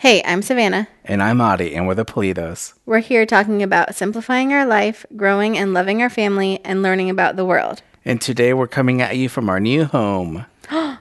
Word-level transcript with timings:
Hey, 0.00 0.22
I'm 0.24 0.40
Savannah. 0.40 0.88
And 1.04 1.22
I'm 1.22 1.42
Ari, 1.42 1.74
and 1.74 1.86
we're 1.86 1.94
the 1.94 2.06
Politos. 2.06 2.72
We're 2.86 3.00
here 3.00 3.26
talking 3.26 3.62
about 3.62 3.94
simplifying 3.94 4.50
our 4.50 4.64
life, 4.64 5.04
growing 5.14 5.58
and 5.58 5.74
loving 5.74 6.00
our 6.00 6.08
family, 6.08 6.58
and 6.64 6.82
learning 6.82 7.10
about 7.10 7.36
the 7.36 7.44
world. 7.44 7.82
And 8.02 8.18
today 8.18 8.54
we're 8.54 8.66
coming 8.66 9.02
at 9.02 9.18
you 9.18 9.28
from 9.28 9.50
our 9.50 9.60
new 9.60 9.84
home. 9.84 10.46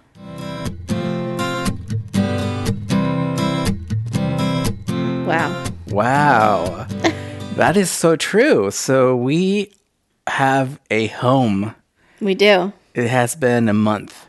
Wow. 5.25 5.63
Wow. 5.89 6.87
that 7.55 7.77
is 7.77 7.91
so 7.91 8.15
true. 8.15 8.71
So 8.71 9.15
we 9.15 9.71
have 10.27 10.79
a 10.89 11.07
home. 11.07 11.75
We 12.19 12.33
do. 12.33 12.73
It 12.95 13.07
has 13.07 13.35
been 13.35 13.69
a 13.69 13.73
month 13.73 14.25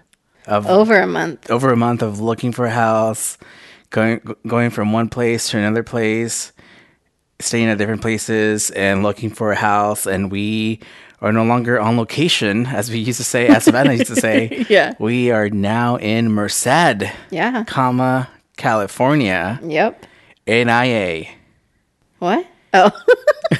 of 0.46 0.66
Over 0.66 1.00
a 1.00 1.07
month. 1.07 1.50
over 1.50 1.73
a 1.73 1.77
month 1.77 2.02
of 2.02 2.21
looking 2.21 2.52
for 2.52 2.66
a 2.66 2.71
house, 2.71 3.39
going 3.91 4.20
going 4.46 4.70
from 4.70 4.93
one 4.93 5.09
place 5.09 5.48
to 5.50 5.59
another 5.59 5.82
place, 5.82 6.53
staying 7.40 7.68
at 7.68 7.79
different 7.79 8.03
places 8.03 8.71
and 8.71 9.03
looking 9.03 9.31
for 9.31 9.53
a 9.53 9.57
house 9.57 10.07
and 10.07 10.31
we 10.31 10.81
are 11.21 11.32
no 11.32 11.44
longer 11.44 11.79
on 11.79 11.96
location 11.98 12.64
as 12.67 12.90
we 12.90 12.98
used 12.98 13.18
to 13.18 13.25
say 13.25 13.46
as 13.48 13.64
Savannah 13.64 13.93
used 13.95 14.07
to 14.07 14.17
say. 14.17 14.64
Yeah. 14.71 14.95
We 14.98 15.31
are 15.31 15.50
now 15.50 15.96
in 15.96 16.32
Merced, 16.32 17.03
Yeah. 17.31 17.64
comma 17.67 18.29
California, 18.57 19.58
Yep. 19.62 20.07
NIA. 20.46 21.26
What? 22.18 22.46
Oh. 22.72 22.90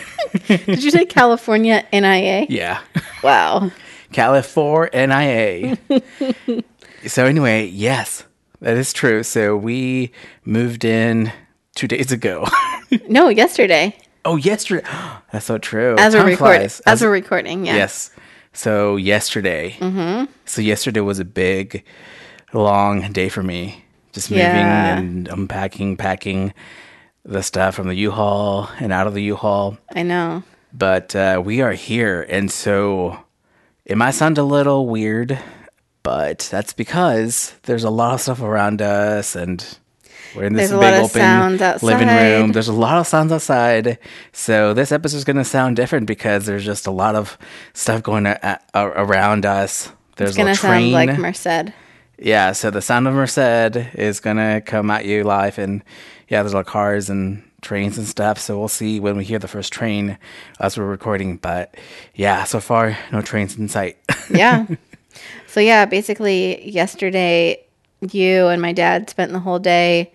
Did 0.47 0.83
you 0.83 0.91
say 0.91 1.05
California 1.05 1.85
NIA? 1.93 2.47
Yeah. 2.49 2.81
Wow. 3.23 3.71
California. 4.13 5.07
NIA. 5.07 5.79
so 7.07 7.25
anyway, 7.27 7.67
yes, 7.67 8.25
that 8.61 8.77
is 8.77 8.93
true. 8.93 9.23
So 9.23 9.57
we 9.57 10.13
moved 10.45 10.85
in 10.85 11.33
two 11.75 11.89
days 11.89 12.13
ago. 12.13 12.47
No, 13.09 13.29
yesterday. 13.29 13.97
oh, 14.25 14.35
yesterday. 14.35 14.85
That's 15.33 15.47
so 15.47 15.59
true. 15.59 15.95
As 15.97 16.13
we're 16.13 16.27
recording. 16.27 16.69
As, 16.87 17.01
we're 17.03 17.09
recording, 17.13 17.65
yeah. 17.65 17.77
Yes. 17.77 18.11
So 18.53 18.97
yesterday. 18.97 19.77
Mm-hmm. 19.79 20.25
So 20.45 20.61
yesterday 20.61 20.99
was 20.99 21.21
a 21.21 21.25
big, 21.25 21.85
long 22.53 23.13
day 23.13 23.29
for 23.29 23.45
me. 23.45 23.85
Just 24.13 24.29
moving 24.29 24.45
Yeah. 24.45 24.99
and 24.99 25.29
unpacking, 25.29 25.97
packing 25.97 26.53
the 27.25 27.45
stuff 27.45 27.77
from 27.77 27.87
the 27.87 27.95
U-Haul 27.95 28.69
and 28.81 28.93
out 28.93 29.07
of 29.07 29.15
the 29.15 29.23
U-Haul. 29.23 29.79
I 29.95 30.03
know. 30.03 30.43
But 30.73 31.15
uh, 31.15 31.41
we 31.45 31.61
are 31.61 31.73
here, 31.75 32.27
and 32.29 32.51
so 32.51 33.21
it 33.85 33.97
might 33.97 34.13
sound 34.15 34.37
a 34.37 34.43
little 34.43 34.89
weird, 34.89 35.39
but 36.11 36.49
that's 36.51 36.73
because 36.73 37.55
there's 37.63 37.85
a 37.85 37.91
lot 37.91 38.15
of 38.15 38.21
stuff 38.21 38.43
around 38.43 38.83
us, 38.83 39.37
and 39.37 39.65
we're 40.35 40.43
in 40.45 40.55
this 40.55 40.71
a 40.73 40.75
big 40.81 40.83
lot 40.95 41.03
open 41.05 41.21
living 41.87 42.09
room. 42.41 42.51
There's 42.53 42.67
a 42.67 42.73
lot 42.73 42.99
of 42.99 43.07
sounds 43.07 43.31
outside, 43.31 43.97
so 44.33 44.75
this 44.75 44.91
episode 44.91 45.19
is 45.19 45.25
going 45.25 45.37
to 45.37 45.45
sound 45.45 45.77
different 45.77 46.07
because 46.07 46.47
there's 46.47 46.65
just 46.65 46.89
a 46.89 46.91
lot 46.91 47.15
of 47.15 47.39
stuff 47.75 48.03
going 48.03 48.27
a- 48.27 48.59
a- 48.75 48.87
around 48.89 49.47
us. 49.47 49.93
There's 50.17 50.31
It's 50.31 50.37
going 50.37 50.53
to 50.53 50.61
sound 50.61 50.91
like 50.93 51.17
Merced. 51.17 51.73
Yeah, 52.19 52.51
so 52.53 52.71
the 52.73 52.83
sound 52.83 53.07
of 53.07 53.15
Merced 53.15 53.77
is 53.97 54.19
gonna 54.19 54.61
come 54.61 54.91
at 54.91 55.05
you 55.05 55.23
live, 55.23 55.59
and 55.59 55.81
yeah, 56.29 56.43
there's 56.43 56.55
like 56.55 56.67
cars 56.67 57.09
and 57.09 57.45
trains 57.63 57.97
and 57.99 58.07
stuff. 58.07 58.39
So 58.41 58.59
we'll 58.59 58.67
see 58.69 58.99
when 58.99 59.17
we 59.17 59.23
hear 59.25 59.39
the 59.39 59.49
first 59.49 59.73
train 59.73 60.19
as 60.59 60.77
we're 60.77 60.87
recording. 60.87 61.37
But 61.37 61.77
yeah, 62.15 62.43
so 62.45 62.59
far 62.61 62.99
no 63.13 63.23
trains 63.23 63.57
in 63.57 63.69
sight. 63.69 63.97
Yeah. 64.35 64.67
So, 65.51 65.61
yeah, 65.61 65.85
basically, 65.85 66.71
yesterday, 66.71 67.63
you 68.01 68.47
and 68.49 68.63
my 68.63 68.73
dad 68.73 69.11
spent 69.11 69.33
the 69.33 69.41
whole 69.41 69.59
day 69.59 70.13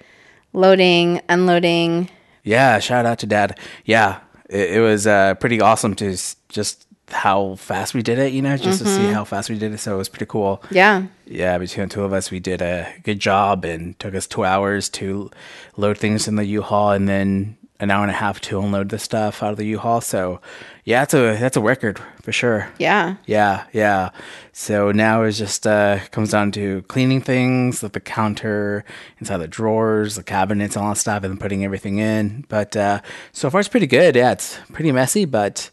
loading, 0.53 1.21
unloading. 1.29 2.09
yeah, 2.43 2.79
shout 2.79 3.05
out 3.05 3.19
to 3.19 3.25
Dad. 3.27 3.59
Yeah, 3.85 4.19
it, 4.49 4.77
it 4.77 4.79
was 4.81 5.05
uh, 5.07 5.35
pretty 5.35 5.61
awesome 5.61 5.95
to 5.95 6.13
s- 6.13 6.35
just 6.49 6.87
how 7.09 7.55
fast 7.55 7.93
we 7.93 8.01
did 8.01 8.17
it. 8.17 8.33
You 8.33 8.41
know, 8.41 8.57
just 8.57 8.79
to 8.79 8.85
see 8.87 9.05
how 9.11 9.23
fast 9.23 9.49
we 9.49 9.57
did 9.59 9.71
it. 9.73 9.79
So 9.79 9.93
it 9.93 9.97
was 9.97 10.09
pretty 10.09 10.25
cool. 10.25 10.63
Yeah. 10.71 11.03
Yeah, 11.25 11.57
between 11.57 11.87
the 11.89 11.93
two 11.93 12.03
of 12.03 12.13
us, 12.13 12.31
we 12.31 12.39
did 12.39 12.61
a 12.61 12.91
good 13.03 13.19
job 13.19 13.65
and 13.65 13.97
took 13.99 14.15
us 14.15 14.25
two 14.27 14.43
hours 14.45 14.89
to 14.89 15.29
load 15.77 15.97
things 15.97 16.27
in 16.27 16.35
the 16.35 16.45
U-Haul 16.45 16.91
and 16.91 17.07
then 17.07 17.57
an 17.79 17.91
hour 17.91 18.01
and 18.03 18.11
a 18.11 18.15
half 18.15 18.39
to 18.41 18.59
unload 18.59 18.89
the 18.89 18.97
stuff 18.99 19.43
out 19.43 19.51
of 19.51 19.57
the 19.57 19.65
U-Haul. 19.67 20.01
So, 20.01 20.39
yeah, 20.85 21.01
that's 21.01 21.13
a 21.15 21.35
that's 21.37 21.57
a 21.57 21.61
record 21.61 21.99
for 22.21 22.31
sure. 22.31 22.69
Yeah. 22.77 23.15
Yeah, 23.25 23.65
yeah. 23.73 24.11
So 24.53 24.91
now 24.91 25.23
it's 25.23 25.37
just 25.37 25.65
uh 25.65 25.99
comes 26.11 26.31
down 26.31 26.51
to 26.53 26.83
cleaning 26.83 27.21
things, 27.21 27.81
like 27.83 27.93
the 27.93 27.99
counter, 27.99 28.85
inside 29.19 29.37
the 29.37 29.47
drawers, 29.47 30.15
the 30.15 30.23
cabinets, 30.23 30.77
all 30.77 30.89
that 30.89 30.97
stuff, 30.97 31.23
and 31.23 31.39
putting 31.39 31.65
everything 31.65 31.97
in. 31.97 32.45
But 32.49 32.77
uh 32.77 33.01
so 33.31 33.49
far 33.49 33.59
it's 33.59 33.67
pretty 33.69 33.87
good. 33.87 34.15
Yeah, 34.15 34.31
it's 34.31 34.59
pretty 34.71 34.91
messy, 34.91 35.25
but 35.25 35.71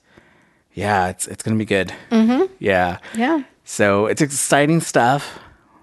yeah, 0.72 1.08
it's 1.08 1.28
it's 1.28 1.42
gonna 1.42 1.58
be 1.58 1.66
good. 1.66 1.92
Mm-hmm. 2.10 2.52
Yeah. 2.58 2.98
Yeah. 3.14 3.42
So 3.64 4.06
it's 4.06 4.22
exciting 4.22 4.80
stuff. 4.80 5.38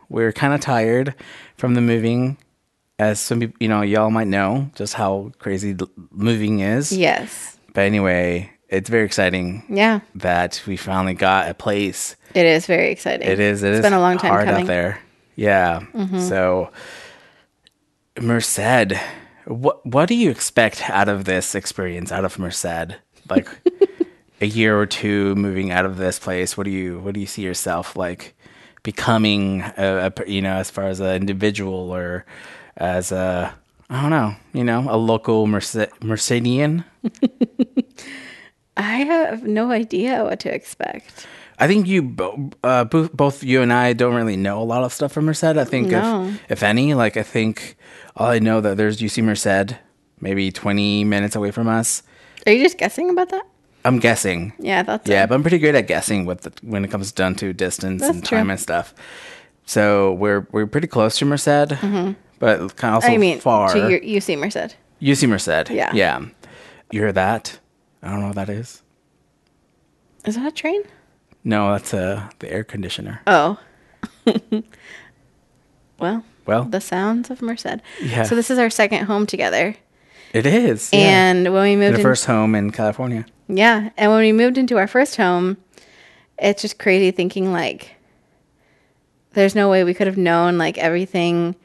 We're 0.09 0.33
kind 0.33 0.53
of 0.55 0.59
tired 0.59 1.13
from 1.55 1.75
the 1.75 1.81
moving, 1.81 2.37
as 2.97 3.19
some 3.19 3.41
people, 3.41 3.55
you 3.59 3.67
know, 3.67 3.83
y'all 3.83 4.09
might 4.09 4.27
know 4.27 4.71
just 4.73 4.95
how 4.95 5.31
crazy 5.37 5.77
moving 6.09 6.61
is. 6.61 6.91
Yes. 6.91 7.59
But 7.75 7.81
anyway, 7.81 8.51
it's 8.69 8.89
very 8.89 9.05
exciting 9.05 9.63
Yeah. 9.69 9.99
that 10.15 10.61
we 10.67 10.77
finally 10.77 11.13
got 11.13 11.49
a 11.49 11.53
place. 11.53 12.15
It 12.35 12.45
is 12.45 12.65
very 12.67 12.91
exciting. 12.91 13.27
It 13.27 13.39
is. 13.39 13.63
It 13.63 13.69
It's 13.69 13.77
is 13.79 13.81
been 13.83 13.93
a 13.93 13.99
long 13.99 14.17
time 14.17 14.31
hard 14.31 14.45
coming. 14.45 14.61
out 14.63 14.67
there. 14.67 14.99
Yeah. 15.35 15.81
Mm-hmm. 15.93 16.19
So, 16.19 16.69
Merced, 18.19 18.93
what 19.45 19.85
what 19.85 20.07
do 20.07 20.15
you 20.15 20.29
expect 20.29 20.89
out 20.89 21.09
of 21.09 21.25
this 21.25 21.55
experience? 21.55 22.11
Out 22.11 22.25
of 22.25 22.37
Merced, 22.37 22.97
like 23.29 23.47
a 24.41 24.45
year 24.45 24.77
or 24.77 24.85
two 24.85 25.35
moving 25.35 25.71
out 25.71 25.85
of 25.85 25.97
this 25.97 26.19
place. 26.19 26.57
What 26.57 26.65
do 26.65 26.71
you 26.71 26.99
what 26.99 27.13
do 27.13 27.19
you 27.19 27.25
see 27.27 27.41
yourself 27.43 27.95
like 27.95 28.35
becoming? 28.83 29.61
A, 29.77 30.11
a 30.17 30.29
you 30.29 30.41
know, 30.41 30.55
as 30.55 30.69
far 30.69 30.85
as 30.87 30.99
an 30.99 31.15
individual 31.15 31.91
or 31.95 32.25
as 32.77 33.11
a 33.11 33.53
I 33.89 34.01
don't 34.01 34.11
know, 34.11 34.35
you 34.53 34.63
know, 34.63 34.85
a 34.89 34.97
local 34.97 35.47
Merced, 35.47 35.87
Mercedian. 36.03 36.83
I 38.79 39.03
have 39.03 39.43
no 39.43 39.71
idea 39.71 40.23
what 40.23 40.39
to 40.41 40.53
expect. 40.53 41.27
I 41.59 41.67
think 41.67 41.87
you 41.87 42.01
bo- 42.01 42.51
uh, 42.63 42.85
both 42.85 43.11
both 43.11 43.43
you 43.43 43.61
and 43.61 43.73
I 43.73 43.91
don't 43.93 44.15
really 44.15 44.37
know 44.37 44.61
a 44.61 44.63
lot 44.63 44.83
of 44.83 44.93
stuff 44.93 45.11
from 45.11 45.25
Merced. 45.25 45.43
I 45.43 45.65
think 45.65 45.89
No. 45.89 46.25
if 46.47 46.51
if 46.51 46.63
any, 46.63 46.93
like 46.93 47.17
I 47.17 47.23
think 47.23 47.75
all 48.15 48.27
I 48.27 48.39
know 48.39 48.61
that 48.61 48.77
there's 48.77 49.01
UC 49.01 49.21
Merced, 49.23 49.75
maybe 50.21 50.51
20 50.51 51.03
minutes 51.03 51.35
away 51.35 51.51
from 51.51 51.67
us. 51.67 52.03
Are 52.47 52.53
you 52.53 52.63
just 52.63 52.77
guessing 52.77 53.09
about 53.09 53.29
that? 53.29 53.43
I'm 53.83 53.99
guessing. 53.99 54.53
Yeah, 54.59 54.83
so. 54.83 54.99
Yeah, 55.05 55.25
but 55.25 55.35
I'm 55.35 55.41
pretty 55.41 55.59
good 55.59 55.75
at 55.75 55.87
guessing 55.87 56.25
with 56.25 56.41
the, 56.41 56.51
when 56.63 56.83
it 56.85 56.91
comes 56.91 57.11
down 57.11 57.35
to 57.35 57.51
distance 57.53 58.01
That's 58.01 58.13
and 58.15 58.25
time 58.25 58.45
true. 58.45 58.51
and 58.51 58.59
stuff. 58.59 58.93
So 59.65 60.13
we're 60.13 60.47
we're 60.51 60.67
pretty 60.67 60.87
close 60.87 61.17
to 61.19 61.25
Merced, 61.25 61.69
but 62.39 62.75
kind 62.77 62.95
of 62.95 63.03
also 63.03 63.07
Mm-hmm. 63.07 63.13
I 63.13 63.17
mean, 63.17 63.39
far. 63.39 63.73
to 63.73 63.79
your, 63.89 64.01
you 64.01 64.21
see 64.21 64.35
Merced. 64.37 64.75
UC 65.01 65.27
Merced. 65.27 65.69
Yeah. 65.69 65.91
yeah. 65.93 66.19
You 66.91 67.01
hear 67.01 67.11
that? 67.13 67.58
I 68.01 68.09
don't 68.09 68.21
know 68.21 68.27
what 68.27 68.35
that 68.35 68.49
is. 68.49 68.81
Is 70.25 70.35
that 70.35 70.47
a 70.47 70.51
train? 70.51 70.83
No, 71.43 71.71
that's 71.71 71.93
uh, 71.93 72.29
the 72.39 72.51
air 72.51 72.63
conditioner. 72.63 73.21
Oh. 73.27 73.57
well, 75.99 76.23
Well, 76.45 76.63
the 76.65 76.81
sounds 76.81 77.29
of 77.29 77.41
Merced. 77.41 77.77
Yeah. 78.01 78.23
So 78.23 78.35
this 78.35 78.49
is 78.51 78.57
our 78.59 78.69
second 78.69 79.05
home 79.05 79.25
together. 79.25 79.75
it 80.33 80.45
is. 80.45 80.89
yeah. 80.93 80.99
And 80.99 81.53
when 81.53 81.63
we 81.63 81.75
moved 81.75 81.97
the 81.97 82.01
first 82.01 82.25
home 82.25 82.55
in 82.55 82.71
California. 82.71 83.25
yeah, 83.47 83.89
and 83.97 84.11
when 84.11 84.21
we 84.21 84.31
moved 84.31 84.57
into 84.57 84.77
our 84.77 84.87
first 84.87 85.15
home, 85.17 85.57
it's 86.37 86.61
just 86.61 86.79
crazy 86.79 87.11
thinking 87.11 87.51
like 87.51 87.95
there's 89.33 89.55
no 89.55 89.69
way 89.69 89.83
we 89.83 89.93
could 89.93 90.07
have 90.07 90.17
known 90.17 90.57
like 90.57 90.77
everything 90.77 91.55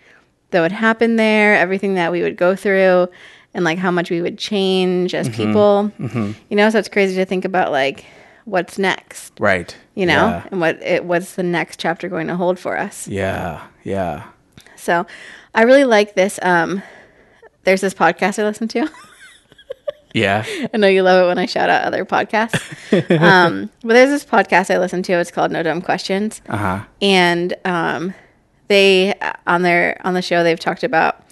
that 0.50 0.60
would 0.60 0.72
happen 0.72 1.16
there, 1.16 1.56
everything 1.56 1.94
that 1.94 2.12
we 2.12 2.22
would 2.22 2.36
go 2.36 2.54
through, 2.54 3.08
and 3.54 3.64
like 3.64 3.78
how 3.78 3.90
much 3.90 4.10
we 4.10 4.20
would 4.20 4.36
change 4.38 5.14
as 5.14 5.28
people. 5.28 5.90
You 5.98 6.34
know, 6.56 6.68
so 6.70 6.78
it's 6.78 6.88
crazy 6.88 7.14
to 7.16 7.24
think 7.24 7.44
about 7.44 7.70
like 7.72 8.04
what's 8.44 8.78
next. 8.78 9.32
Right. 9.38 9.74
You 9.94 10.06
know, 10.06 10.26
Yeah. 10.28 10.48
and 10.50 10.60
what 10.60 10.82
it, 10.82 11.04
what's 11.04 11.34
the 11.36 11.42
next 11.42 11.78
chapter 11.80 12.08
going 12.08 12.26
to 12.26 12.36
hold 12.36 12.58
for 12.58 12.76
us. 12.76 13.08
Yeah. 13.08 13.62
Yeah. 13.84 14.24
So, 14.76 15.06
I 15.54 15.62
really 15.62 15.84
like 15.84 16.14
this. 16.14 16.38
Um, 16.42 16.82
there's 17.62 17.80
this 17.80 17.94
podcast 17.94 18.38
I 18.38 18.44
listen 18.44 18.68
to. 18.68 18.90
Yeah. 20.12 20.44
I 20.72 20.76
know 20.76 20.86
you 20.86 21.02
love 21.02 21.24
it 21.24 21.26
when 21.26 21.38
I 21.38 21.46
shout 21.46 21.68
out 21.68 21.82
other 21.82 22.04
podcasts. 22.04 22.62
um, 23.20 23.68
but 23.82 23.94
there's 23.94 24.10
this 24.10 24.24
podcast 24.24 24.72
I 24.72 24.78
listen 24.78 25.02
to. 25.02 25.12
It's 25.14 25.32
called 25.32 25.50
No 25.50 25.64
Dumb 25.64 25.82
Questions, 25.82 26.40
Uh 26.48 26.56
huh. 26.56 26.84
and 27.02 27.52
um, 27.64 28.14
they 28.68 29.14
on 29.44 29.62
their 29.62 30.00
on 30.06 30.14
the 30.14 30.22
show 30.22 30.44
they've 30.44 30.60
talked 30.60 30.84
about 30.84 31.23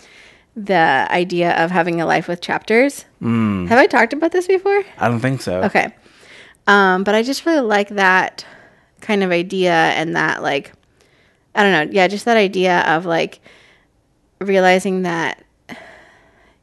the 0.57 1.07
idea 1.11 1.53
of 1.63 1.71
having 1.71 2.01
a 2.01 2.07
life 2.07 2.29
with 2.29 2.41
chapters. 2.41 3.05
Mm. 3.23 3.69
Have 3.69 3.79
I 3.79 3.87
talked 3.87 4.13
about 4.13 4.33
this 4.33 4.47
before? 4.47 4.83
I 4.99 5.09
don't 5.09 5.21
think 5.21 5.41
so. 5.41 5.63
Okay, 5.63 5.93
um, 6.67 7.05
but 7.05 7.15
I 7.15 7.23
just 7.23 7.47
really 7.47 7.61
like 7.67 7.89
that 7.91 8.45
kind 9.01 9.23
of 9.23 9.31
idea 9.31 9.73
and 9.73 10.15
that 10.17 10.43
like 10.43 10.73
I 11.55 11.63
don't 11.63 11.73
know, 11.89 11.93
yeah, 11.93 12.09
just 12.09 12.25
that 12.25 12.37
idea 12.37 12.81
of 12.81 13.05
like 13.07 13.41
realizing 14.41 15.03
that 15.03 15.45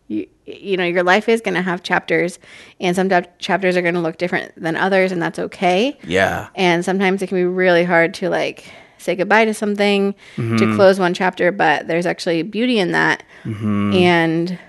you, 0.08 0.28
you 0.46 0.76
know 0.78 0.84
your 0.86 1.04
life 1.04 1.30
is 1.30 1.42
going 1.42 1.54
to 1.54 1.62
have 1.62 1.84
chapters 1.84 2.40
and 2.80 2.96
some 2.96 3.10
chap- 3.10 3.40
chapters 3.40 3.78
are 3.78 3.82
going 3.82 3.94
to 3.94 4.00
look 4.02 4.18
different 4.18 4.52
than 4.62 4.76
others 4.76 5.12
and 5.12 5.22
that's 5.22 5.40
okay 5.40 5.98
Yeah. 6.04 6.50
and 6.56 6.84
sometimes 6.84 7.22
it 7.22 7.28
can 7.28 7.38
be 7.38 7.44
really 7.46 7.84
hard 7.84 8.14
to 8.16 8.30
like 8.30 8.66
say 9.00 9.16
goodbye 9.16 9.46
to 9.46 9.54
something 9.54 10.14
Mm-hmm. 10.36 10.58
to 10.58 10.76
close 10.76 11.00
one 11.00 11.14
chapter 11.14 11.52
but 11.52 11.88
there's 11.88 12.06
actually 12.06 12.42
beauty 12.44 12.80
in 12.80 12.92
that 12.92 13.24
Mm-hmm. 13.44 13.94
and 13.94 14.60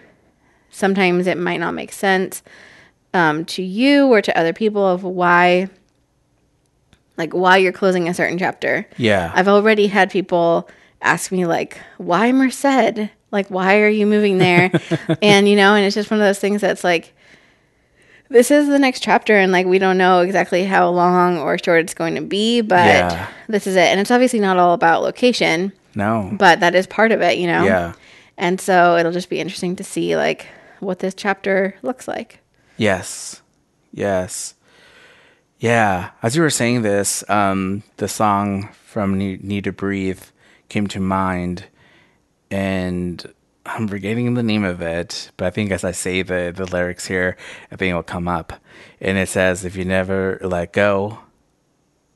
sometimes 0.70 1.26
it 1.26 1.36
might 1.36 1.58
not 1.60 1.72
make 1.74 1.92
sense 1.92 2.42
um, 3.12 3.44
to 3.46 3.62
you 3.62 4.06
or 4.06 4.22
to 4.22 4.38
other 4.38 4.52
people 4.52 4.86
of 4.86 5.02
why 5.02 5.68
like 7.16 7.32
why 7.32 7.56
you're 7.56 7.72
closing 7.72 8.08
a 8.08 8.14
certain 8.14 8.38
chapter 8.38 8.86
Yeah. 8.96 9.32
i've 9.34 9.48
already 9.48 9.88
had 9.88 10.10
people 10.10 10.68
ask 11.02 11.32
me 11.32 11.44
like 11.46 11.78
why 11.98 12.30
merced 12.32 12.64
like 13.32 13.48
why 13.48 13.80
are 13.80 13.88
you 13.88 14.06
moving 14.06 14.38
there 14.38 14.70
and 15.22 15.48
you 15.48 15.56
know 15.56 15.74
and 15.74 15.84
it's 15.84 15.94
just 15.94 16.10
one 16.10 16.20
of 16.20 16.26
those 16.26 16.38
things 16.38 16.60
that's 16.60 16.84
like 16.84 17.14
this 18.30 18.50
is 18.50 18.68
the 18.68 18.78
next 18.78 19.02
chapter 19.02 19.36
and 19.36 19.52
like 19.52 19.66
we 19.66 19.78
don't 19.78 19.98
know 19.98 20.20
exactly 20.20 20.64
how 20.64 20.88
long 20.88 21.36
or 21.38 21.58
short 21.58 21.80
it's 21.80 21.94
going 21.94 22.14
to 22.14 22.22
be 22.22 22.60
but 22.62 22.86
Yeah. 22.86 23.28
this 23.48 23.66
is 23.66 23.76
it 23.76 23.86
and 23.88 24.00
it's 24.00 24.10
obviously 24.10 24.40
not 24.40 24.56
all 24.56 24.72
about 24.72 25.02
location 25.02 25.72
no. 25.94 26.30
but 26.32 26.60
that 26.60 26.74
is 26.74 26.86
part 26.86 27.12
of 27.12 27.20
it 27.20 27.36
you 27.38 27.46
know 27.46 27.64
Yeah. 27.64 27.92
and 28.38 28.60
so 28.60 28.96
it'll 28.96 29.12
just 29.12 29.28
be 29.30 29.40
interesting 29.40 29.76
to 29.76 29.84
see 29.84 30.16
like 30.16 30.46
what 30.78 31.00
this 31.00 31.14
chapter 31.14 31.74
looks 31.82 32.06
like 32.08 32.38
Yes. 32.76 33.42
Yes. 33.92 34.54
Yeah. 35.58 36.10
As 36.22 36.34
you 36.34 36.40
were 36.40 36.48
saying 36.48 36.80
this, 36.80 37.28
um, 37.28 37.82
the 37.98 38.08
song 38.08 38.70
from 38.72 39.18
Need, 39.18 39.44
Need 39.44 39.64
to 39.64 39.72
Breathe 39.72 40.22
came 40.70 40.86
to 40.86 40.98
mind, 41.00 41.64
and 42.50 43.22
I'm 43.75 43.88
forgetting 43.88 44.34
the 44.34 44.43
name 44.43 44.64
of 44.64 44.82
it, 44.82 45.31
but 45.37 45.46
I 45.46 45.50
think 45.50 45.70
as 45.70 45.84
I 45.84 45.93
say 45.93 46.22
the, 46.22 46.52
the 46.55 46.67
lyrics 46.67 47.06
here, 47.06 47.37
I 47.70 47.76
think 47.76 47.90
it'll 47.90 48.02
come 48.02 48.28
up. 48.28 48.52
And 49.00 49.17
it 49.17 49.28
says, 49.28 49.64
If 49.64 49.76
you 49.76 49.84
never 49.84 50.38
let 50.43 50.72
go, 50.72 51.20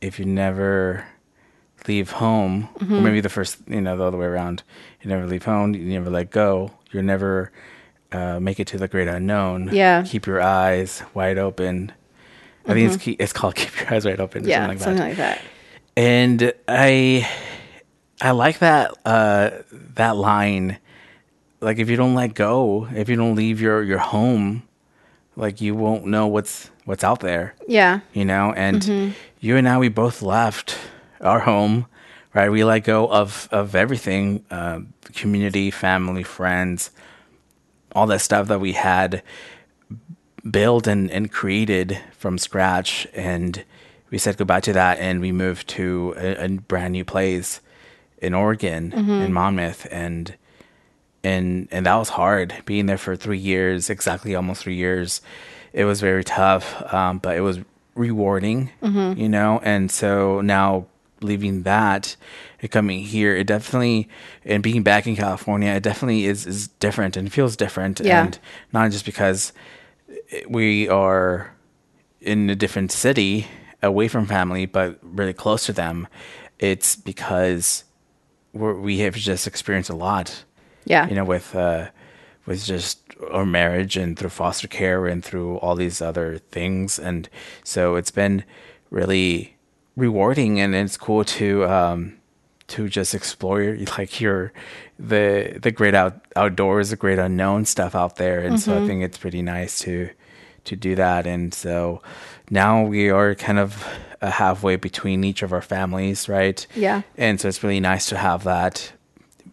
if 0.01 0.19
you 0.19 0.25
never 0.25 1.06
leave 1.87 2.12
home, 2.12 2.69
or 2.81 3.01
maybe 3.01 3.21
the 3.21 3.29
first, 3.29 3.59
you 3.69 3.81
know, 3.81 3.97
the 3.97 4.05
other 4.05 4.17
way 4.19 4.27
around, 4.27 4.62
you 5.03 5.09
never 5.09 5.27
leave 5.27 5.45
home, 5.45 5.75
you 5.75 5.85
never 5.85 6.11
let 6.11 6.31
go, 6.31 6.73
you'll 6.91 7.03
never 7.03 7.53
uh, 8.12 8.41
make 8.41 8.59
it 8.59 8.67
to 8.69 8.79
the 8.79 8.89
great 8.89 9.09
unknown. 9.09 9.71
Yeah. 9.73 10.03
Keep 10.03 10.27
your 10.27 10.41
eyes 10.41 11.03
wide 11.15 11.39
open. 11.39 11.93
I 12.67 12.73
think 12.73 12.93
it's 12.93 13.03
key, 13.03 13.12
it's 13.12 13.33
called 13.33 13.55
"Keep 13.61 13.79
Your 13.79 13.95
Eyes 13.95 14.07
Wide 14.07 14.21
Open." 14.21 14.45
yeah 14.45 14.67
something 14.67 14.69
like 14.69 14.79
something 14.79 14.97
that. 14.97 15.09
like 15.09 15.17
that 15.17 15.43
And 15.97 16.53
I, 16.67 17.29
I 18.21 18.31
like 18.31 18.59
that 18.61 18.95
uh, 19.05 19.50
that 19.71 20.17
line. 20.17 20.79
Like, 21.64 21.78
if 21.78 21.88
you 21.88 21.96
don't 21.96 22.14
let 22.14 22.34
go, 22.34 22.88
if 22.94 23.08
you 23.08 23.16
don't 23.16 23.34
leave 23.34 23.61
your 23.61 23.82
your 23.82 23.99
home, 23.99 24.62
like 25.37 25.61
you 25.61 25.75
won't 25.75 26.06
know 26.06 26.26
what's 26.26 26.70
what's 26.84 27.05
out 27.05 27.20
there. 27.20 27.55
Yeah. 27.66 28.00
You 28.12 28.25
know 28.25 28.52
and 28.56 29.14
you 29.40 29.56
and 29.56 29.69
i 29.69 29.78
we 29.78 29.88
both 29.88 30.22
left 30.22 30.78
our 31.20 31.40
home 31.40 31.87
right? 32.34 32.50
We 32.50 32.64
let 32.64 32.81
go 32.81 33.08
of 33.08 33.49
of 33.50 33.75
everything 33.75 34.44
uh, 34.50 34.81
community 35.14 35.70
family 35.70 36.25
friends 36.25 36.90
all 37.94 38.06
that 38.08 38.20
stuff 38.20 38.49
that 38.49 38.61
we 38.61 38.72
had 38.72 39.22
built 40.50 40.87
and, 40.87 41.11
and 41.11 41.31
created 41.31 41.99
from 42.19 42.38
scratch. 42.38 43.06
And 43.14 43.64
we 44.11 44.19
said 44.19 44.37
goodbye 44.37 44.61
to 44.61 44.72
that 44.72 44.99
and 44.99 45.20
we 45.20 45.32
moved 45.32 45.69
to 45.69 46.14
a, 46.16 46.44
a 46.44 46.49
brand 46.49 46.93
new 46.93 47.05
place 47.05 47.61
in 48.19 48.34
oregon 48.34 48.93
in 48.93 49.32
monmouth. 49.32 49.87
And 49.90 50.34
and 51.25 51.69
and 51.71 51.87
that 51.87 51.97
was 51.97 52.11
hard 52.11 52.55
being 52.67 52.87
there 52.87 52.99
for 52.99 53.17
three 53.17 53.38
years 53.38 53.91
exactly 53.91 54.35
almost 54.35 54.62
three 54.62 54.76
years. 54.76 55.21
It 55.73 55.85
was 55.85 56.00
very 56.00 56.23
tough 56.23 56.93
um, 56.93 57.19
but 57.19 57.37
it 57.37 57.41
was 57.41 57.59
rewarding 57.94 58.71
you 59.17 59.29
know? 59.29 59.61
And 59.65 59.91
so 59.91 60.41
now 60.41 60.87
leaving 61.21 61.62
that 61.62 62.17
and 62.61 62.71
coming 62.71 63.00
here 63.00 63.35
it 63.35 63.47
definitely 63.47 64.09
and 64.44 64.62
being 64.62 64.82
back 64.82 65.06
in 65.06 65.17
california 65.17 65.71
it 65.71 65.82
definitely 65.82 66.26
is 66.26 66.47
is 66.47 66.69
different 66.81 67.17
and 67.17 67.32
feels 67.32 67.56
different. 67.56 68.00
Yeah. 68.00 68.25
and 68.25 68.38
not 68.73 68.91
just 68.91 69.05
because 69.06 69.53
we 70.49 70.88
are 70.88 71.55
in 72.21 72.50
a 72.50 72.55
different 72.55 72.93
city 72.93 73.47
away 73.82 74.09
from 74.09 74.26
family 74.26 74.67
but 74.67 74.99
really 75.03 75.32
close 75.32 75.67
to 75.67 75.73
them. 75.73 76.09
It's 76.59 76.97
because 76.97 77.85
we're, 78.53 78.75
we 78.75 78.99
have 78.99 79.15
just 79.15 79.47
experienced 79.47 79.91
a 79.91 79.97
lot 79.97 80.44
yeah. 80.85 81.09
You 81.09 81.15
know, 81.15 81.25
with 81.25 81.55
uh, 81.55 81.89
with 82.47 82.65
just 82.65 83.01
our 83.31 83.47
marriage 83.47 83.97
and 83.97 84.19
through 84.19 84.31
foster 84.31 84.69
care 84.69 85.07
and 85.07 85.25
through 85.25 85.57
all 85.59 85.75
these 85.75 86.03
other 86.03 86.39
things, 86.39 86.99
and 86.99 87.29
so 87.63 87.97
it's 87.97 88.11
been 88.11 88.45
really 88.91 89.57
rewarding, 89.97 90.61
and 90.61 90.75
it's 90.75 90.97
cool 90.97 91.25
to 91.25 91.65
um, 91.67 92.17
to 92.69 92.89
just 92.89 93.15
explore 93.15 93.77
like 93.99 94.21
your 94.21 94.53
the 94.99 95.59
the 95.61 95.71
great 95.71 95.95
out 95.95 96.21
outdoors, 96.37 96.91
the 96.91 96.97
great 96.97 97.19
unknown 97.19 97.65
stuff 97.65 97.95
out 97.95 98.17
there, 98.17 98.41
and 98.41 98.61
so 98.61 98.83
I 98.83 98.87
think 98.87 99.03
it's 99.03 99.19
pretty 99.19 99.43
nice 99.43 99.79
to 99.81 100.11
to 100.65 100.77
do 100.77 100.95
that, 100.97 101.27
and 101.27 101.53
so 101.53 102.03
now 102.51 102.83
we 102.83 103.11
are 103.11 103.35
kind 103.35 103.59
of 103.59 103.87
halfway 104.23 104.77
between 104.77 105.25
each 105.25 105.43
of 105.43 105.53
our 105.53 105.61
families, 105.63 106.29
right? 106.29 106.67
Yeah. 106.75 107.03
and 107.17 107.41
so 107.41 107.49
it's 107.49 107.63
really 107.63 107.81
nice 107.81 108.09
to 108.09 108.17
have 108.17 108.45
that 108.45 108.93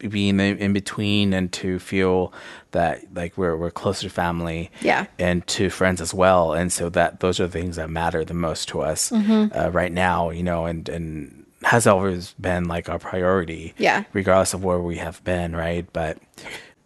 being 0.10 0.40
in, 0.40 0.58
in 0.58 0.74
between 0.74 1.34
and 1.34 1.52
to 1.54 1.80
feel 1.80 2.34
that 2.72 3.02
like 3.14 3.38
we're 3.38 3.56
we're 3.58 3.72
closer 3.72 4.04
to 4.08 4.10
family 4.14 4.70
Yeah. 4.82 5.06
and 5.20 5.46
to 5.48 5.70
friends 5.70 6.02
as 6.02 6.14
well 6.14 6.54
and 6.54 6.72
so 6.72 6.90
that 6.90 7.20
those 7.20 7.40
are 7.40 7.48
the 7.48 7.52
things 7.60 7.76
that 7.76 7.90
matter 7.90 8.24
the 8.26 8.34
most 8.34 8.68
to 8.70 8.82
us 8.82 9.10
Mm-hmm. 9.12 9.58
uh, 9.58 9.70
right 9.70 9.92
now 9.92 10.30
you 10.30 10.44
know 10.44 10.66
and 10.66 10.88
and 10.90 11.46
has 11.64 11.86
always 11.86 12.34
been 12.40 12.66
like 12.66 12.90
our 12.90 12.98
priority 13.00 13.74
Yeah. 13.78 14.04
regardless 14.14 14.54
of 14.54 14.64
where 14.64 14.80
we 14.80 14.98
have 14.98 15.24
been 15.24 15.56
right 15.56 15.86
but 15.94 16.18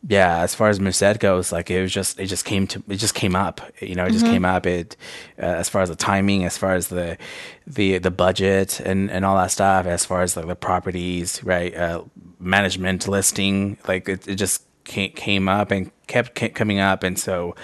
yeah 0.08 0.40
as 0.42 0.54
far 0.54 0.70
as 0.70 0.80
Merced 0.80 1.20
goes 1.20 1.52
like 1.52 1.72
it 1.72 1.82
was 1.82 1.92
just 1.92 2.20
it 2.20 2.28
just 2.28 2.46
came 2.46 2.68
to 2.68 2.84
it 2.88 2.98
just 2.98 3.16
came 3.16 3.36
up 3.36 3.62
you 3.82 3.96
know 3.96 4.04
it 4.06 4.10
Mm-hmm. 4.10 4.14
just 4.14 4.26
came 4.26 4.46
up. 4.46 4.66
It 4.66 4.96
uh, 5.40 5.46
as 5.46 5.70
far 5.70 5.82
as 5.82 5.90
the 5.90 5.96
timing 5.96 6.46
as 6.46 6.58
far 6.58 6.76
as 6.76 6.88
the 6.90 7.18
the 7.66 7.98
the 8.00 8.12
budget 8.12 8.80
and 8.82 9.10
and 9.10 9.26
all 9.26 9.36
that 9.38 9.52
stuff 9.52 9.86
as 9.88 10.06
far 10.06 10.22
as 10.22 10.38
like 10.38 10.48
the 10.48 10.56
properties 10.56 11.44
right 11.44 11.76
uh 11.76 12.04
management 12.40 13.08
listing 13.08 13.78
like 13.88 14.08
it, 14.10 14.28
it 14.28 14.36
just 14.36 14.64
came, 14.84 15.12
came 15.14 15.50
up 15.50 15.72
and 15.72 15.90
kept, 16.08 16.36
coming 16.54 16.80
up. 16.80 17.02
And 17.04 17.18
so 17.18 17.56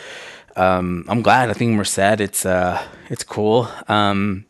um 0.55 1.05
i'm 1.07 1.21
glad. 1.21 1.49
I 1.49 1.53
think 1.53 1.73
Merced 1.77 2.19
it's 2.21 2.45
uh 2.45 2.81
it's 3.09 3.23
cool. 3.23 3.67
Um 3.87 4.45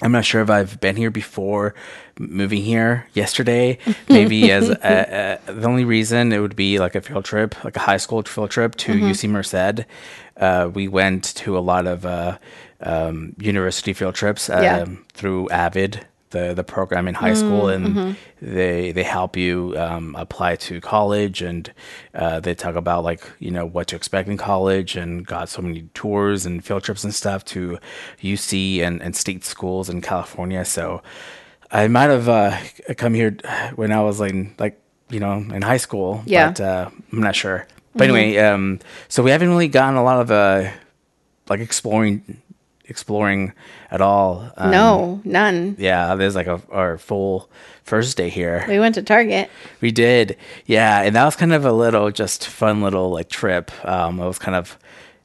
I'm 0.00 0.12
not 0.12 0.24
sure 0.24 0.42
if 0.42 0.50
I've 0.50 0.78
been 0.78 0.94
here 0.94 1.10
before 1.10 1.74
moving 2.18 2.62
here 2.62 3.06
yesterday. 3.14 3.78
Maybe 4.08 4.50
as 4.50 4.68
a, 4.70 5.38
a, 5.48 5.52
the 5.52 5.66
only 5.66 5.84
reason 5.84 6.32
it 6.32 6.40
would 6.40 6.56
be 6.56 6.78
like 6.78 6.94
a 6.94 7.00
field 7.00 7.24
trip, 7.24 7.62
like 7.64 7.76
a 7.76 7.80
high 7.80 7.96
school 7.98 8.22
field 8.22 8.50
trip 8.50 8.74
to 8.76 8.92
UC 8.92 9.28
Merced. 9.30 9.86
Uh, 10.36 10.70
we 10.72 10.88
went 10.88 11.24
to 11.36 11.58
a 11.58 11.60
lot 11.60 11.86
of 11.86 12.04
uh, 12.06 12.38
um, 12.80 13.34
university 13.38 13.92
field 13.92 14.14
trips 14.14 14.48
um, 14.48 14.62
Yeah. 14.62 14.84
through 15.12 15.48
AVID, 15.50 16.04
the 16.30 16.52
the 16.54 16.62
program 16.62 17.08
in 17.08 17.14
high 17.14 17.32
school, 17.34 17.68
and 17.68 18.14
they 18.42 18.92
they 18.92 19.02
help 19.02 19.36
you 19.36 19.74
um, 19.78 20.14
apply 20.14 20.56
to 20.56 20.80
college, 20.80 21.40
and 21.42 21.72
uh, 22.14 22.38
they 22.38 22.54
talk 22.54 22.76
about 22.76 23.02
like 23.02 23.22
you 23.40 23.50
know 23.50 23.64
what 23.66 23.86
to 23.88 23.96
expect 23.96 24.28
in 24.28 24.36
college, 24.36 24.94
and 24.94 25.26
got 25.26 25.48
so 25.48 25.62
many 25.62 25.88
tours 25.94 26.46
and 26.46 26.62
field 26.64 26.84
trips 26.84 27.02
and 27.02 27.14
stuff 27.14 27.44
to 27.46 27.78
UC 28.22 28.80
and, 28.82 29.02
and 29.02 29.16
state 29.16 29.42
schools 29.44 29.88
in 29.88 30.00
California. 30.02 30.64
So 30.64 31.02
I 31.70 31.88
might 31.88 32.10
have 32.10 32.28
uh, 32.28 32.56
come 32.96 33.14
here 33.14 33.36
when 33.76 33.92
I 33.92 34.02
was 34.02 34.20
like 34.20 34.34
like 34.58 34.80
you 35.10 35.20
know 35.20 35.34
in 35.34 35.62
high 35.62 35.76
school, 35.78 36.22
Yeah. 36.26 36.48
but 36.50 36.60
uh, 36.60 36.90
I'm 37.12 37.20
not 37.20 37.34
sure. 37.36 37.66
But 37.94 38.04
anyway, 38.10 38.36
um, 38.38 38.78
so 39.08 39.22
we 39.22 39.30
haven't 39.30 39.48
really 39.48 39.68
gotten 39.68 39.96
a 39.96 40.04
lot 40.04 40.20
of 40.20 40.30
uh, 40.30 40.70
like 41.48 41.60
exploring 41.60 42.40
exploring 42.84 43.52
at 43.90 44.00
all. 44.00 44.50
Um, 44.56 44.70
no, 44.70 45.20
none. 45.24 45.76
yeah, 45.78 46.14
there's 46.14 46.34
like 46.34 46.46
a 46.46 46.60
our 46.70 46.96
full 46.98 47.50
first 47.84 48.16
day 48.16 48.28
here. 48.28 48.64
We 48.68 48.78
went 48.78 48.94
to 48.96 49.02
Target. 49.02 49.50
We 49.80 49.90
did, 49.90 50.36
yeah, 50.66 51.02
and 51.02 51.14
that 51.16 51.24
was 51.24 51.36
kind 51.36 51.52
of 51.52 51.64
a 51.64 51.72
little 51.72 52.10
just 52.10 52.46
fun 52.46 52.82
little 52.82 53.10
like 53.10 53.28
trip. 53.28 53.70
Um, 53.84 54.20
it 54.20 54.26
was 54.26 54.38
kind 54.38 54.54
of 54.56 54.78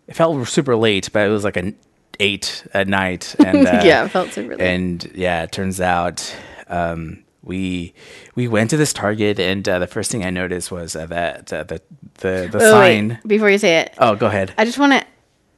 it 0.08 0.16
felt 0.16 0.46
super 0.48 0.76
late, 0.76 1.10
but 1.14 1.26
it 1.28 1.30
was 1.32 1.44
like 1.44 1.58
an 1.58 1.76
eight 2.20 2.66
at 2.74 2.88
night, 2.88 3.36
and 3.46 3.68
uh, 3.68 3.82
Yeah, 3.84 4.06
it 4.06 4.10
felt 4.10 4.32
super 4.32 4.56
late. 4.56 4.62
And 4.62 5.12
yeah, 5.16 5.44
it 5.44 5.52
turns 5.52 5.80
out 5.82 6.36
um, 6.68 7.24
we 7.44 7.94
we 8.36 8.48
went 8.48 8.70
to 8.72 8.78
this 8.78 8.94
Target, 8.94 9.40
and 9.40 9.68
uh, 9.68 9.80
the 9.80 9.88
first 9.88 10.12
thing 10.12 10.24
I 10.24 10.30
noticed 10.30 10.72
was 10.72 10.96
uh, 10.96 11.06
that 11.08 11.52
uh, 11.54 11.64
the 11.64 11.82
the 12.16 12.50
the 12.52 12.58
Wait, 12.60 12.70
sign. 12.70 13.10
wait. 13.10 13.28
before 13.28 13.50
you 13.50 13.58
say 13.58 13.80
it, 13.82 13.94
Oh, 13.98 14.16
go 14.16 14.28
ahead. 14.28 14.54
I 14.58 14.66
just 14.66 14.78
want 14.80 14.94
to 14.94 15.06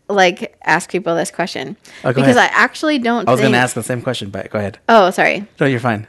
like 0.07 0.55
ask 0.63 0.89
people 0.91 1.15
this 1.15 1.31
question 1.31 1.75
Oh, 2.03 2.09
because 2.13 2.35
ahead. 2.35 2.37
I 2.37 2.45
actually 2.53 2.99
don't. 2.99 3.27
I 3.27 3.31
was 3.31 3.39
think, 3.39 3.45
going 3.45 3.53
to 3.53 3.57
ask 3.59 3.73
the 3.75 3.83
same 3.83 4.01
question, 4.01 4.29
but 4.29 4.49
go 4.51 4.59
ahead. 4.59 4.77
Oh, 4.87 5.09
sorry. 5.11 5.47
No, 5.59 5.65
you're 5.65 5.79
fine. 5.79 6.05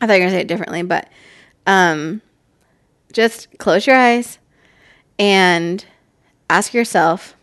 I 0.00 0.06
thought 0.06 0.14
you 0.14 0.20
were 0.20 0.26
gonna 0.26 0.36
say 0.36 0.40
it 0.42 0.48
differently, 0.48 0.82
but 0.82 1.08
um, 1.66 2.20
just 3.12 3.48
close 3.58 3.86
your 3.86 3.96
eyes 3.96 4.38
and 5.18 5.84
ask 6.50 6.74
yourself 6.74 7.36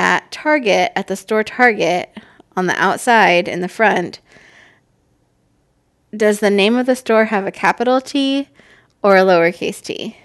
at 0.00 0.32
Target, 0.32 0.92
at 0.96 1.08
the 1.08 1.14
store 1.14 1.44
Target, 1.44 2.08
on 2.56 2.66
the 2.66 2.82
outside 2.82 3.46
in 3.46 3.60
the 3.60 3.68
front, 3.68 4.18
does 6.16 6.40
the 6.40 6.48
name 6.48 6.74
of 6.74 6.86
the 6.86 6.96
store 6.96 7.26
have 7.26 7.46
a 7.46 7.52
capital 7.52 8.00
T 8.00 8.48
or 9.02 9.18
a 9.18 9.20
lowercase 9.20 9.82
t? 9.82 10.16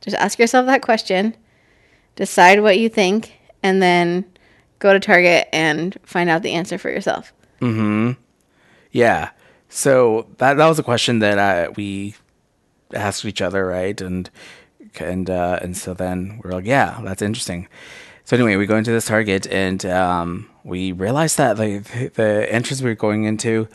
Just 0.00 0.16
ask 0.16 0.40
yourself 0.40 0.66
that 0.66 0.82
question, 0.82 1.36
decide 2.16 2.60
what 2.60 2.80
you 2.80 2.88
think, 2.88 3.38
and 3.62 3.80
then 3.80 4.24
go 4.80 4.92
to 4.92 4.98
Target 4.98 5.48
and 5.52 5.96
find 6.02 6.28
out 6.28 6.42
the 6.42 6.54
answer 6.54 6.76
for 6.76 6.90
yourself. 6.90 7.32
Hmm. 7.60 8.12
Yeah. 8.90 9.30
So 9.68 10.26
that 10.38 10.54
that 10.56 10.66
was 10.66 10.80
a 10.80 10.82
question 10.82 11.20
that 11.20 11.38
uh, 11.38 11.70
we 11.76 12.16
asked 12.92 13.24
each 13.24 13.42
other, 13.42 13.64
right? 13.64 14.00
And 14.00 14.28
and 14.98 15.30
uh, 15.30 15.60
and 15.62 15.76
so 15.76 15.94
then 15.94 16.40
we're 16.42 16.50
like, 16.50 16.66
yeah, 16.66 17.00
that's 17.04 17.22
interesting. 17.22 17.68
So 18.28 18.36
anyway, 18.36 18.56
we 18.56 18.66
go 18.66 18.76
into 18.76 18.90
this 18.90 19.06
Target 19.06 19.46
and 19.46 19.86
um, 19.86 20.50
we 20.62 20.92
realized 20.92 21.38
that 21.38 21.58
like 21.58 21.84
the, 21.84 22.08
the 22.08 22.52
entrance 22.52 22.82
we 22.82 22.90
were 22.90 22.94
going 22.94 23.24
into, 23.24 23.68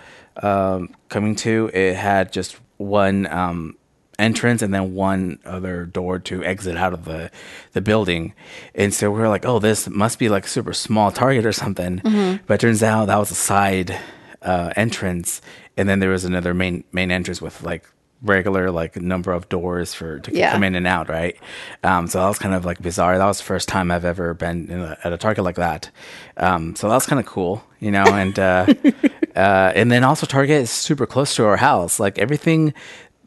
um, 0.43 0.95
coming 1.09 1.33
to, 1.37 1.71
it 1.73 1.95
had 1.95 2.31
just 2.31 2.57
one 2.77 3.25
um, 3.33 3.75
entrance 4.19 4.61
and 4.61 4.71
then 4.71 4.93
one 4.93 5.39
other 5.43 5.87
door 5.87 6.19
to 6.19 6.43
exit 6.43 6.77
out 6.77 6.93
of 6.93 7.05
the 7.05 7.31
the 7.71 7.81
building. 7.81 8.35
And 8.75 8.93
so 8.93 9.09
we 9.09 9.21
were 9.21 9.27
like, 9.27 9.43
oh, 9.43 9.57
this 9.57 9.89
must 9.89 10.19
be 10.19 10.29
like 10.29 10.45
a 10.45 10.49
super 10.49 10.73
small 10.73 11.09
Target 11.11 11.47
or 11.47 11.51
something. 11.51 11.99
But 12.45 12.53
it 12.53 12.61
turns 12.61 12.83
out 12.83 13.05
that 13.05 13.17
was 13.17 13.31
a 13.31 13.33
side 13.33 13.99
uh, 14.43 14.71
entrance, 14.75 15.41
and 15.77 15.89
then 15.89 15.97
there 15.97 16.11
was 16.11 16.25
another 16.25 16.53
main 16.53 16.83
main 16.91 17.09
entrance 17.09 17.41
with 17.41 17.63
like 17.63 17.89
regular 18.23 18.71
like 18.71 18.95
number 18.95 19.31
of 19.33 19.49
doors 19.49 19.93
for 19.93 20.19
to 20.19 20.33
Yeah. 20.33 20.51
come 20.53 20.63
in 20.63 20.75
and 20.75 20.87
out, 20.87 21.09
right? 21.09 21.35
Um, 21.83 22.07
so 22.07 22.19
that 22.19 22.27
was 22.27 22.39
kind 22.39 22.55
of 22.55 22.65
like 22.65 22.81
bizarre. 22.81 23.17
That 23.17 23.25
was 23.25 23.37
the 23.39 23.43
first 23.43 23.67
time 23.67 23.91
I've 23.91 24.05
ever 24.05 24.33
been 24.33 24.69
in 24.71 24.79
a, 24.79 24.97
at 25.03 25.11
a 25.13 25.17
Target 25.17 25.43
like 25.43 25.57
that. 25.57 25.91
Um, 26.37 26.75
so 26.75 26.87
that 26.87 26.95
was 26.95 27.05
kind 27.05 27.19
of 27.19 27.25
cool, 27.25 27.63
you 27.79 27.91
know. 27.91 28.05
And 28.05 28.39
uh, 28.39 28.65
uh, 29.35 29.71
and 29.75 29.91
then 29.91 30.03
also 30.03 30.25
Target 30.25 30.61
is 30.61 30.71
super 30.71 31.05
close 31.05 31.35
to 31.35 31.45
our 31.45 31.57
house. 31.57 31.99
Like 31.99 32.17
everything, 32.17 32.73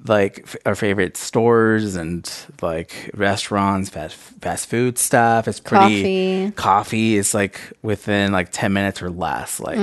like 0.08 0.40
f- 0.44 0.56
our 0.66 0.74
favorite 0.74 1.16
stores 1.16 1.96
and 1.96 2.30
like 2.62 3.10
restaurants, 3.14 3.88
fast 3.90 4.14
fast 4.16 4.68
food 4.68 4.98
stuff. 4.98 5.48
It's 5.48 5.60
pretty 5.60 6.50
Coffee. 6.50 6.50
coffee 6.56 7.16
is 7.16 7.34
like 7.34 7.60
within 7.82 8.32
like 8.32 8.50
10 8.52 8.72
minutes 8.72 9.02
or 9.02 9.10
less 9.10 9.60
like 9.60 9.78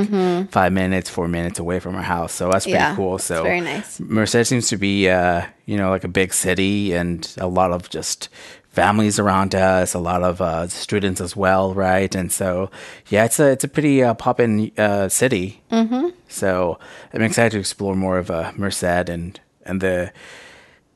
five 0.51 0.71
minutes 0.73 1.09
four 1.09 1.27
minutes 1.27 1.59
away 1.59 1.79
from 1.79 1.95
our 1.95 2.01
house 2.03 2.33
so 2.33 2.49
that's 2.49 2.65
pretty 2.65 2.77
Mm-hmm. 2.79 2.91
Yeah, 2.91 2.95
cool 2.95 3.17
so 3.17 3.43
very 3.43 3.61
nice. 3.61 3.99
merced 3.99 4.45
seems 4.47 4.67
to 4.69 4.77
be 4.77 5.09
uh 5.09 5.45
you 5.65 5.77
know 5.77 5.89
like 5.89 6.03
a 6.03 6.07
big 6.07 6.33
city 6.33 6.93
and 6.93 7.33
a 7.37 7.47
lot 7.47 7.71
of 7.71 7.89
just 7.89 8.29
families 8.69 9.19
around 9.19 9.53
us 9.53 9.93
a 9.93 9.99
lot 9.99 10.23
of 10.23 10.41
uh 10.41 10.67
students 10.67 11.21
as 11.21 11.35
well 11.35 11.73
right 11.73 12.15
and 12.15 12.31
so 12.31 12.69
yeah 13.09 13.25
it's 13.25 13.39
a 13.39 13.51
it's 13.51 13.63
a 13.63 13.67
pretty 13.67 14.01
uh 14.03 14.13
poppin 14.15 14.71
uh 14.77 15.07
city 15.09 15.61
mm-hmm. 15.71 16.09
so 16.27 16.79
i'm 17.13 17.21
excited 17.21 17.51
to 17.51 17.59
explore 17.59 17.95
more 17.95 18.17
of 18.17 18.31
uh 18.31 18.51
merced 18.57 18.83
and 19.09 19.39
and 19.65 19.81
the 19.81 20.11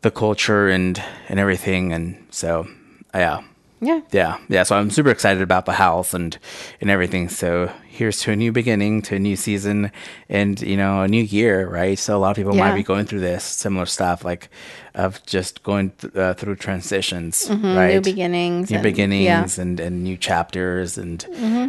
the 0.02 0.12
culture 0.12 0.68
and 0.70 1.02
and 1.30 1.40
everything. 1.40 1.94
And 1.94 2.28
so 2.30 2.68
yeah 3.14 3.44
Yeah. 3.80 4.02
yeah, 4.12 4.38
yeah. 4.50 4.64
So 4.64 4.76
I'm 4.76 4.90
super 4.90 5.10
excited 5.12 5.42
about 5.44 5.66
the 5.66 5.74
house 5.74 6.14
and 6.14 6.38
and 6.82 6.90
everything. 6.90 7.30
So 7.30 7.72
here's 7.88 8.20
to 8.22 8.32
a 8.32 8.36
new 8.36 8.52
beginning, 8.52 9.02
to 9.04 9.16
a 9.16 9.20
new 9.20 9.36
season, 9.36 9.92
and 10.30 10.60
you 10.62 10.76
know 10.78 11.02
a 11.02 11.08
new 11.08 11.22
year, 11.24 11.68
right? 11.70 11.98
So 12.00 12.18
a 12.18 12.20
lot 12.20 12.32
of 12.32 12.38
people 12.38 12.54
might 12.56 12.74
be 12.76 12.84
going 12.84 13.06
through 13.06 13.20
this 13.22 13.44
similar 13.44 13.86
stuff, 13.86 14.26
like 14.26 14.50
of 14.96 15.24
just 15.28 15.62
going 15.62 15.92
th- 15.92 16.16
uh, 16.16 16.34
through 16.34 16.56
transitions, 16.56 17.48
right? 17.50 17.60
Mm-hmm. 17.60 17.88
New 17.94 18.02
beginnings. 18.02 18.72
new 18.72 18.78
and- 18.78 18.84
beginnings 18.84 19.26
Yeah. 19.26 19.44
Mm-hmm. 19.44 19.62
and 19.62 19.80
and 19.80 20.04
new 20.04 20.18
chapters 20.18 20.98
and 20.98 21.24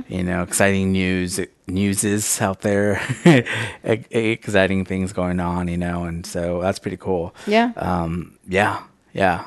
you 0.08 0.22
know 0.24 0.42
exciting 0.42 0.92
news 0.92 1.38
news 1.66 2.04
is 2.04 2.40
out 2.40 2.62
there 2.62 2.98
exciting 3.84 4.84
things 4.84 5.12
going 5.12 5.40
on 5.40 5.68
you 5.68 5.76
know 5.76 6.04
and 6.04 6.24
so 6.26 6.60
that's 6.62 6.78
pretty 6.78 6.96
cool 6.96 7.34
Yeah. 7.46 7.72
um 7.76 8.38
yeah 8.48 8.82
yeah 9.12 9.44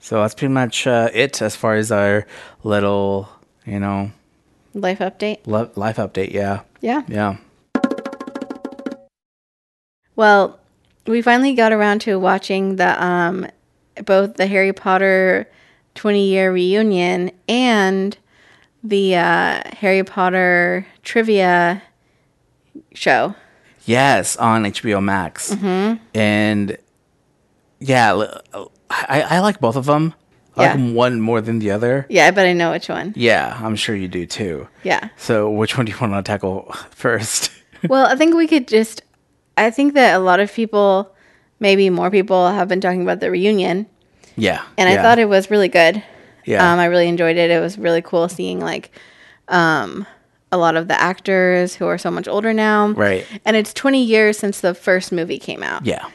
so 0.00 0.20
that's 0.22 0.34
pretty 0.34 0.52
much 0.52 0.86
uh, 0.86 1.10
it 1.12 1.40
as 1.42 1.56
far 1.56 1.74
as 1.74 1.90
our 1.92 2.26
little 2.62 3.28
you 3.66 3.78
know 3.80 4.10
Life 4.74 4.98
update. 5.00 5.38
li- 5.46 5.70
life 5.76 5.96
update 5.96 6.32
yeah 6.32 6.60
Yeah. 6.80 7.02
yeah 7.08 7.36
Well, 10.16 10.58
we 11.06 11.22
finally 11.22 11.54
got 11.54 11.72
around 11.72 12.00
to 12.02 12.18
watching 12.18 12.76
the 12.76 13.02
um 13.02 13.46
both 14.04 14.34
the 14.34 14.46
Harry 14.46 14.72
Potter 14.72 15.48
20 15.94 16.24
year 16.28 16.52
reunion 16.52 17.30
and 17.48 18.16
the 18.82 19.16
uh, 19.16 19.62
Harry 19.78 20.04
Potter 20.04 20.86
trivia 21.02 21.82
show. 22.94 23.34
yes 23.86 24.36
on 24.36 24.64
hbo 24.64 25.02
max 25.02 25.54
Mm-hmm. 25.54 25.96
and 26.14 26.76
yeah 27.80 28.12
I, 28.90 29.22
I 29.22 29.38
like 29.40 29.60
both 29.60 29.76
of 29.76 29.86
them 29.86 30.14
I 30.56 30.60
like 30.62 30.68
Yeah. 30.68 30.74
'em 30.82 30.94
one 30.94 31.20
more 31.20 31.40
than 31.40 31.58
the 31.60 31.70
other 31.70 32.06
Yeah, 32.08 32.30
but 32.32 32.46
I 32.46 32.52
know 32.52 32.70
which 32.72 32.88
one. 32.88 33.12
yeah 33.16 33.58
i'm 33.62 33.76
sure 33.76 33.94
you 33.94 34.08
do 34.08 34.26
too 34.26 34.68
Yeah. 34.82 35.08
So, 35.16 35.50
which 35.50 35.76
one 35.76 35.86
do 35.86 35.92
you 35.92 35.98
want 36.00 36.12
to 36.14 36.22
tackle 36.22 36.72
first? 36.90 37.50
well, 37.88 38.06
I 38.06 38.16
think 38.16 38.34
we 38.34 38.46
could 38.48 38.66
just. 38.66 39.02
I 39.56 39.70
think 39.70 39.94
that 39.94 40.14
a 40.14 40.18
lot 40.18 40.40
of 40.40 40.52
people, 40.52 41.14
maybe 41.60 41.90
more 41.90 42.10
people, 42.10 42.48
have 42.50 42.68
been 42.68 42.80
talking 42.80 43.02
about 43.02 43.20
the 43.20 43.30
reunion, 43.30 43.86
yeah, 44.36 44.62
and 44.78 44.88
I 44.88 44.96
thought 45.02 45.18
it 45.18 45.28
was 45.28 45.50
really 45.50 45.68
good. 45.68 46.02
Yeah. 46.44 46.72
Um, 46.72 46.78
I 46.78 46.86
really 46.86 47.08
enjoyed 47.08 47.36
it. 47.36 47.50
It 47.50 47.60
was 47.60 47.76
really 47.76 48.00
cool 48.02 48.28
seeing 48.28 48.58
like, 48.60 48.90
um, 49.48 50.06
a 50.50 50.56
lot 50.56 50.76
of 50.76 50.88
the 50.88 50.98
actors 50.98 51.74
who 51.74 51.86
are 51.86 51.98
so 51.98 52.10
much 52.10 52.26
older 52.26 52.54
now. 52.54 52.88
Right. 52.88 53.26
And 53.44 53.54
it's 53.56 53.74
20 53.74 54.02
years 54.02 54.38
since 54.38 54.60
the 54.60 54.74
first 54.74 55.12
movie 55.12 55.38
came 55.38 55.62
out. 55.62 55.84
yeah, 55.84 56.06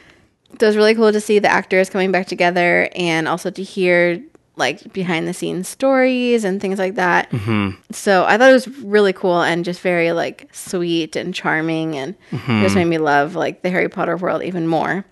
So 0.63 0.67
it 0.67 0.69
was 0.69 0.77
really 0.77 0.95
cool 0.95 1.11
to 1.11 1.19
see 1.19 1.39
the 1.39 1.51
actors 1.51 1.89
coming 1.89 2.13
back 2.13 2.25
together 2.25 2.87
and 2.95 3.27
also 3.27 3.49
to 3.51 3.61
hear 3.61 4.23
like 4.55 4.93
behind 4.93 5.27
the 5.27 5.33
scenes 5.33 5.67
stories 5.67 6.45
and 6.45 6.61
things 6.61 6.79
like 6.79 6.95
that. 6.95 7.29
Mm-hmm. 7.31 7.71
So 7.91 8.23
I 8.23 8.37
thought 8.37 8.49
it 8.49 8.53
was 8.53 8.69
really 8.79 9.11
cool 9.11 9.41
and 9.41 9.65
just 9.65 9.81
very 9.81 10.13
like 10.13 10.47
sweet 10.55 11.17
and 11.17 11.35
charming 11.35 11.97
and 11.97 12.15
it 12.31 12.61
just 12.61 12.75
made 12.75 12.85
me 12.85 12.97
love 12.97 13.35
like 13.35 13.61
the 13.61 13.69
Harry 13.71 13.89
Potter 13.89 14.15
world 14.15 14.41
even 14.41 14.65
more. 14.65 15.03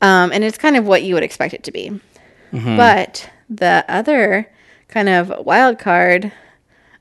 Um, 0.00 0.30
and 0.30 0.44
it's 0.44 0.56
kind 0.56 0.76
of 0.76 0.86
what 0.86 1.02
you 1.02 1.14
would 1.14 1.24
expect 1.24 1.54
it 1.54 1.64
to 1.64 1.72
be. 1.72 2.00
But 2.52 3.28
the 3.50 3.84
other 3.88 4.48
kind 4.86 5.08
of 5.08 5.44
wild 5.44 5.80
card 5.80 6.30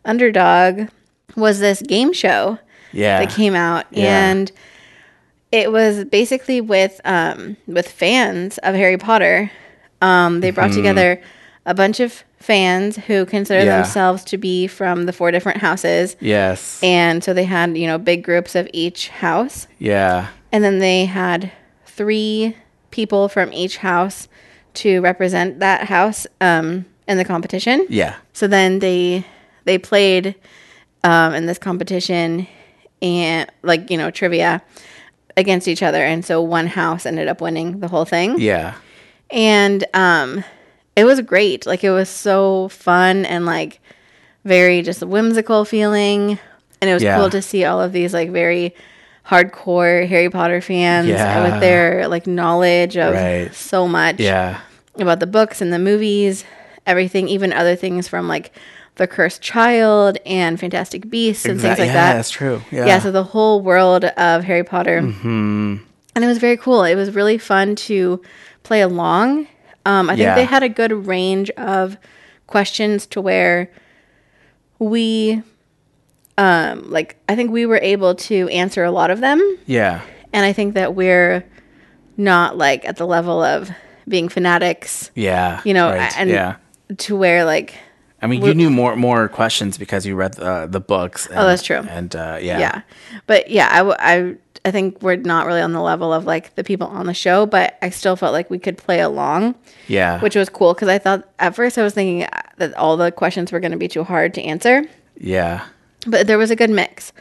underdog 0.03 0.89
was 1.35 1.59
this 1.59 1.83
game 1.83 2.11
show 2.11 2.57
yeah, 2.91 3.19
that 3.23 3.29
came 3.29 3.53
out 3.53 3.85
Yeah. 3.91 4.31
and 4.31 4.51
it 5.51 5.71
was 5.71 6.05
basically 6.05 6.61
with 6.61 6.99
um 7.05 7.57
with 7.67 7.89
fans 7.89 8.57
of 8.59 8.75
Harry 8.75 8.97
Potter. 8.97 9.51
Um 10.01 10.41
they 10.41 10.51
brought 10.51 10.71
together 10.71 11.21
a 11.65 11.73
bunch 11.73 11.99
of 11.99 12.23
fans 12.39 12.95
who 12.95 13.25
consider. 13.25 13.63
Yeah. 13.65 13.77
themselves 13.81 14.23
to 14.25 14.37
be 14.37 14.67
from 14.67 15.05
the 15.05 15.11
four 15.13 15.31
different 15.31 15.59
houses. 15.59 16.15
yes, 16.19 16.79
And 16.83 17.23
so 17.23 17.33
they 17.33 17.43
had, 17.43 17.75
you 17.77 17.87
know, 17.87 17.97
big 17.97 18.23
groups 18.23 18.55
of 18.55 18.69
each 18.73 19.09
house. 19.09 19.67
yeah, 19.79 20.27
And 20.51 20.63
then 20.63 20.79
they 20.79 21.05
had 21.05 21.51
three 21.85 22.55
people 22.91 23.27
from 23.27 23.51
each 23.51 23.77
house 23.77 24.27
to 24.75 25.01
represent 25.01 25.59
that 25.59 25.87
house 25.87 26.27
um 26.39 26.85
in 27.07 27.17
the 27.17 27.25
competition. 27.25 27.85
yeah, 27.89 28.15
So 28.33 28.47
then 28.47 28.79
they 28.79 29.25
they 29.65 29.77
played 29.77 30.35
um, 31.03 31.33
in 31.33 31.45
this 31.47 31.57
competition 31.57 32.47
and 33.01 33.49
like 33.63 33.89
you 33.89 33.97
know 33.97 34.11
trivia 34.11 34.61
against 35.37 35.67
each 35.69 35.81
other, 35.83 36.03
and 36.03 36.25
so 36.25 36.41
one 36.41 36.67
house 36.67 37.05
ended 37.05 37.29
up 37.29 37.39
winning 37.39 37.79
the 37.79 37.87
whole 37.87 38.03
thing, 38.05 38.39
yeah, 38.39 38.73
and 39.29 39.85
um, 39.93 40.43
it 40.97 41.05
was 41.05 41.21
great. 41.21 41.65
Like 41.65 41.83
it 41.85 41.91
was 41.91 42.09
so 42.09 42.67
fun 42.69 43.23
and 43.25 43.45
like 43.45 43.79
very 44.43 44.81
just 44.81 45.01
whimsical 45.03 45.63
feeling, 45.63 46.37
and 46.81 46.89
it 46.89 46.93
was 46.93 47.03
Yeah. 47.03 47.17
cool 47.17 47.29
to 47.29 47.41
see 47.41 47.63
all 47.65 47.81
of 47.81 47.93
these 47.93 48.13
like 48.13 48.31
very 48.31 48.73
hardcore 49.25 50.07
Harry 50.07 50.29
Potter 50.29 50.61
fans 50.61 51.07
Yeah. 51.07 51.43
with 51.51 51.59
their 51.61 52.07
like 52.07 52.27
knowledge 52.27 52.97
of 52.97 53.13
Right. 53.13 53.53
so 53.53 53.87
much 53.87 54.19
yeah, 54.19 54.59
about 54.95 55.19
the 55.19 55.27
books 55.27 55.61
and 55.61 55.71
the 55.73 55.79
movies, 55.79 56.45
everything, 56.85 57.27
even 57.27 57.51
other 57.53 57.75
things 57.75 58.07
from 58.07 58.27
like 58.27 58.53
The 58.97 59.07
Cursed 59.07 59.41
Child 59.41 60.17
and 60.25 60.59
Fantastic 60.59 61.09
Beasts 61.09 61.45
and 61.45 61.53
things 61.61 61.63
Exact- 61.73 61.79
like 61.79 61.87
yeah, 61.87 61.93
that. 61.93 62.13
that's 62.15 62.29
true. 62.29 62.61
Yeah, 62.71 62.85
Yeah, 62.85 62.99
so 62.99 63.11
the 63.11 63.23
whole 63.23 63.61
world 63.61 64.05
of 64.05 64.43
Harry 64.43 64.63
Potter. 64.63 65.01
Mm-hmm. 65.01 65.77
And 66.15 66.23
it 66.23 66.27
was 66.27 66.39
very 66.39 66.57
cool. 66.57 66.83
It 66.83 66.95
was 66.95 67.13
really 67.13 67.37
fun 67.37 67.75
to 67.75 68.21
play 68.63 68.81
along. 68.81 69.47
Um, 69.85 70.09
I 70.09 70.13
think 70.15 70.23
Yeah. 70.25 70.35
they 70.35 70.45
had 70.45 70.63
a 70.63 70.69
good 70.69 70.91
range 71.07 71.49
of 71.51 71.97
questions 72.47 73.05
to 73.07 73.21
where 73.21 73.69
we, 74.79 75.41
um, 76.37 76.89
like, 76.91 77.17
I 77.29 77.35
think 77.35 77.51
we 77.51 77.65
were 77.65 77.79
able 77.81 78.15
to 78.15 78.47
answer 78.49 78.83
a 78.83 78.91
lot 78.91 79.11
of 79.11 79.19
them. 79.21 79.57
yeah, 79.65 80.01
And 80.33 80.45
I 80.45 80.53
think 80.53 80.73
that 80.73 80.95
we're 80.95 81.43
not 82.17 82.57
like 82.57 82.83
at 82.85 82.97
the 82.97 83.05
level 83.05 83.41
of 83.43 83.69
being 84.07 84.27
fanatics 84.29 85.11
yeah. 85.15 85.61
you 85.65 85.73
know, 85.73 85.89
right, 85.91 86.17
and 86.17 86.29
yeah. 86.29 86.55
to 86.97 87.15
where 87.15 87.43
like 87.45 87.75
I 88.27 88.29
I 88.29 88.39
mean, 88.39 88.45
you 88.45 88.53
knew 88.53 88.69
more 88.69 88.95
more 88.95 89.27
questions 89.29 89.77
because 89.77 90.05
you 90.05 90.15
read 90.15 90.33
the 90.35 90.67
the 90.69 90.79
books. 90.79 91.27
And, 91.27 91.39
Oh, 91.39 91.47
that's 91.47 91.63
true. 91.63 91.81
And 91.89 92.15
uh, 92.15 92.37
yeah, 92.41 92.59
yeah. 92.59 92.81
But 93.25 93.49
yeah 93.49 93.69
I, 93.71 93.77
w- 93.77 93.95
I 93.99 94.35
I 94.65 94.71
think 94.71 95.01
we're 95.01 95.15
not 95.15 95.45
really 95.47 95.61
on 95.61 95.71
the 95.73 95.81
level 95.81 96.11
of 96.13 96.25
like 96.25 96.55
the 96.55 96.63
people 96.63 96.87
on 96.87 97.05
the 97.05 97.13
show 97.13 97.45
but 97.45 97.77
i 97.81 97.89
still 97.89 98.15
felt 98.17 98.33
like 98.33 98.49
we 98.49 98.59
could 98.59 98.77
play 98.77 98.99
along 98.99 99.55
yeah, 99.87 100.19
which 100.19 100.35
was 100.35 100.49
cool 100.49 100.73
because 100.73 100.89
i 100.89 100.97
thought 100.99 101.21
at 101.39 101.55
first 101.55 101.77
i 101.77 101.83
was 101.83 101.93
thinking 101.93 102.23
uh, 102.23 102.41
that 102.57 102.73
all 102.75 102.97
the 102.97 103.11
questions 103.11 103.51
were 103.53 103.61
going 103.61 103.71
to 103.71 103.77
be 103.77 103.87
too 103.87 104.03
hard 104.03 104.33
to 104.33 104.41
answer. 104.41 104.83
Yeah, 105.17 105.65
but 106.05 106.27
there 106.27 106.37
was 106.37 106.51
a 106.51 106.55
good 106.55 106.69
mix 106.69 107.13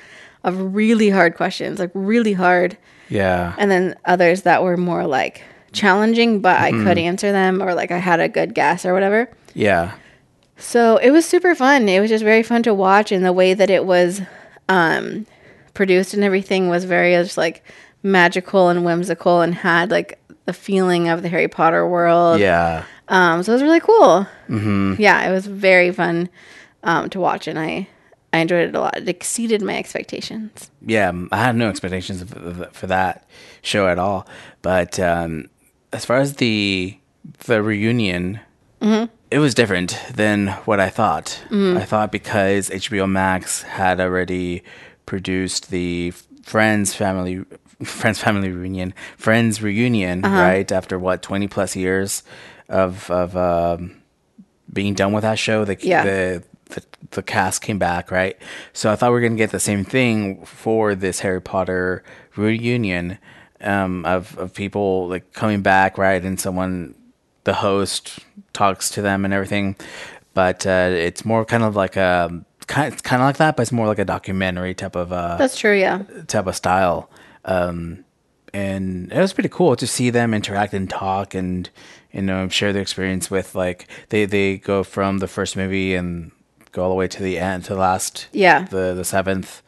of 0.43 0.75
really 0.75 1.11
hard 1.11 1.37
questions 1.37 1.79
like 1.79 1.93
really 1.95 2.33
hard. 2.35 2.77
Yeah, 3.09 3.55
and 3.59 3.71
then 3.71 3.95
others 4.05 4.43
that 4.43 4.65
were 4.65 4.77
more 4.77 5.07
like 5.07 5.43
challenging 5.73 6.41
but 6.41 6.57
i 6.59 6.71
Mm-hmm. 6.73 6.85
could 6.85 6.99
answer 6.99 7.31
them 7.33 7.63
or 7.63 7.75
like 7.75 7.91
i 7.93 7.99
had 7.99 8.19
a 8.19 8.29
good 8.29 8.55
guess 8.55 8.85
or 8.85 8.93
whatever. 8.95 9.29
Yeah, 9.55 9.93
so 10.59 10.97
it 10.97 11.11
was 11.11 11.27
super 11.27 11.55
fun. 11.55 11.89
It 11.89 12.01
was 12.01 12.11
just 12.11 12.25
very 12.25 12.43
fun 12.43 12.63
to 12.65 12.75
watch, 12.75 13.13
and 13.13 13.25
the 13.25 13.33
way 13.33 13.55
that 13.55 13.71
it 13.71 13.85
was 13.85 14.23
um, 14.69 15.27
produced 15.75 16.15
and 16.15 16.25
everything 16.25 16.69
was 16.69 16.85
very 16.85 17.13
just 17.13 17.37
like 17.37 17.63
magical 18.03 18.69
and 18.69 18.85
whimsical, 18.85 19.41
and 19.43 19.55
had 19.55 19.91
like 19.91 20.19
the 20.47 20.53
feeling 20.53 21.09
of 21.09 21.23
the 21.23 21.29
Harry 21.29 21.49
Potter 21.49 21.87
world. 21.87 22.41
yeah. 22.41 22.85
Um, 23.09 23.43
so 23.45 23.53
it 23.53 23.55
was 23.57 23.63
really 23.63 23.81
cool. 23.81 24.27
Mm-hmm. 24.49 24.95
Yeah, 24.99 25.29
it 25.29 25.33
was 25.33 25.47
very 25.47 25.93
fun 25.93 26.29
um, 26.83 27.09
to 27.11 27.21
watch, 27.21 27.47
and 27.47 27.59
I 27.59 27.87
I 28.33 28.39
enjoyed 28.39 28.69
it 28.69 28.75
a 28.75 28.81
lot. 28.81 28.97
It 28.97 29.09
exceeded 29.09 29.63
my 29.63 29.77
expectations. 29.77 30.71
yeah, 30.85 31.13
I 31.31 31.37
had 31.37 31.57
no 31.57 31.69
expectations 31.69 32.25
for 32.73 32.87
that 32.89 33.25
show 33.63 33.87
at 33.89 33.99
all. 33.99 34.27
But 34.63 34.99
um, 34.99 35.49
as 35.93 36.05
far 36.05 36.19
as 36.19 36.37
the 36.37 36.99
the 37.47 37.63
reunion, 37.63 38.41
it 38.81 39.39
was 39.39 39.55
different 39.55 39.99
than 40.13 40.49
what 40.67 40.79
I 40.81 40.89
thought. 40.91 41.43
I 41.51 41.85
thought 41.85 42.13
because 42.13 42.71
HBO 42.71 43.09
Max 43.11 43.63
had 43.63 44.01
already 44.01 44.63
produced 45.07 45.71
the 45.71 46.13
Friends 46.43 46.95
family 46.95 47.45
Friends 47.83 48.19
family 48.21 48.51
reunion, 48.51 48.95
Friends 49.19 49.61
reunion, 49.63 50.23
right 50.23 50.71
after 50.73 50.99
what 50.99 51.23
twenty 51.23 51.49
plus 51.49 51.77
years 51.77 52.23
of 52.69 53.11
of 53.11 53.37
um, 53.37 53.97
being 54.73 54.95
done 54.95 55.13
with 55.13 55.23
that 55.23 55.39
show, 55.39 55.65
the 55.65 55.77
Yeah. 55.81 56.05
the, 56.05 56.43
the 56.71 56.83
the 57.11 57.23
cast 57.23 57.63
came 57.63 57.79
back, 57.79 58.11
right? 58.11 58.37
So 58.73 58.91
I 58.91 58.97
thought 58.97 59.13
we 59.13 59.19
are 59.19 59.21
gonna 59.21 59.37
get 59.37 59.51
the 59.51 59.61
same 59.61 59.85
thing 59.85 60.45
for 60.45 60.95
this 60.95 61.21
Harry 61.21 61.41
Potter 61.43 62.03
reunion 62.37 63.19
um, 63.61 64.05
of 64.07 64.37
of 64.39 64.55
people 64.55 65.09
like 65.09 65.33
coming 65.33 65.63
back, 65.63 65.99
right? 65.99 66.23
And 66.25 66.39
someone, 66.41 66.95
the 67.47 67.55
host, 67.55 68.19
talks 68.53 68.91
to 68.91 69.01
them 69.03 69.25
and 69.25 69.33
everything. 69.33 69.75
But 70.35 70.67
uh, 70.67 70.91
it's 70.93 71.25
more 71.25 71.45
kind 71.47 71.63
of 71.63 71.75
like 71.75 71.97
a 71.97 72.29
kind 72.67 72.93
it's 72.93 73.01
kind 73.03 73.23
of 73.23 73.27
like 73.27 73.39
that, 73.39 73.57
but 73.57 73.63
it's 73.63 73.73
more 73.73 73.87
like 73.87 73.99
a 73.99 74.05
documentary 74.05 74.75
type 74.75 74.95
of 74.95 75.11
uh, 75.13 75.37
That's 75.39 75.57
true. 75.59 75.75
Yeah. 75.75 76.03
type 76.27 76.47
of 76.47 76.55
style. 76.55 77.09
Um, 77.47 78.05
and 78.53 79.11
it 79.13 79.19
was 79.19 79.33
pretty 79.33 79.49
cool 79.49 79.77
to 79.77 79.87
see 79.87 80.11
them 80.11 80.35
interact 80.35 80.75
and 80.75 80.89
talk 80.89 81.35
and 81.35 81.69
you 82.13 82.23
know 82.23 82.49
share 82.49 82.73
their 82.73 82.83
experience 82.83 83.31
with 83.31 83.55
like 83.55 83.87
they 84.11 84.25
they 84.25 84.59
go 84.59 84.83
from 84.85 85.19
the 85.19 85.27
first 85.29 85.57
movie 85.57 85.95
and 85.95 86.31
go 86.73 86.83
all 86.85 86.89
the 86.89 86.95
way 86.95 87.09
to 87.09 87.23
the 87.23 87.39
end 87.39 87.65
to 87.65 87.75
the 87.75 87.79
last 87.81 88.29
Yeah. 88.33 88.65
the 88.65 88.95
the 88.95 89.05
seventh 89.05 89.63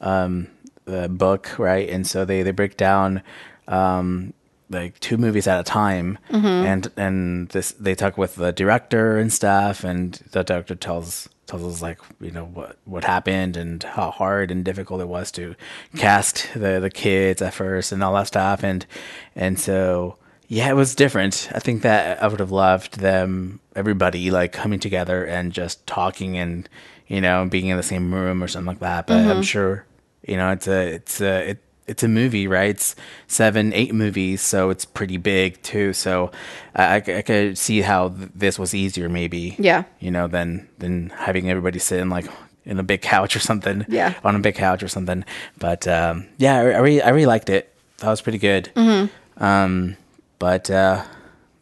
um 0.00 0.48
the 0.86 1.08
book 1.08 1.58
right 1.58 1.88
and 1.88 2.06
so 2.06 2.24
they 2.24 2.42
they 2.42 2.52
break 2.52 2.76
down 2.76 3.22
um 3.68 4.32
like 4.70 4.98
two 5.00 5.18
movies 5.18 5.46
at 5.46 5.60
a 5.60 5.64
time. 5.64 6.18
Mm-hmm. 6.30 6.46
And 6.46 6.92
and 6.96 7.48
this 7.50 7.72
they 7.72 7.94
talk 7.94 8.16
with 8.16 8.36
the 8.36 8.52
director 8.52 9.18
and 9.18 9.32
stuff 9.32 9.84
and 9.84 10.14
the 10.30 10.42
director 10.42 10.74
tells 10.74 11.28
tells 11.46 11.64
us 11.64 11.82
like 11.82 11.98
you 12.20 12.30
know 12.30 12.44
what 12.46 12.76
what 12.84 13.04
happened 13.04 13.56
and 13.56 13.82
how 13.82 14.10
hard 14.10 14.50
and 14.50 14.64
difficult 14.64 15.00
it 15.00 15.08
was 15.08 15.32
to 15.32 15.56
cast 15.96 16.48
the 16.54 16.78
the 16.80 16.90
kids 16.90 17.42
at 17.42 17.52
first 17.52 17.92
and 17.92 18.02
all 18.02 18.14
that 18.14 18.28
stuff. 18.28 18.62
And 18.62 18.86
and 19.34 19.58
so 19.58 20.16
yeah 20.48 20.70
it 20.70 20.74
was 20.74 20.94
different. 20.94 21.50
I 21.54 21.58
think 21.58 21.82
that 21.82 22.22
i 22.22 22.28
would 22.28 22.40
have 22.40 22.52
loved 22.52 23.00
them 23.00 23.60
everybody 23.74 24.30
like 24.30 24.52
coming 24.52 24.80
together 24.80 25.24
and 25.24 25.52
just 25.52 25.86
talking 25.86 26.36
and 26.36 26.68
you 27.08 27.20
know 27.20 27.44
being 27.46 27.66
in 27.66 27.76
the 27.76 27.82
same 27.82 28.14
room 28.14 28.42
or 28.42 28.48
something 28.48 28.68
like 28.68 28.80
that. 28.80 29.06
But 29.06 29.18
i'm 29.18 29.26
mm-hmm. 29.26 29.42
sure 29.42 29.84
you 30.26 30.36
know 30.36 30.52
it's 30.52 30.68
a 30.68 30.94
it's 30.94 31.20
a 31.20 31.50
it, 31.50 31.64
it's 31.90 32.02
a 32.02 32.08
movie, 32.08 32.46
right? 32.46 32.70
It's 32.70 32.94
seven, 33.26 33.72
eight 33.74 33.92
movies, 33.94 34.40
so 34.40 34.70
it's 34.70 34.84
pretty 34.84 35.16
big 35.18 35.60
too. 35.62 35.92
So 35.92 36.30
I, 36.74 36.84
I, 36.84 36.96
I 37.18 37.22
could 37.22 37.58
see 37.58 37.80
how 37.82 38.08
th- 38.10 38.30
this 38.34 38.58
was 38.58 38.74
easier, 38.74 39.08
maybe. 39.08 39.56
Yeah. 39.58 39.82
You 39.98 40.10
know, 40.10 40.26
than 40.28 40.68
than 40.78 41.10
having 41.10 41.50
everybody 41.50 41.78
sitting 41.78 42.08
like 42.08 42.26
in 42.64 42.78
a 42.78 42.82
big 42.82 43.00
couch 43.02 43.34
or 43.36 43.40
something. 43.40 43.84
Yeah. 43.88 44.14
On 44.24 44.36
a 44.36 44.38
big 44.40 44.54
couch 44.54 44.82
or 44.82 44.88
something. 44.88 45.24
But 45.58 45.86
um, 45.88 46.26
yeah, 46.38 46.56
I, 46.56 46.60
I 46.60 46.78
really, 46.78 47.02
I 47.02 47.10
really 47.10 47.26
liked 47.26 47.50
it. 47.50 47.74
That 47.98 48.08
was 48.08 48.20
pretty 48.22 48.38
good. 48.38 48.70
Mm-hmm. 48.76 49.42
Um, 49.44 49.96
but 50.38 50.70
uh, 50.70 51.04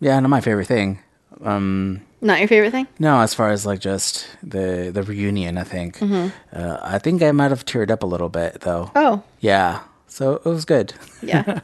yeah, 0.01 0.19
not 0.21 0.29
my 0.31 0.41
favorite 0.41 0.67
thing. 0.67 0.99
Um, 1.45 2.03
Not 2.21 2.41
your 2.41 2.49
favorite 2.49 2.73
thing? 2.73 2.89
no, 2.99 3.21
as 3.21 3.33
far 3.33 3.51
as 3.51 3.65
like 3.65 3.79
just 3.81 4.27
the 4.43 4.91
the 4.93 5.03
reunion, 5.05 5.57
I 5.57 5.63
think. 5.65 5.99
Mm-hmm. 5.99 6.29
Uh, 6.53 6.79
I 6.83 6.99
think 6.99 7.23
I 7.23 7.31
might 7.33 7.51
have 7.51 7.65
teared 7.65 7.91
up 7.91 8.03
a 8.03 8.07
little 8.07 8.29
bit 8.29 8.61
though. 8.63 8.91
Oh, 8.97 9.23
Yeah. 9.41 9.81
So 10.09 10.35
it 10.35 10.45
was 10.45 10.65
good. 10.65 10.95
yeah. 11.23 11.43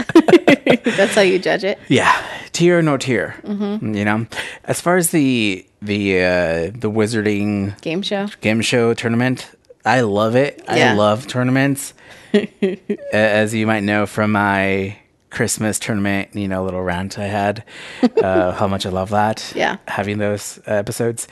That's 0.85 1.14
how 1.14 1.22
you 1.22 1.38
judge 1.38 1.64
it. 1.64 1.78
Yeah, 1.88 2.14
tear 2.52 2.78
or 2.78 2.83
no 2.83 2.96
tear. 2.96 3.37
Mm-hmm. 3.42 3.94
You 3.94 4.04
know, 4.04 4.26
as 4.64 4.80
far 4.80 4.96
as 4.96 5.11
the 5.11 5.66
the 5.83 6.18
uh, 6.18 6.70
the 6.74 6.90
wizarding 6.90 7.80
Game 7.80 8.02
show. 8.02 8.28
game 8.40 8.61
show 8.61 8.94
tournament, 8.94 9.50
I 9.85 10.00
love 10.02 10.37
it. 10.37 10.62
Yeah. 10.66 10.92
I 10.92 10.94
love 10.94 11.26
tournaments. 11.26 11.94
As 13.12 13.54
you 13.54 13.66
might 13.66 13.83
know 13.85 14.07
from 14.07 14.33
my 14.33 14.96
Christmas 15.30 15.78
tournament, 15.78 16.30
you 16.35 16.48
know, 16.48 16.64
little 16.64 16.83
rant 16.83 17.18
I 17.18 17.26
had, 17.26 17.64
uh, 18.22 18.52
how 18.59 18.66
much 18.66 18.87
I 18.87 18.90
love 18.90 19.11
that. 19.11 19.52
Yeah. 19.54 19.76
having 19.87 20.18
those 20.18 20.59
episodes. 20.66 21.28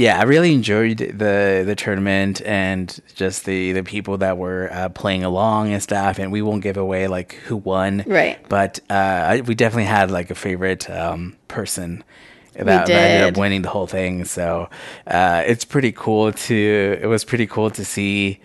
Yeah, 0.00 0.18
I 0.18 0.22
really 0.22 0.54
enjoyed 0.54 0.96
the 0.96 1.62
the 1.66 1.74
tournament 1.76 2.40
and 2.46 2.98
just 3.14 3.44
the 3.44 3.72
the 3.72 3.82
people 3.82 4.16
that 4.16 4.38
were 4.38 4.70
uh, 4.72 4.88
playing 4.88 5.24
along 5.24 5.74
and 5.74 5.82
stuff. 5.82 6.18
And 6.18 6.32
we 6.32 6.40
won't 6.40 6.62
give 6.62 6.78
away 6.78 7.06
like 7.06 7.34
who 7.34 7.58
won, 7.58 8.04
Right. 8.06 8.38
But 8.48 8.80
uh, 8.88 9.42
we 9.44 9.54
definitely 9.54 9.84
had 9.84 10.10
like 10.10 10.30
a 10.30 10.34
favorite 10.34 10.88
um, 10.88 11.36
person 11.48 12.02
that, 12.54 12.64
that 12.64 12.90
ended 12.90 13.34
up 13.34 13.38
winning 13.38 13.60
the 13.60 13.68
whole 13.68 13.86
thing. 13.86 14.24
So 14.24 14.70
uh, 15.06 15.42
it's 15.46 15.66
pretty 15.66 15.92
cool 15.92 16.32
to. 16.32 16.98
It 17.02 17.06
was 17.06 17.22
pretty 17.22 17.46
cool 17.46 17.70
to 17.72 17.84
see 17.84 18.40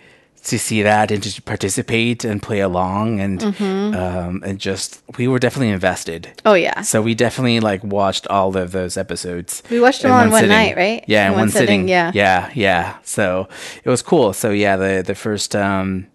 to 0.46 0.58
see 0.58 0.82
that 0.82 1.10
and 1.10 1.22
to 1.22 1.42
participate 1.42 2.24
and 2.24 2.40
play 2.42 2.60
along 2.60 3.20
and 3.20 3.40
Mm-hmm. 3.40 3.94
um, 3.94 4.42
and 4.44 4.58
just 4.58 5.02
we 5.18 5.28
were 5.28 5.38
definitely 5.38 5.70
invested. 5.70 6.28
Oh, 6.44 6.54
yeah. 6.54 6.82
So 6.82 7.02
we 7.02 7.14
definitely 7.14 7.60
like 7.60 7.82
watched 7.84 8.26
all 8.28 8.56
of 8.56 8.72
those 8.72 8.96
episodes. 8.96 9.62
We 9.70 9.80
watched 9.80 10.02
them 10.02 10.12
all 10.12 10.22
in 10.24 10.30
one 10.30 10.40
sitting. 10.42 10.56
night, 10.56 10.76
right? 10.76 11.04
Yeah, 11.06 11.28
in, 11.30 11.34
one, 11.36 11.48
sitting. 11.50 11.88
yeah. 11.88 12.10
yeah, 12.14 12.50
yeah. 12.54 12.96
So 13.02 13.48
it 13.84 13.88
was 13.90 14.02
cool. 14.02 14.32
So 14.32 14.50
yeah, 14.50 14.76
the 14.76 15.02
the 15.06 15.14
first 15.14 15.54
um 15.54 16.06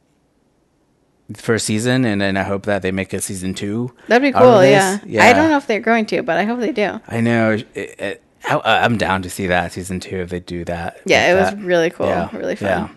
first 1.36 1.65
season, 1.65 2.04
and 2.06 2.20
then 2.22 2.36
I 2.38 2.44
hope 2.44 2.63
that 2.65 2.82
they 2.82 2.91
make 2.91 3.13
a 3.13 3.22
season 3.22 3.54
two. 3.54 3.94
That'd 4.08 4.22
be 4.34 4.38
cool. 4.38 4.60
this. 4.60 5.00
Yeah. 5.06 5.24
I 5.24 5.34
don't 5.34 5.50
know 5.50 5.58
if 5.58 5.67
they're 5.67 5.80
going 5.80 6.06
to, 6.08 6.24
but 6.24 6.38
I 6.38 6.44
hope 6.44 6.60
they 6.60 6.72
do. 6.74 7.00
I 7.08 7.22
know. 7.22 7.52
It, 7.52 7.67
it, 7.76 8.24
I, 8.44 8.60
I'm 8.84 8.98
down 8.98 9.22
to 9.22 9.30
see 9.30 9.48
that 9.48 9.72
season 9.74 10.00
two 10.00 10.17
if 10.17 10.30
they 10.30 10.39
do 10.39 10.65
that. 10.65 11.00
Yeah, 11.06 11.32
it 11.32 11.36
like 11.41 11.56
was 11.56 11.63
really 11.63 11.89
cool. 11.89 12.08
Yeah, 12.08 12.36
Really 12.36 12.56
fun. 12.56 12.67
yeah. 12.67 12.89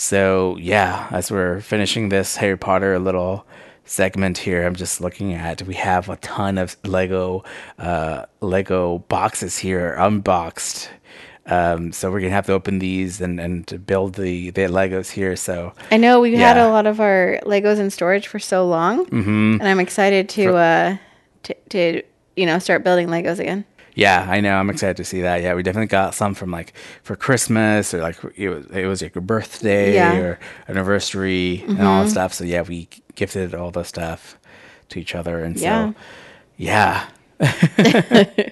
So 0.00 0.56
yeah, 0.58 1.08
as 1.10 1.30
we're 1.30 1.60
finishing 1.60 2.08
this 2.08 2.36
Harry 2.36 2.56
Potter 2.56 2.98
little 2.98 3.44
segment 3.84 4.38
here, 4.38 4.66
I'm 4.66 4.74
just 4.74 5.02
looking 5.02 5.34
at 5.34 5.60
we 5.60 5.74
have 5.74 6.08
a 6.08 6.16
ton 6.16 6.56
of 6.56 6.74
Lego 6.84 7.44
uh, 7.78 8.24
Lego 8.40 9.00
boxes 9.08 9.58
here 9.58 9.94
unboxed. 9.98 10.88
Um, 11.44 11.92
so 11.92 12.10
we're 12.10 12.20
gonna 12.20 12.32
have 12.32 12.46
to 12.46 12.52
open 12.54 12.78
these 12.78 13.20
and, 13.20 13.38
and 13.38 13.86
build 13.86 14.14
the, 14.14 14.48
the 14.50 14.62
Legos 14.62 15.10
here. 15.10 15.36
So 15.36 15.74
I 15.90 15.98
know 15.98 16.18
we 16.20 16.34
had 16.34 16.56
Yeah. 16.56 16.66
a 16.66 16.70
lot 16.70 16.86
of 16.86 16.98
our 16.98 17.38
Legos 17.44 17.78
in 17.78 17.90
storage 17.90 18.26
for 18.26 18.38
so 18.38 18.66
long, 18.66 19.04
mm-hmm. 19.04 19.58
and 19.60 19.68
I'm 19.68 19.80
excited 19.80 20.30
to 20.30 20.56
uh 20.56 20.96
to, 21.42 21.54
to 21.70 22.02
you 22.36 22.46
know 22.46 22.58
start 22.58 22.84
building 22.84 23.08
Legos 23.08 23.38
again. 23.38 23.66
Yeah, 24.00 24.26
I 24.26 24.40
know. 24.40 24.56
I'm 24.56 24.70
excited 24.70 24.96
to 24.96 25.04
see 25.04 25.20
that. 25.20 25.42
Yeah, 25.42 25.52
we 25.52 25.62
definitely 25.62 25.88
got 25.88 26.14
some 26.14 26.32
from 26.32 26.50
like 26.50 26.72
for 27.02 27.16
Christmas 27.16 27.92
or 27.92 28.00
like 28.00 28.16
it 28.34 28.48
was 28.48 28.64
it 28.68 28.86
was 28.86 29.02
like 29.02 29.14
your 29.14 29.20
birthday 29.20 29.92
Yeah. 29.92 30.16
or 30.16 30.38
anniversary 30.68 31.62
and 31.68 31.82
all 31.82 31.98
that 31.98 32.04
mm-hmm. 32.04 32.08
stuff. 32.08 32.32
So 32.32 32.44
yeah, 32.44 32.62
we 32.62 32.88
gifted 33.14 33.54
all 33.54 33.70
the 33.70 33.82
stuff 33.82 34.38
to 34.88 34.98
each 34.98 35.14
other, 35.14 35.44
and 35.44 35.54
Yeah. 35.58 35.92
so 35.92 35.94
yeah. 36.56 37.08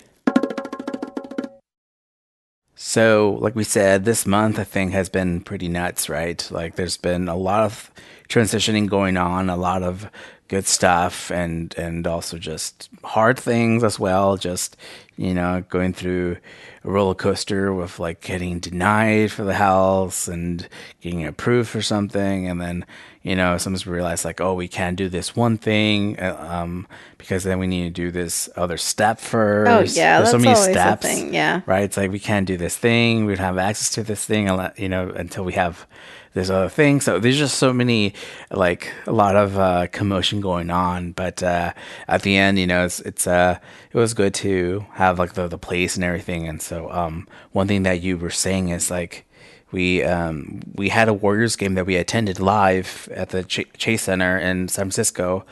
so, 2.74 3.38
like 3.40 3.56
we 3.56 3.64
said, 3.64 4.04
this 4.04 4.26
month 4.26 4.58
I 4.58 4.64
think 4.64 4.92
has 4.92 5.08
been 5.08 5.40
pretty 5.40 5.68
nuts, 5.68 6.10
right? 6.10 6.46
Like 6.50 6.76
there's 6.76 6.98
been 6.98 7.26
a 7.26 7.36
lot 7.36 7.64
of 7.64 7.90
transitioning 8.28 8.86
going 8.86 9.16
on, 9.16 9.48
a 9.48 9.56
lot 9.56 9.82
of 9.82 10.10
good 10.48 10.66
stuff 10.66 11.30
and 11.30 11.74
and 11.76 12.06
also 12.06 12.38
just 12.38 12.88
hard 13.04 13.38
things 13.38 13.84
as 13.84 13.98
well 14.00 14.38
just 14.38 14.76
you 15.18 15.34
know 15.34 15.62
going 15.68 15.92
through 15.92 16.38
a 16.84 16.90
roller 16.90 17.14
coaster 17.14 17.74
with 17.74 17.98
like 17.98 18.20
getting 18.22 18.60
denied 18.60 19.30
for 19.30 19.44
the 19.44 19.54
house 19.54 20.28
and 20.28 20.66
getting 21.00 21.26
approved 21.26 21.68
for 21.68 21.82
something 21.82 22.48
and 22.48 22.60
then 22.60 22.86
you 23.28 23.36
know 23.36 23.58
sometimes 23.58 23.84
we 23.84 23.92
realize 23.92 24.24
like 24.24 24.40
oh 24.40 24.54
we 24.54 24.68
can't 24.68 24.96
do 24.96 25.08
this 25.08 25.36
one 25.36 25.58
thing 25.58 26.18
uh, 26.18 26.36
um 26.48 26.86
because 27.18 27.44
then 27.44 27.58
we 27.58 27.66
need 27.66 27.82
to 27.84 27.90
do 27.90 28.10
this 28.10 28.48
other 28.56 28.78
step 28.78 29.18
first. 29.18 29.70
Oh, 29.70 30.00
yeah, 30.00 30.18
There's 30.18 30.32
that's 30.32 30.46
always 30.46 30.66
the 30.68 30.98
thing, 31.00 31.34
yeah. 31.34 31.62
right? 31.66 31.82
It's 31.82 31.96
like 31.96 32.10
we 32.10 32.20
can't 32.20 32.46
do 32.46 32.56
this 32.56 32.76
thing 32.76 33.26
we 33.26 33.34
don't 33.34 33.44
have 33.44 33.58
access 33.58 33.90
to 33.90 34.02
this 34.02 34.24
thing 34.24 34.48
you 34.76 34.88
know 34.88 35.10
until 35.10 35.44
we 35.44 35.52
have 35.54 35.86
this 36.34 36.50
other 36.50 36.68
thing. 36.68 37.00
So 37.00 37.18
there's 37.18 37.38
just 37.38 37.58
so 37.58 37.72
many 37.72 38.14
like 38.50 38.92
a 39.06 39.12
lot 39.12 39.34
of 39.36 39.58
uh, 39.58 39.88
commotion 39.88 40.40
going 40.40 40.70
on 40.70 41.12
but 41.12 41.42
uh, 41.42 41.72
at 42.06 42.22
the 42.22 42.36
end 42.36 42.58
you 42.58 42.66
know 42.66 42.84
it's 42.84 43.00
it's 43.00 43.26
uh 43.26 43.58
it 43.92 43.96
was 43.96 44.14
good 44.14 44.34
to 44.34 44.86
have 44.92 45.18
like 45.18 45.34
the, 45.34 45.48
the 45.48 45.58
place 45.58 45.96
and 45.96 46.04
everything. 46.04 46.48
And 46.48 46.62
so 46.62 46.90
um 46.90 47.28
one 47.52 47.68
thing 47.68 47.82
that 47.82 48.00
you 48.00 48.16
were 48.16 48.30
saying 48.30 48.70
is 48.70 48.90
like 48.90 49.26
we 49.70 50.02
um, 50.02 50.60
we 50.74 50.88
had 50.88 51.08
a 51.08 51.12
Warriors 51.12 51.56
game 51.56 51.74
that 51.74 51.86
we 51.86 51.96
attended 51.96 52.40
live 52.40 53.08
at 53.12 53.30
the 53.30 53.44
Ch- 53.44 53.66
Chase 53.76 54.02
Center 54.02 54.38
in 54.38 54.68
San 54.68 54.84
Francisco. 54.84 55.44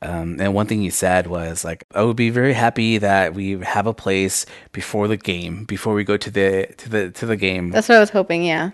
Um, 0.00 0.40
and 0.40 0.54
one 0.54 0.66
thing 0.66 0.80
you 0.82 0.92
said 0.92 1.26
was 1.26 1.64
like, 1.64 1.84
I 1.92 2.02
would 2.02 2.16
be 2.16 2.30
very 2.30 2.52
happy 2.52 2.98
that 2.98 3.34
we 3.34 3.58
have 3.60 3.86
a 3.86 3.92
place 3.94 4.46
before 4.72 5.08
the 5.08 5.16
game, 5.16 5.64
before 5.64 5.92
we 5.94 6.04
go 6.04 6.16
to 6.16 6.30
the 6.30 6.72
to 6.78 6.88
the 6.88 7.10
to 7.10 7.26
the 7.26 7.36
game. 7.36 7.70
That's 7.70 7.88
what 7.88 7.96
I 7.96 8.00
was 8.00 8.10
hoping. 8.10 8.44
Yeah. 8.44 8.70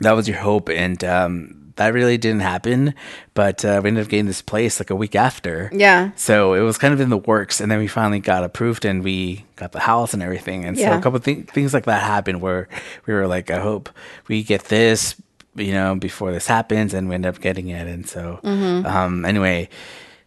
that 0.00 0.12
was 0.12 0.28
your 0.28 0.38
hope, 0.38 0.68
and 0.68 1.02
um, 1.04 1.69
that 1.80 1.94
really 1.94 2.18
didn't 2.18 2.42
happen. 2.42 2.94
But 3.32 3.64
uh, 3.64 3.80
we 3.82 3.88
ended 3.88 4.04
up 4.04 4.10
getting 4.10 4.26
this 4.26 4.42
place 4.42 4.78
like 4.78 4.90
a 4.90 4.94
week 4.94 5.16
after. 5.16 5.70
Yeah. 5.72 6.10
So 6.14 6.52
it 6.52 6.60
was 6.60 6.76
kind 6.76 6.92
of 6.92 7.00
in 7.00 7.08
the 7.08 7.16
works, 7.16 7.58
and 7.58 7.72
then 7.72 7.78
we 7.78 7.86
finally 7.86 8.20
got 8.20 8.44
approved, 8.44 8.84
and 8.84 9.02
we 9.02 9.46
got 9.56 9.72
the 9.72 9.80
house 9.80 10.12
and 10.12 10.22
everything. 10.22 10.66
And 10.66 10.78
so 10.78 10.92
a 10.92 11.00
couple 11.00 11.16
of 11.16 11.24
th- 11.24 11.46
things 11.46 11.72
like 11.72 11.86
that 11.86 12.02
happened 12.02 12.42
where 12.42 12.68
we 13.06 13.14
were 13.14 13.26
like, 13.26 13.50
I 13.50 13.60
hope 13.60 13.88
we 14.28 14.42
get 14.42 14.64
this, 14.64 15.16
you 15.54 15.72
know, 15.72 15.94
before 15.94 16.32
this 16.32 16.46
happens, 16.46 16.92
and 16.92 17.08
we 17.08 17.14
end 17.14 17.24
up 17.24 17.40
getting 17.40 17.68
it. 17.68 17.86
And 17.86 18.06
so, 18.06 18.40
um, 18.44 19.24
anyway, 19.24 19.70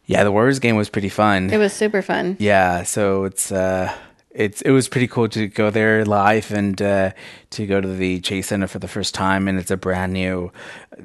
yeah, 0.07 0.23
the 0.23 0.31
Warriors 0.31 0.57
game 0.57 0.75
was 0.75 0.89
pretty 0.89 1.09
fun. 1.09 1.51
It 1.51 1.59
was 1.59 1.71
super 1.71 2.01
fun. 2.01 2.35
Yeah, 2.39 2.81
so 2.81 3.25
it's 3.25 3.51
uh 3.51 3.93
it's 4.33 4.61
it 4.63 4.71
was 4.71 4.89
pretty 4.89 5.07
cool 5.07 5.29
to 5.29 5.47
go 5.47 5.69
there 5.69 6.05
live 6.05 6.51
and 6.51 6.81
uh, 6.81 7.11
to 7.51 7.67
go 7.67 7.79
to 7.79 7.87
the 7.87 8.19
Chase 8.21 8.47
Center 8.47 8.67
for 8.67 8.79
the 8.79 8.87
first 8.87 9.13
time, 9.13 9.47
and 9.47 9.59
it's 9.59 9.71
a 9.71 9.77
brand 9.77 10.13
new 10.13 10.51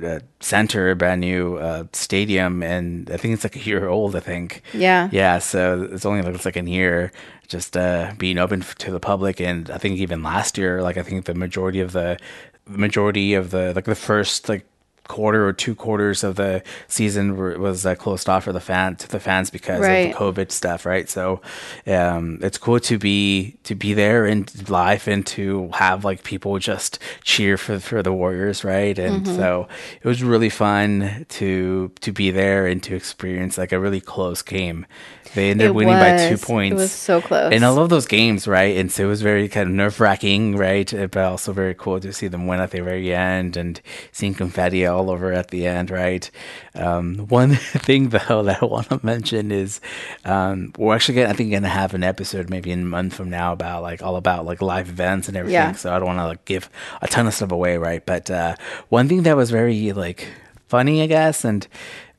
uh, 0.05 0.21
center, 0.41 0.91
a 0.91 0.97
brand 0.97 1.21
new 1.21 1.57
uh, 1.57 1.85
stadium, 1.93 2.63
and 2.63 3.11
I 3.11 3.17
think 3.17 3.35
it's 3.35 3.45
like 3.45 3.57
a 3.57 3.61
year 3.61 3.89
old. 3.89 4.17
I 4.17 4.21
think. 4.21 4.63
Yeah. 4.73 5.09
Yeah, 5.13 5.39
so 5.39 5.89
it's 5.93 6.07
only 6.07 6.23
like 6.23 6.35
it's 6.35 6.45
like 6.45 6.57
a 6.57 6.69
year 6.69 7.13
just 7.49 7.77
uh, 7.77 8.13
being 8.19 8.39
open 8.39 8.61
f- 8.61 8.75
to 8.77 8.91
the 8.91 9.01
public, 9.01 9.41
and 9.41 9.71
I 9.71 9.79
think 9.79 9.99
even 9.99 10.23
last 10.23 10.59
year, 10.59 10.83
like 10.83 10.97
I 10.97 11.03
think 11.03 11.25
the 11.25 11.35
majority 11.35 11.81
of 11.81 11.93
the 11.93 12.19
the 12.67 12.79
majority 12.79 13.35
of 13.35 13.51
the 13.51 13.73
like 13.75 13.87
the 13.87 13.95
first 13.95 14.49
like 14.49 14.65
quarter 15.09 15.47
or 15.49 15.53
two 15.53 15.75
quarters 15.75 16.23
of 16.23 16.37
the 16.37 16.63
season 16.87 17.37
were, 17.37 17.59
was 17.59 17.85
uh, 17.87 17.95
closed 17.95 18.29
off 18.29 18.45
for 18.45 18.53
the 18.53 18.61
fan 18.61 18.97
to 18.97 19.09
the 19.09 19.19
fans 19.21 19.51
because 19.51 19.81
Right. 19.81 20.07
of 20.07 20.13
the 20.13 20.19
COVID 20.19 20.53
stuff, 20.53 20.87
right? 20.87 21.09
So 21.09 21.41
um, 21.87 22.39
it's 22.43 22.59
cool 22.59 22.81
to 22.81 22.99
be 22.99 23.57
to 23.65 23.75
be 23.75 23.95
there 23.95 24.27
and 24.27 24.51
live 24.71 25.09
and 25.09 25.27
to 25.29 25.71
have 25.75 26.05
like 26.05 26.23
people 26.23 26.59
just 26.59 26.99
cheer 27.25 27.57
for 27.57 27.81
for 27.81 28.03
the 28.03 28.13
Warriors, 28.13 28.65
right? 28.65 28.99
And 28.99 29.25
Mm-hmm. 29.25 29.37
so 29.37 29.69
it 30.03 30.07
was 30.07 30.23
really 30.23 30.51
fun 30.51 31.27
to 31.31 31.91
to 32.01 32.13
be 32.13 32.31
there 32.31 32.67
and 32.67 32.83
to 32.85 32.95
experience 32.95 33.59
like 33.59 33.73
a 33.73 33.81
really 33.81 34.01
close 34.01 34.43
game. 34.43 34.87
They 35.35 35.51
ended 35.51 35.67
It 35.67 35.71
up 35.71 35.77
winning 35.77 35.99
by 35.99 36.13
two 36.29 36.39
points. 36.39 36.73
It 36.73 36.77
was 36.77 36.91
so 36.91 37.21
close. 37.21 37.53
And 37.53 37.63
I 37.65 37.69
love 37.69 37.91
those 37.91 38.07
games, 38.07 38.49
right? 38.49 38.77
And 38.79 38.91
so 38.91 39.05
it 39.05 39.09
was 39.09 39.21
very 39.23 39.47
kind 39.49 39.69
of 39.69 39.75
nerve 39.75 40.01
wracking, 40.01 40.57
right? 40.57 40.91
But 40.91 41.17
also 41.19 41.53
very 41.53 41.75
cool 41.75 42.01
to 42.01 42.13
see 42.15 42.29
them 42.29 42.47
win 42.47 42.61
at 42.61 42.71
the 42.71 42.81
very 42.81 43.15
end 43.15 43.57
and 43.57 43.81
seeing 44.11 44.35
confetti 44.35 44.87
all 44.87 44.98
over 45.11 45.33
at 45.33 45.49
the 45.49 45.67
end, 45.67 45.91
right? 45.91 46.31
Um, 46.75 47.27
one 47.29 47.55
thing 47.57 48.11
though 48.11 48.43
that 48.43 48.63
I 48.63 48.67
want 48.67 48.89
to 48.91 49.01
mention 49.03 49.53
is 49.53 49.81
um, 50.25 50.73
we're 50.77 50.95
actually 50.95 51.17
gonna, 51.17 51.31
I 51.31 51.33
think 51.33 51.53
gonna 51.53 51.69
have 51.69 51.95
an 51.95 52.05
episode 52.05 52.51
maybe 52.51 52.71
in 52.71 52.83
a 52.83 52.85
month 52.85 53.15
from 53.15 53.31
now 53.31 53.53
about 53.53 53.83
like 53.83 54.03
all 54.03 54.17
about 54.17 54.45
like 54.45 54.63
live 54.63 54.89
events 54.89 55.29
and 55.29 55.37
everything. 55.37 55.55
Yeah. 55.55 55.73
So 55.73 55.95
I 55.95 55.99
don't 55.99 56.07
want 56.07 56.19
to 56.19 56.27
like 56.27 56.45
give 56.45 56.69
a 57.01 57.09
ton 57.09 57.27
of 57.27 57.35
stuff 57.35 57.53
away, 57.53 57.79
right? 57.79 58.05
But 58.05 58.31
uh, 58.31 58.57
one 58.89 59.09
thing 59.09 59.23
that 59.23 59.37
was 59.37 59.51
very 59.51 59.93
like 59.93 60.29
funny, 60.67 61.03
I 61.03 61.07
guess, 61.07 61.45
and 61.45 61.67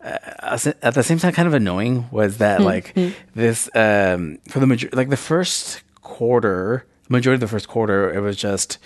uh, 0.02 0.58
at 0.82 0.94
the 0.94 1.04
same 1.04 1.20
time 1.20 1.34
kind 1.34 1.48
of 1.48 1.54
annoying 1.54 2.08
was 2.10 2.38
that 2.38 2.62
like 2.62 2.96
this 3.36 3.70
um 3.76 4.38
for 4.48 4.60
the 4.60 4.68
major 4.68 4.90
like 4.94 5.10
the 5.10 5.18
first 5.18 5.84
quarter 6.02 6.86
majority 7.10 7.36
of 7.36 7.42
the 7.42 7.54
first 7.54 7.68
quarter 7.68 8.14
it 8.14 8.22
was 8.22 8.38
just 8.38 8.78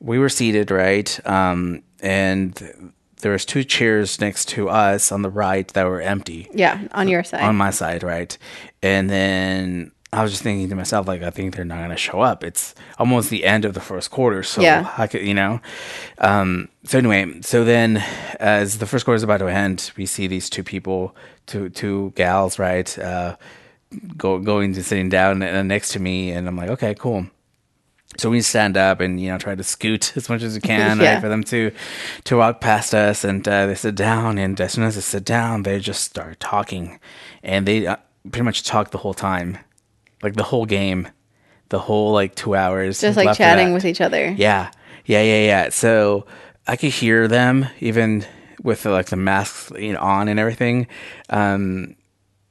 we 0.00 0.18
were 0.18 0.28
seated 0.28 0.72
right 0.72 1.24
um 1.24 1.82
and 2.00 2.92
there 3.20 3.32
was 3.32 3.44
two 3.44 3.64
chairs 3.64 4.20
next 4.20 4.48
to 4.50 4.68
us 4.68 5.10
on 5.10 5.22
the 5.22 5.30
right 5.30 5.66
that 5.68 5.84
were 5.84 6.00
empty 6.00 6.48
yeah, 6.52 6.86
on 6.92 7.08
your 7.08 7.24
side. 7.24 7.42
on 7.42 7.56
my 7.56 7.70
side, 7.70 8.02
right? 8.02 8.36
And 8.82 9.08
then 9.08 9.92
I 10.12 10.22
was 10.22 10.30
just 10.30 10.42
thinking 10.42 10.68
to 10.68 10.74
myself, 10.76 11.08
like, 11.08 11.22
I 11.22 11.30
think 11.30 11.54
they're 11.56 11.64
not 11.64 11.78
going 11.78 11.90
to 11.90 11.96
show 11.96 12.20
up. 12.20 12.44
It's 12.44 12.74
almost 12.98 13.28
the 13.28 13.44
end 13.44 13.64
of 13.64 13.74
the 13.74 13.80
first 13.80 14.10
quarter, 14.10 14.42
so 14.42 14.62
Yeah. 14.62 14.92
I 14.96 15.06
could, 15.06 15.22
you 15.22 15.34
know. 15.34 15.60
Um, 16.18 16.68
so 16.84 16.98
anyway, 16.98 17.40
so 17.42 17.64
then 17.64 17.98
as 18.38 18.78
the 18.78 18.86
first 18.86 19.04
quarter 19.04 19.16
is 19.16 19.22
about 19.22 19.38
to 19.38 19.48
end, 19.48 19.90
we 19.96 20.06
see 20.06 20.26
these 20.26 20.48
two 20.48 20.62
people, 20.62 21.14
two 21.46 21.68
two 21.70 22.12
gals, 22.16 22.58
right, 22.58 22.96
uh, 22.98 23.36
go 24.16 24.38
going 24.38 24.74
to 24.74 24.82
sitting 24.82 25.08
down 25.08 25.42
uh, 25.42 25.62
next 25.62 25.92
to 25.92 26.00
me, 26.00 26.30
and 26.30 26.46
I'm 26.48 26.56
like, 26.56 26.70
okay, 26.70 26.94
cool. 26.94 27.26
So 28.20 28.30
we 28.30 28.40
stand 28.42 28.76
up 28.76 29.00
and 29.00 29.20
you 29.20 29.28
know 29.30 29.38
try 29.38 29.54
to 29.54 29.62
scoot 29.64 30.12
as 30.16 30.28
much 30.28 30.42
as 30.42 30.54
we 30.54 30.60
can 30.60 30.98
Yeah. 31.00 31.12
right, 31.14 31.20
for 31.20 31.28
them 31.28 31.42
to 31.44 31.70
to 32.24 32.36
walk 32.36 32.60
past 32.60 32.94
us, 32.94 33.24
and 33.24 33.46
uh, 33.46 33.66
they 33.66 33.74
sit 33.74 33.94
down. 33.94 34.38
And 34.38 34.60
as 34.60 34.72
soon 34.72 34.84
as 34.84 34.94
they 34.94 35.00
sit 35.00 35.24
down, 35.24 35.62
they 35.64 35.80
just 35.80 36.04
start 36.04 36.38
talking, 36.40 36.98
and 37.42 37.66
they 37.66 37.86
uh, 37.86 37.96
pretty 38.30 38.44
much 38.44 38.62
talk 38.62 38.90
the 38.90 38.98
whole 38.98 39.14
time, 39.14 39.58
like 40.22 40.34
the 40.34 40.44
whole 40.44 40.66
game, 40.66 41.08
the 41.70 41.80
whole 41.80 42.12
like 42.12 42.34
two 42.34 42.54
hours. 42.54 43.00
Just 43.00 43.16
like 43.16 43.36
chatting 43.36 43.72
with 43.72 43.84
each 43.84 44.00
other. 44.00 44.30
Yeah, 44.30 44.70
yeah, 45.04 45.22
yeah, 45.22 45.44
yeah. 45.46 45.68
So 45.70 46.26
I 46.66 46.76
could 46.76 46.92
hear 46.92 47.28
them 47.28 47.66
even 47.80 48.24
with 48.62 48.82
the, 48.84 48.90
like 48.90 49.06
the 49.06 49.16
masks 49.16 49.70
you 49.78 49.92
know, 49.92 50.00
on 50.00 50.28
and 50.28 50.40
everything. 50.40 50.86
Um, 51.28 51.95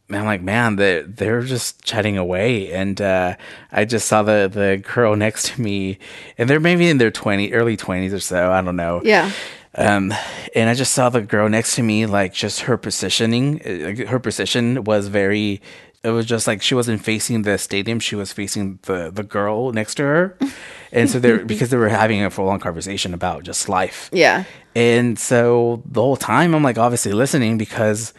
and 0.08 0.18
I'm 0.18 0.26
like, 0.26 0.42
man, 0.42 0.76
they 0.76 1.02
they're 1.02 1.42
just 1.42 1.84
chatting 1.84 2.18
away, 2.18 2.72
and 2.72 3.00
uh, 3.02 3.36
I 3.72 3.86
just 3.86 4.08
saw 4.08 4.24
the 4.24 4.50
the 4.52 4.82
girl 4.94 5.16
next 5.26 5.54
to 5.54 5.62
me, 5.62 6.00
and 6.38 6.50
they're 6.50 6.60
maybe 6.60 6.90
in 6.90 6.98
their 6.98 7.12
twenty, 7.12 7.54
early 7.54 7.78
twenties 7.78 8.14
or 8.14 8.20
so. 8.20 8.52
I 8.52 8.62
don't 8.62 8.76
know. 8.76 9.02
Yeah. 9.04 9.32
Um, 9.78 10.14
and 10.56 10.70
I 10.70 10.74
just 10.74 10.94
saw 10.94 11.10
the 11.10 11.22
girl 11.22 11.50
next 11.50 11.76
to 11.76 11.84
me, 11.84 12.06
like 12.06 12.34
just 12.34 12.62
her 12.62 12.78
positioning, 12.78 13.62
like, 13.66 14.08
her 14.08 14.20
position 14.20 14.84
was 14.84 15.08
very. 15.08 15.62
It 16.02 16.12
was 16.12 16.28
just 16.28 16.46
like 16.46 16.62
she 16.62 16.76
wasn't 16.76 17.04
facing 17.04 17.42
the 17.42 17.58
stadium; 17.58 18.00
she 18.00 18.16
was 18.16 18.32
facing 18.32 18.78
the 18.84 19.10
the 19.12 19.24
girl 19.24 19.72
next 19.74 19.96
to 19.96 20.04
her, 20.04 20.38
and 20.92 21.10
so 21.10 21.18
they're 21.20 21.44
because 21.44 21.72
they 21.72 21.78
were 21.78 21.90
having 21.90 22.24
a 22.24 22.30
full 22.30 22.48
on 22.48 22.60
conversation 22.60 23.14
about 23.14 23.44
just 23.44 23.68
life. 23.68 24.10
Yeah. 24.14 24.44
And 24.76 25.18
so 25.18 25.82
the 25.86 26.02
whole 26.02 26.16
time, 26.16 26.54
I'm 26.54 26.62
like 26.62 26.78
obviously 26.78 27.14
listening 27.14 27.58
because 27.58 28.14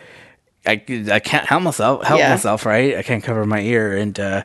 I, 0.67 0.83
I 1.13 1.21
can't 1.21 1.47
help 1.47 1.63
myself, 1.63 2.05
help 2.05 2.19
Yeah. 2.19 2.31
myself, 2.31 2.67
right? 2.67 2.97
I 2.97 3.03
can't 3.03 3.23
cover 3.23 3.45
my 3.45 3.61
ear. 3.61 3.97
And, 3.97 4.19
uh, 4.19 4.43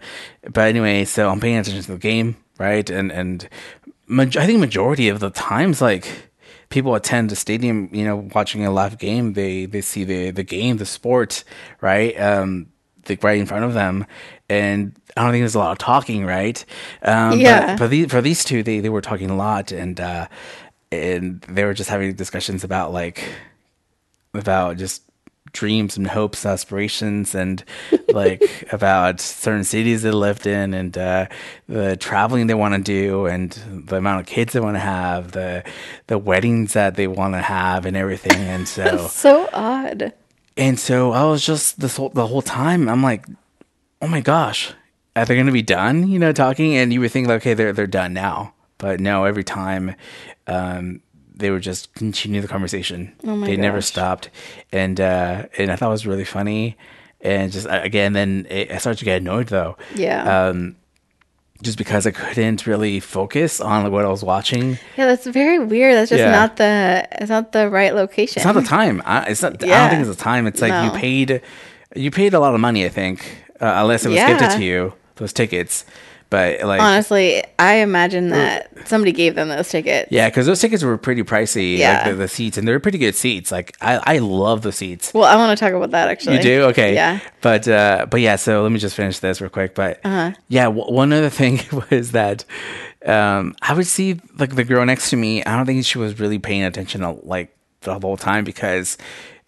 but 0.50 0.68
anyway, 0.68 1.06
so 1.06 1.30
I'm 1.30 1.40
paying 1.40 1.58
attention 1.58 1.82
to 1.84 1.92
the 1.94 1.98
game, 1.98 2.38
right? 2.60 2.90
And, 2.90 3.12
and 3.12 3.48
maj- 4.08 4.38
I 4.38 4.46
think 4.46 4.60
majority 4.60 5.10
of 5.10 5.20
the 5.20 5.30
times, 5.32 5.82
like, 5.82 6.08
people 6.70 6.96
attend 6.96 7.30
the 7.30 7.36
stadium, 7.36 7.90
you 7.92 8.06
know, 8.06 8.30
watching 8.34 8.66
a 8.66 8.72
live 8.72 8.98
game, 8.98 9.34
they, 9.34 9.66
they 9.66 9.82
see 9.82 10.04
the, 10.04 10.32
the 10.32 10.44
game, 10.44 10.78
the 10.78 10.86
sport, 10.86 11.44
right? 11.82 12.18
Um, 12.20 12.68
like 13.10 13.24
right 13.24 13.40
in 13.40 13.46
front 13.46 13.66
of 13.66 13.74
them. 13.74 14.06
And 14.48 14.96
I 15.18 15.24
don't 15.24 15.32
think 15.32 15.42
there's 15.42 15.56
a 15.56 15.60
lot 15.60 15.72
of 15.74 15.80
talking, 15.80 16.26
right? 16.26 16.64
Um, 17.02 17.40
Yeah. 17.42 17.76
But, 17.78 17.90
but 17.90 18.12
for 18.12 18.22
these 18.22 18.44
two, 18.46 18.64
they, 18.64 18.80
they 18.80 18.90
were 18.90 19.02
talking 19.02 19.30
a 19.30 19.36
lot 19.36 19.72
and, 19.72 20.00
uh, 20.00 20.28
and 20.92 21.42
they 21.42 21.66
were 21.66 21.74
just 21.74 21.90
having 21.90 22.14
discussions 22.14 22.64
about 22.64 22.94
like, 22.94 23.28
about 24.34 24.78
just 24.78 25.04
dreams 25.54 25.98
and 25.98 26.08
hopes, 26.08 26.46
aspirations, 26.46 27.36
and 27.36 27.64
like 28.10 28.42
about 28.72 29.20
certain 29.20 29.64
cities 29.64 30.02
they 30.04 30.12
lived 30.12 30.48
in, 30.48 30.74
and 30.74 30.98
uh, 30.98 31.28
the 31.68 31.96
traveling 31.98 32.48
they 32.48 32.54
want 32.54 32.74
to 32.76 32.82
do, 32.82 33.26
and 33.26 33.52
the 33.88 33.98
amount 33.98 34.22
of 34.22 34.26
kids 34.28 34.54
they 34.54 34.60
want 34.60 34.76
to 34.76 34.80
have, 34.82 35.32
the 35.34 35.64
the 36.08 36.18
weddings 36.18 36.74
that 36.74 36.96
they 36.96 37.08
want 37.08 37.34
to 37.34 37.42
have, 37.42 37.86
and 37.86 37.96
everything. 37.98 38.38
And 38.42 38.68
so, 38.68 39.08
So 39.08 39.50
odd. 39.54 40.14
and 40.58 40.80
so 40.80 41.12
I 41.12 41.24
was 41.26 41.46
just 41.46 41.80
this 41.80 41.98
whole 41.98 42.10
the 42.10 42.28
whole 42.28 42.42
time. 42.42 42.88
I'm 42.90 43.04
like, 43.04 43.26
oh 44.02 44.08
my 44.08 44.22
gosh, 44.22 44.74
are 45.16 45.26
they 45.26 45.36
going 45.36 45.46
to 45.48 45.52
be 45.52 45.62
done? 45.62 46.08
You 46.08 46.20
know, 46.20 46.32
talking, 46.34 46.76
and 46.76 46.92
you 46.94 47.00
would 47.02 47.12
think, 47.12 47.28
like, 47.28 47.42
okay, 47.42 47.54
they're 47.54 47.74
they're 47.74 47.88
done 47.88 48.14
now, 48.14 48.54
but 48.78 49.00
no. 49.00 49.26
Every 49.26 49.44
time, 49.44 49.96
um, 50.48 51.02
they 51.42 51.52
would 51.52 51.62
just 51.64 51.94
continue 51.96 52.40
the 52.42 52.48
conversation. 52.48 53.12
Oh 53.26 53.36
my 53.36 53.48
they 53.48 53.58
never 53.58 53.82
stopped, 53.82 54.30
and 54.72 55.00
uh, 55.02 55.48
and 55.58 55.72
I 55.72 55.76
thought 55.76 55.88
it 55.88 55.98
was 56.00 56.08
really 56.08 56.26
funny. 56.26 56.78
and 57.22 57.52
just 57.52 57.68
again, 57.70 58.14
then 58.14 58.48
it, 58.50 58.72
I 58.72 58.78
started 58.78 59.00
to 59.00 59.06
get 59.06 59.22
annoyed 59.22 59.48
though. 59.48 59.78
Yeah. 59.96 60.48
Um, 60.50 60.76
just 61.62 61.78
because 61.78 62.08
I 62.08 62.12
couldn't 62.12 62.66
really 62.66 63.00
focus 63.00 63.62
on 63.62 63.92
what 63.92 64.04
I 64.04 64.08
was 64.10 64.24
watching. 64.24 64.80
yeah, 64.98 65.06
that's 65.06 65.28
very 65.28 65.60
weird. 65.60 65.94
That's 65.96 66.10
just 66.10 66.20
Yeah. 66.20 66.32
not 66.32 66.58
the 66.58 67.08
it's 67.22 67.30
not 67.30 67.52
the 67.52 67.70
right 67.70 67.94
location. 67.94 68.40
It's 68.40 68.46
not 68.46 68.56
the 68.56 68.64
time. 68.68 69.02
I, 69.06 69.26
it's 69.30 69.44
not. 69.44 69.62
Yeah. 69.62 69.76
I 69.76 69.80
don't 69.82 69.90
think 69.92 70.08
it's 70.08 70.18
the 70.18 70.24
time. 70.24 70.48
It's 70.48 70.62
like 70.62 70.74
you 70.86 70.92
paid, 71.00 71.42
you 71.96 72.10
paid 72.10 72.34
a 72.34 72.40
lot 72.40 72.56
of 72.56 72.60
money. 72.62 72.84
I 72.86 72.90
think, 72.90 73.20
uh, 73.62 73.74
unless 73.84 74.06
it 74.06 74.10
was 74.10 74.16
Yeah. 74.18 74.30
gifted 74.30 74.58
to 74.58 74.64
you, 74.64 74.94
those 75.18 75.34
tickets. 75.34 75.86
But 76.32 76.64
like, 76.64 76.82
Honestly, 76.82 77.44
I 77.60 77.76
imagine 77.76 78.30
that 78.30 78.88
somebody 78.88 79.12
gave 79.12 79.36
them 79.36 79.50
those 79.50 79.70
tickets. 79.70 80.10
yeah, 80.12 80.30
because 80.30 80.46
those 80.48 80.60
tickets 80.62 80.82
were 80.82 80.98
pretty 80.98 81.22
pricey. 81.24 81.78
Yeah. 81.78 81.98
Like 81.98 82.06
the, 82.12 82.16
the 82.16 82.28
seats, 82.28 82.58
and 82.58 82.68
they're 82.68 82.80
pretty 82.80 82.98
good 82.98 83.14
seats. 83.16 83.52
Like 83.52 83.76
I, 83.82 84.16
I 84.16 84.18
love 84.20 84.62
the 84.64 84.72
seats. 84.72 85.14
Well, 85.14 85.26
I 85.26 85.36
want 85.36 85.56
to 85.56 85.64
talk 85.64 85.74
about 85.74 85.92
that 85.92 86.08
actually. 86.08 86.38
You 86.38 86.42
do 86.42 86.62
okay, 86.70 86.96
Yeah. 86.96 87.20
But 87.42 87.68
uh, 87.68 88.08
but 88.10 88.22
yeah, 88.22 88.38
so 88.38 88.64
let 88.64 88.72
me 88.72 88.80
just 88.80 88.96
finish 88.96 89.20
this 89.20 89.42
real 89.42 89.50
quick. 89.52 89.76
But 89.76 90.00
Uh-huh. 90.06 90.32
yeah, 90.48 90.66
w- 90.66 90.92
one 90.92 91.12
other 91.14 91.30
thing 91.30 91.60
was 91.92 92.12
that 92.14 92.46
um, 93.06 93.54
I 93.62 93.74
would 93.74 93.86
see 93.88 94.20
like 94.40 94.56
the 94.56 94.64
girl 94.64 94.86
next 94.86 95.10
to 95.10 95.18
me. 95.18 95.44
I 95.44 95.58
don't 95.58 95.66
think 95.66 95.86
she 95.86 95.98
was 95.98 96.20
really 96.20 96.40
paying 96.40 96.64
attention 96.64 97.02
to, 97.02 97.12
like 97.24 97.54
the 97.82 98.00
whole 98.00 98.16
time 98.16 98.46
because 98.46 98.98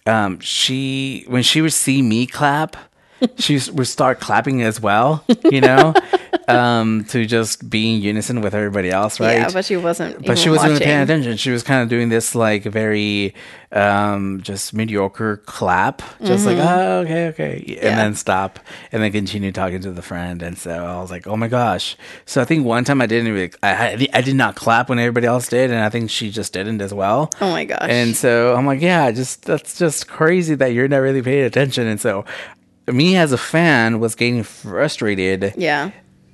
um, 0.06 0.38
she 0.42 1.24
when 1.28 1.44
she 1.44 1.62
would 1.62 1.72
see 1.72 2.02
me 2.02 2.26
clap, 2.28 2.76
she 3.38 3.60
would 3.72 3.88
start 3.88 4.20
clapping 4.20 4.62
as 4.64 4.82
well. 4.82 5.24
You 5.50 5.62
know, 5.62 5.94
um, 6.48 7.06
to 7.06 7.26
just 7.26 7.70
be 7.70 7.96
in 7.96 8.02
unison 8.02 8.42
with 8.42 8.54
everybody 8.54 8.90
else, 8.90 9.20
right? 9.20 9.38
Yeah, 9.40 9.50
but 9.52 9.66
she 9.66 9.78
wasn't. 9.78 10.26
but 10.26 10.38
she 10.38 10.50
wasn't 10.50 10.74
really 10.74 10.86
paying 10.86 11.02
attention. 11.02 11.38
She 11.38 11.52
was 11.52 11.64
kind 11.64 11.82
of 11.84 11.90
doing 11.90 12.10
this 12.10 12.36
like 12.36 12.64
very 12.64 13.34
um 13.72 14.40
just 14.44 14.74
mediocre 14.74 15.38
clap, 15.46 16.02
just 16.24 16.46
like 16.46 16.58
oh 16.60 17.00
okay 17.00 17.28
okay, 17.28 17.54
and 17.58 17.64
Mm-hmm. 17.64 17.86
Yeah. 17.86 17.96
then 17.96 18.16
stop, 18.16 18.60
and 18.92 19.02
then 19.02 19.12
continue 19.12 19.52
talking 19.52 19.82
to 19.82 19.92
the 19.92 20.02
friend. 20.02 20.42
And 20.44 20.58
so 20.58 20.72
I 20.86 21.02
was 21.02 21.10
like, 21.12 21.26
oh 21.28 21.36
my 21.38 21.48
gosh. 21.48 21.98
So 22.26 22.42
I 22.42 22.46
think 22.46 22.66
one 22.66 22.84
time 22.84 23.02
I 23.02 23.06
didn't 23.08 23.32
really, 23.34 23.52
I 23.64 23.74
I, 23.94 24.08
I 24.14 24.22
did 24.22 24.36
not 24.36 24.56
clap 24.56 24.90
when 24.90 25.00
everybody 25.00 25.28
else 25.28 25.48
did, 25.48 25.72
and 25.72 25.80
I 25.80 25.90
think 25.90 26.10
she 26.10 26.30
just 26.30 26.54
didn't 26.54 26.82
as 26.82 26.94
well. 26.94 27.32
Oh 27.42 27.50
my 27.52 27.66
gosh. 27.66 27.88
And 27.90 28.16
so 28.16 28.56
I'm 28.56 28.66
like, 28.66 28.82
yeah, 28.82 29.10
just 29.12 29.44
that's 29.46 29.78
just 29.78 30.08
crazy 30.08 30.56
that 30.56 30.74
you're 30.74 30.88
not 30.88 30.98
really 30.98 31.22
paying 31.22 31.44
attention. 31.46 31.88
And 31.88 32.00
so 32.00 32.26
me 32.88 33.16
as 33.16 33.32
a 33.32 33.38
fan 33.38 34.00
was 34.02 34.14
getting 34.14 34.44
frustrated 34.44 35.54
yeah. 35.58 35.92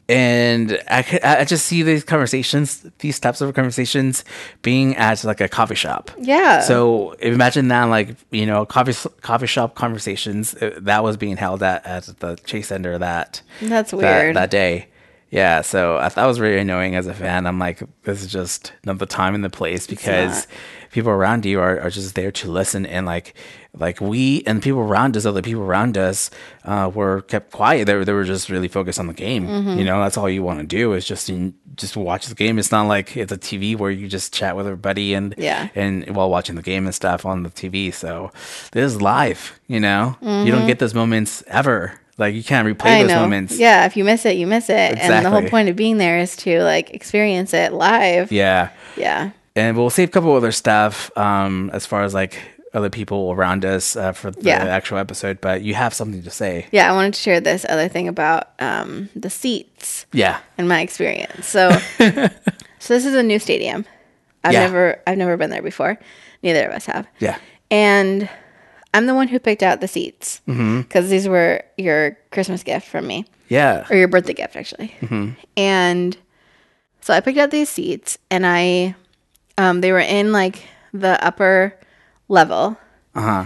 And 0.09 0.81
I, 0.89 1.19
I 1.23 1.45
just 1.45 1.67
see 1.67 1.83
these 1.83 2.03
conversations, 2.03 2.83
these 2.97 3.19
types 3.19 3.41
of 3.41 3.53
conversations, 3.53 4.25
being 4.63 4.95
at 4.95 5.23
like 5.23 5.39
a 5.39 5.47
coffee 5.47 5.75
shop. 5.75 6.09
Yeah. 6.19 6.61
So 6.61 7.11
imagine 7.19 7.67
that, 7.67 7.85
like 7.85 8.15
you 8.31 8.47
know, 8.47 8.65
coffee 8.65 9.09
coffee 9.21 9.47
shop 9.47 9.75
conversations 9.75 10.55
uh, 10.55 10.79
that 10.81 11.03
was 11.03 11.15
being 11.15 11.37
held 11.37 11.61
at 11.61 11.85
at 11.85 12.05
the 12.19 12.35
Chase 12.43 12.67
Center 12.69 12.97
that 12.97 13.43
That's 13.61 13.91
that, 13.91 13.97
weird. 13.97 14.35
that 14.35 14.49
day. 14.49 14.87
Yeah, 15.31 15.61
so 15.61 15.97
I 15.97 16.09
thought 16.09 16.25
it 16.25 16.27
was 16.27 16.39
really 16.39 16.57
annoying 16.59 16.95
as 16.95 17.05
a 17.05 17.13
fan. 17.13 17.45
I'm 17.45 17.59
like, 17.59 17.81
this 18.03 18.23
is 18.23 18.31
just 18.31 18.73
not 18.83 18.97
the 18.97 19.05
time 19.05 19.35
and 19.35 19.43
the 19.43 19.49
place 19.49 19.85
because 19.85 20.47
people 20.91 21.11
around 21.11 21.45
you 21.45 21.59
are, 21.59 21.79
are 21.81 21.89
just 21.91 22.15
there 22.15 22.31
to 22.31 22.51
listen 22.51 22.85
and 22.87 23.05
like 23.05 23.35
like 23.77 24.01
we 24.01 24.41
and 24.47 24.63
people 24.63 24.79
around 24.79 25.15
us, 25.15 25.27
other 25.27 25.43
people 25.43 25.61
around 25.61 25.95
us, 25.99 26.31
uh, 26.65 26.89
were 26.91 27.21
kept 27.21 27.51
quiet. 27.51 27.85
They 27.85 27.93
were, 27.93 28.03
they 28.03 28.13
were 28.13 28.23
just 28.23 28.49
really 28.49 28.67
focused 28.67 28.99
on 28.99 29.05
the 29.05 29.13
game. 29.13 29.45
Mm-hmm. 29.47 29.77
You 29.77 29.85
know, 29.85 30.01
that's 30.01 30.17
all 30.17 30.27
you 30.27 30.41
want 30.41 30.61
to 30.61 30.65
do 30.65 30.93
is 30.93 31.05
just 31.05 31.29
in, 31.29 31.53
just 31.75 31.95
watch 31.95 32.25
the 32.25 32.33
game. 32.33 32.57
It's 32.57 32.71
not 32.71 32.87
like 32.87 33.15
it's 33.15 33.31
a 33.31 33.37
TV 33.37 33.77
where 33.77 33.91
you 33.91 34.07
just 34.07 34.33
chat 34.33 34.55
with 34.55 34.65
everybody 34.65 35.13
and 35.13 35.35
Yeah. 35.37 35.69
and 35.75 36.15
while 36.15 36.31
watching 36.31 36.55
the 36.55 36.63
game 36.63 36.85
and 36.87 36.95
stuff 36.95 37.23
on 37.27 37.43
the 37.43 37.49
TV. 37.51 37.93
So 37.93 38.31
this 38.71 38.91
is 38.93 38.99
live. 38.99 39.59
You 39.67 39.79
know, 39.79 40.17
you 40.21 40.51
don't 40.51 40.65
get 40.65 40.79
those 40.79 40.95
moments 40.95 41.43
ever. 41.45 41.93
Like 42.19 42.36
you 42.36 42.43
can't 42.43 42.67
replay. 42.67 42.86
I 42.88 43.01
those 43.03 43.10
know. 43.10 43.21
moments. 43.21 43.58
Yeah, 43.58 43.86
if 43.86 43.97
you 43.97 44.03
miss 44.03 44.25
it, 44.25 44.36
you 44.38 44.45
miss 44.45 44.69
it. 44.69 44.91
Exactly. 44.91 45.15
And 45.15 45.25
the 45.25 45.29
whole 45.32 45.47
point 45.49 45.69
of 45.69 45.75
being 45.75 45.97
there 45.97 46.19
is 46.19 46.36
to 46.38 46.62
like 46.63 46.91
experience 46.91 47.53
it 47.53 47.73
live. 47.73 48.32
Yeah. 48.32 48.69
Yeah. 48.97 49.32
And 49.55 49.75
we'll 49.75 49.89
save 49.89 50.10
a 50.10 50.12
couple 50.12 50.36
other 50.36 50.51
stuff 50.51 51.10
um, 51.17 51.69
as 51.73 51.86
far 51.86 52.03
as 52.03 52.13
like 52.13 52.39
other 52.73 52.89
people 52.89 53.32
around 53.32 53.65
us 53.65 53.95
uh, 53.95 54.12
for 54.12 54.29
the 54.32 54.41
Yeah. 54.43 54.63
actual 54.63 54.99
episode, 54.99 55.41
but 55.41 55.63
you 55.63 55.73
have 55.73 55.93
something 55.93 56.21
to 56.21 56.29
say. 56.29 56.67
Yeah, 56.71 56.88
I 56.91 56.93
wanted 56.93 57.15
to 57.15 57.19
share 57.19 57.39
this 57.41 57.65
other 57.67 57.88
thing 57.88 58.08
about 58.08 58.49
um, 58.60 59.10
the 59.15 59.29
seats 59.29 60.05
Yeah. 60.13 60.39
and 60.58 60.69
my 60.69 60.82
experience. 60.82 61.47
So, 61.47 61.71
so 61.97 62.29
this 62.93 63.05
is 63.05 63.15
a 63.15 63.23
new 63.23 63.39
stadium. 63.39 63.86
I've 64.43 64.53
Yeah. 64.53 64.60
never, 64.62 65.01
I've 65.08 65.17
never 65.17 65.36
been 65.36 65.49
there 65.49 65.63
before. 65.63 65.97
Neither 66.43 66.67
of 66.67 66.73
us 66.73 66.86
have. 66.86 67.08
Yeah. 67.19 67.38
And 67.71 68.29
I'm 68.93 69.06
the 69.06 69.13
one 69.15 69.28
who 69.28 69.39
picked 69.39 69.62
out 69.63 69.82
the 69.82 69.88
seats 69.88 70.41
because 70.45 70.58
Mm-hmm. 70.58 71.10
these 71.10 71.28
were 71.28 71.63
your 71.78 72.17
Christmas 72.32 72.63
gift 72.63 72.88
from 72.88 73.06
me 73.08 73.25
Yeah. 73.47 73.86
or 73.89 73.95
your 73.95 74.08
birthday 74.08 74.34
gift 74.34 74.56
actually. 74.56 74.95
And 75.56 76.17
so 77.02 77.13
I 77.13 77.19
picked 77.19 77.38
out 77.38 77.52
these 77.52 77.69
seats 77.69 78.17
and 78.32 78.45
I, 78.45 78.95
um, 79.58 79.82
they 79.82 79.91
were 79.91 79.99
in 79.99 80.32
like 80.32 80.63
the 80.93 81.23
upper 81.23 81.75
level, 82.28 82.78
Uh 83.15 83.21
huh. 83.21 83.45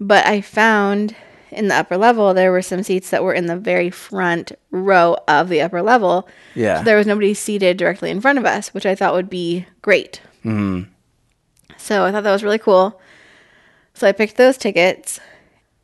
but 0.00 0.26
I 0.26 0.40
found 0.40 1.14
in 1.50 1.68
the 1.68 1.74
upper 1.74 1.96
level 1.96 2.34
there 2.34 2.50
were 2.52 2.62
some 2.62 2.82
seats 2.82 3.10
that 3.10 3.22
were 3.24 3.34
in 3.34 3.46
the 3.46 3.56
very 3.56 3.90
front 3.90 4.52
row 4.70 5.16
of 5.28 5.48
the 5.48 5.60
upper 5.60 5.82
level. 5.82 6.28
Yeah. 6.54 6.78
So 6.78 6.84
there 6.84 6.96
was 6.96 7.06
nobody 7.06 7.34
seated 7.34 7.76
directly 7.76 8.10
in 8.10 8.20
front 8.20 8.38
of 8.38 8.44
us, 8.44 8.72
which 8.74 8.86
I 8.86 8.94
thought 8.94 9.14
would 9.14 9.30
be 9.30 9.66
great. 9.82 10.20
Mm-hmm. 10.44 10.90
So 11.76 12.04
I 12.04 12.12
thought 12.12 12.22
that 12.24 12.32
was 12.32 12.42
really 12.44 12.58
cool. 12.58 13.00
So 13.94 14.06
I 14.06 14.12
picked 14.12 14.36
those 14.36 14.56
tickets. 14.56 15.20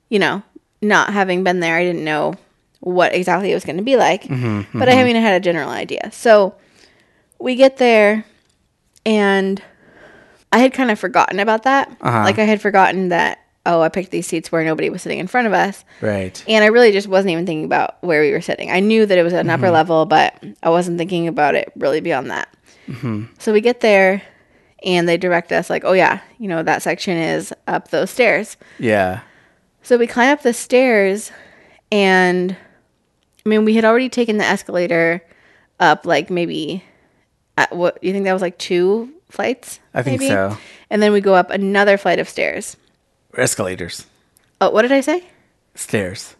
You 0.09 0.19
know, 0.19 0.43
not 0.83 1.13
having 1.13 1.45
been 1.45 1.61
there, 1.61 1.77
I 1.77 1.85
didn't 1.85 2.05
know 2.05 2.35
what 2.81 3.15
exactly 3.15 3.53
it 3.53 3.55
was 3.55 3.65
going 3.65 3.77
to 3.77 3.83
be 3.83 3.97
like, 3.97 4.25
Mm-hmm, 4.25 4.79
but 4.79 4.89
I 4.89 5.05
mean, 5.05 5.17
I 5.17 5.21
had 5.21 5.41
a 5.41 5.45
general 5.45 5.71
idea. 5.71 6.11
So 6.13 6.55
we 7.39 7.55
get 7.55 7.77
there, 7.77 8.25
and 9.07 9.63
I 10.53 10.59
had 10.59 10.73
kind 10.73 10.91
of 10.91 10.99
forgotten 10.99 11.39
about 11.39 11.63
that. 11.65 11.89
Uh-huh. 12.01 12.25
Like 12.25 12.39
I 12.39 12.45
had 12.45 12.61
forgotten 12.61 13.11
that. 13.11 13.39
Oh, 13.67 13.83
I 13.83 13.91
picked 13.91 14.11
these 14.11 14.27
seats 14.27 14.51
where 14.51 14.65
nobody 14.65 14.89
was 14.89 15.03
sitting 15.03 15.19
in 15.19 15.27
front 15.27 15.47
of 15.47 15.53
us. 15.53 15.85
Right. 16.01 16.43
And 16.49 16.65
I 16.65 16.69
really 16.69 16.93
just 16.93 17.07
wasn't 17.07 17.33
even 17.33 17.45
thinking 17.45 17.67
about 17.67 18.03
where 18.03 18.23
we 18.23 18.33
were 18.33 18.41
sitting. 18.41 18.71
I 18.71 18.81
knew 18.81 19.05
that 19.05 19.19
it 19.19 19.23
was 19.23 19.35
an 19.35 19.51
upper 19.51 19.71
level, 19.71 20.07
but 20.07 20.43
I 20.63 20.71
wasn't 20.71 20.97
thinking 20.97 21.29
about 21.29 21.55
it 21.55 21.71
really 21.77 22.01
beyond 22.01 22.31
that. 22.31 22.49
So 23.39 23.53
we 23.53 23.61
get 23.61 23.81
there 23.81 24.23
and 24.83 25.09
they 25.09 25.17
direct 25.17 25.53
us, 25.53 25.71
like, 25.71 25.85
oh, 25.85 25.93
yeah, 25.93 26.21
you 26.39 26.49
know, 26.49 26.63
that 26.63 26.83
section 26.83 27.17
is 27.17 27.53
up 27.67 27.89
those 27.89 28.11
stairs. 28.11 28.57
Yeah. 28.79 29.21
So 29.83 29.97
we 29.97 30.07
climb 30.07 30.33
up 30.33 30.43
the 30.43 30.53
stairs 30.53 31.33
and 31.91 32.57
I 33.45 33.49
mean, 33.49 33.65
we 33.65 33.75
had 33.75 33.85
already 33.85 34.09
taken 34.09 34.39
the 34.39 34.45
escalator 34.45 35.25
up, 35.79 36.05
like 36.05 36.31
maybe, 36.31 36.85
at 37.57 37.75
what 37.75 38.03
you 38.03 38.13
think 38.13 38.25
that 38.25 38.33
was 38.33 38.43
like 38.43 38.59
two 38.59 39.13
flights? 39.31 39.81
I 39.95 40.03
think 40.03 40.21
maybe? 40.21 40.31
so. 40.31 40.57
And 40.91 41.03
then 41.03 41.13
we 41.13 41.21
go 41.21 41.35
up 41.35 41.51
another 41.51 41.97
flight 41.97 42.19
of 42.19 42.29
stairs. 42.29 42.77
Escalators. 43.37 44.07
Oh, 44.61 44.71
what 44.71 44.83
did 44.83 44.93
I 44.93 45.01
say? 45.01 45.25
Stairs. 45.75 46.37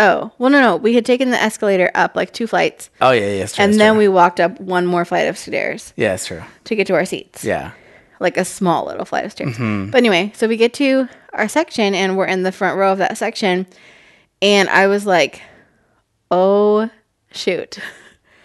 Oh, 0.00 0.30
well, 0.38 0.50
no, 0.50 0.60
no. 0.60 0.76
We 0.76 0.94
had 0.94 1.04
taken 1.04 1.30
the 1.30 1.42
escalator 1.42 1.90
up 1.94 2.14
like 2.14 2.32
two 2.32 2.46
flights. 2.46 2.88
Oh 3.00 3.10
yeah, 3.10 3.20
yeah. 3.22 3.42
It's 3.44 3.54
true, 3.56 3.64
and 3.64 3.70
it's 3.70 3.78
then 3.78 3.92
true. 3.94 3.98
we 3.98 4.08
walked 4.08 4.38
up 4.38 4.60
one 4.60 4.86
more 4.86 5.04
flight 5.04 5.26
of 5.26 5.36
stairs 5.36 5.92
Yeah, 5.96 6.14
it's 6.14 6.26
true. 6.26 6.42
to 6.64 6.76
get 6.76 6.86
to 6.86 6.94
our 6.94 7.04
seats. 7.04 7.44
Yeah. 7.44 7.72
Like 8.20 8.36
a 8.36 8.44
small 8.44 8.86
little 8.86 9.04
flight 9.04 9.24
of 9.24 9.32
stairs. 9.32 9.56
Mm-hmm. 9.56 9.90
But 9.90 9.98
anyway, 9.98 10.32
so 10.36 10.46
we 10.48 10.56
get 10.56 10.72
to 10.74 11.08
our 11.32 11.48
section 11.48 11.94
and 11.94 12.16
we're 12.16 12.26
in 12.26 12.42
the 12.44 12.52
front 12.52 12.78
row 12.78 12.92
of 12.92 12.98
that 12.98 13.18
section. 13.18 13.66
And 14.40 14.68
I 14.68 14.86
was 14.86 15.04
like, 15.06 15.42
oh, 16.30 16.90
shoot. 17.32 17.78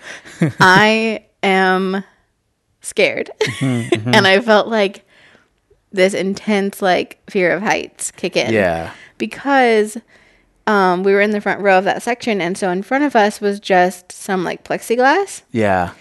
I 0.60 1.26
am 1.44 2.04
scared. 2.82 3.30
Mm-hmm, 3.42 3.96
mm-hmm. 3.96 4.10
and 4.14 4.28
I 4.28 4.40
felt 4.42 4.68
like 4.68 5.06
this 5.92 6.14
intense, 6.16 6.82
like, 6.82 7.20
fear 7.30 7.52
of 7.52 7.62
heights 7.62 8.10
kick 8.12 8.36
in 8.36 8.52
Yeah. 8.54 8.92
because 9.20 9.98
um, 10.68 11.04
we 11.04 11.14
were 11.14 11.22
in 11.22 11.32
the 11.32 11.42
front 11.42 11.62
row 11.62 11.78
of 11.78 11.84
that 11.86 12.02
section, 12.04 12.42
and 12.42 12.58
so 12.58 12.70
in 12.70 12.84
front 12.84 13.04
of 13.04 13.16
us 13.16 13.42
was 13.42 13.60
just 13.60 14.12
some 14.12 14.44
like 14.44 14.64
plexiglass, 14.64 15.42
Yeah. 15.52 15.92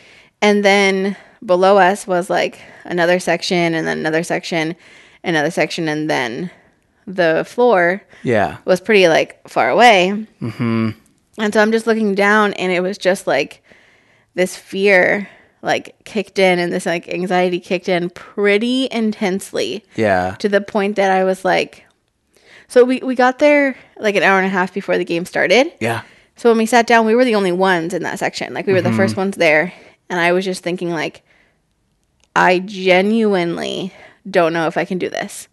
and 0.40 0.64
then 0.64 1.16
below 1.44 1.78
us 1.78 2.06
was 2.06 2.30
like 2.30 2.60
another 2.84 3.18
section, 3.18 3.74
and 3.74 3.86
then 3.86 3.98
another 3.98 4.22
section, 4.22 4.76
another 5.24 5.50
section, 5.50 5.88
and 5.88 6.08
then 6.08 6.50
the 7.06 7.44
floor 7.48 8.02
Yeah. 8.22 8.58
was 8.64 8.80
pretty 8.80 9.08
like 9.08 9.46
far 9.48 9.68
away. 9.70 10.26
Mm-hmm. 10.40 10.90
And 11.38 11.52
so 11.54 11.60
I'm 11.60 11.72
just 11.72 11.86
looking 11.86 12.14
down, 12.14 12.52
and 12.54 12.70
it 12.70 12.80
was 12.80 12.98
just 12.98 13.26
like 13.26 13.62
this 14.34 14.56
fear 14.56 15.28
like 15.62 15.94
kicked 16.04 16.38
in, 16.38 16.58
and 16.58 16.72
this 16.72 16.86
like 16.86 17.08
anxiety 17.08 17.58
kicked 17.60 17.88
in 17.88 18.10
pretty 18.10 18.88
intensely 18.90 19.84
Yeah. 19.96 20.36
to 20.40 20.48
the 20.48 20.60
point 20.60 20.96
that 20.96 21.10
I 21.10 21.24
was 21.24 21.44
like, 21.44 21.84
so 22.72 22.84
we, 22.84 23.00
we 23.00 23.14
got 23.14 23.38
there 23.38 23.76
like 23.98 24.14
an 24.16 24.22
hour 24.22 24.38
and 24.38 24.46
a 24.46 24.48
half 24.48 24.72
before 24.72 24.96
the 24.96 25.04
game 25.04 25.26
started. 25.26 25.70
Yeah. 25.78 26.02
So 26.36 26.48
when 26.48 26.56
we 26.56 26.64
sat 26.64 26.86
down, 26.86 27.04
we 27.04 27.14
were 27.14 27.26
the 27.26 27.34
only 27.34 27.52
ones 27.52 27.92
in 27.92 28.02
that 28.04 28.18
section. 28.18 28.54
Like 28.54 28.66
we 28.66 28.72
were 28.72 28.80
the 28.80 28.92
first 28.92 29.14
ones 29.14 29.36
there. 29.36 29.74
And 30.08 30.18
I 30.18 30.32
was 30.32 30.46
just 30.46 30.62
thinking 30.62 30.88
like, 30.90 31.22
I 32.34 32.60
genuinely 32.60 33.92
don't 34.30 34.54
know 34.54 34.68
if 34.68 34.78
I 34.78 34.86
can 34.86 34.96
do 34.96 35.10
this. 35.10 35.48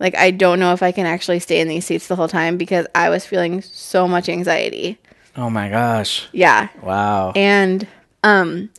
Like 0.00 0.16
I 0.16 0.30
don't 0.30 0.58
know 0.58 0.72
if 0.72 0.82
I 0.82 0.90
can 0.90 1.04
actually 1.04 1.38
stay 1.40 1.60
in 1.60 1.68
these 1.68 1.84
seats 1.84 2.08
the 2.08 2.16
whole 2.16 2.28
time 2.28 2.56
because 2.56 2.86
I 2.94 3.10
was 3.10 3.26
feeling 3.26 3.60
so 3.60 4.08
much 4.08 4.30
anxiety. 4.30 4.98
Oh 5.36 5.50
my 5.50 5.68
gosh. 5.68 6.26
Yeah. 6.32 6.68
Wow. 6.82 7.32
And 7.36 7.86
um 8.22 8.70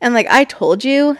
and 0.00 0.14
like 0.14 0.26
I 0.26 0.42
told 0.42 0.82
you, 0.82 1.16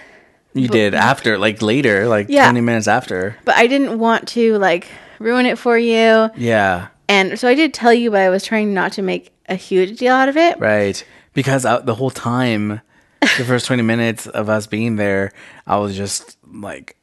you 0.55 0.67
did 0.67 0.95
after, 0.95 1.39
like 1.39 1.63
later, 1.63 2.09
like 2.09 2.27
Yeah. 2.29 2.47
20 2.47 2.61
minutes 2.63 2.89
after. 2.89 3.37
but 3.45 3.55
I 3.55 3.69
didn't 3.69 4.01
want 4.01 4.27
to 4.29 4.59
like 4.59 4.89
ruin 5.21 5.47
it 5.47 5.59
for 5.59 5.79
you. 5.79 6.29
Yeah. 6.37 6.89
And 7.09 7.39
so 7.39 7.47
I 7.47 7.55
did 7.55 7.73
tell 7.73 7.95
you, 7.95 8.11
but 8.11 8.21
I 8.21 8.31
was 8.31 8.45
trying 8.45 8.75
not 8.75 8.93
to 8.93 9.03
make 9.03 9.33
a 9.49 9.55
huge 9.55 9.99
deal 9.99 10.15
out 10.15 10.29
of 10.29 10.37
it. 10.37 10.59
Right. 10.59 11.05
Because 11.33 11.65
I, 11.65 11.79
the 11.81 11.95
whole 11.95 12.11
time, 12.11 12.81
the 13.21 13.45
first 13.45 13.67
20 13.67 13.83
minutes 13.83 14.27
of 14.27 14.49
us 14.49 14.67
being 14.67 14.97
there, 14.97 15.33
I 15.67 15.77
was 15.79 15.97
just 15.97 16.37
like 16.53 16.97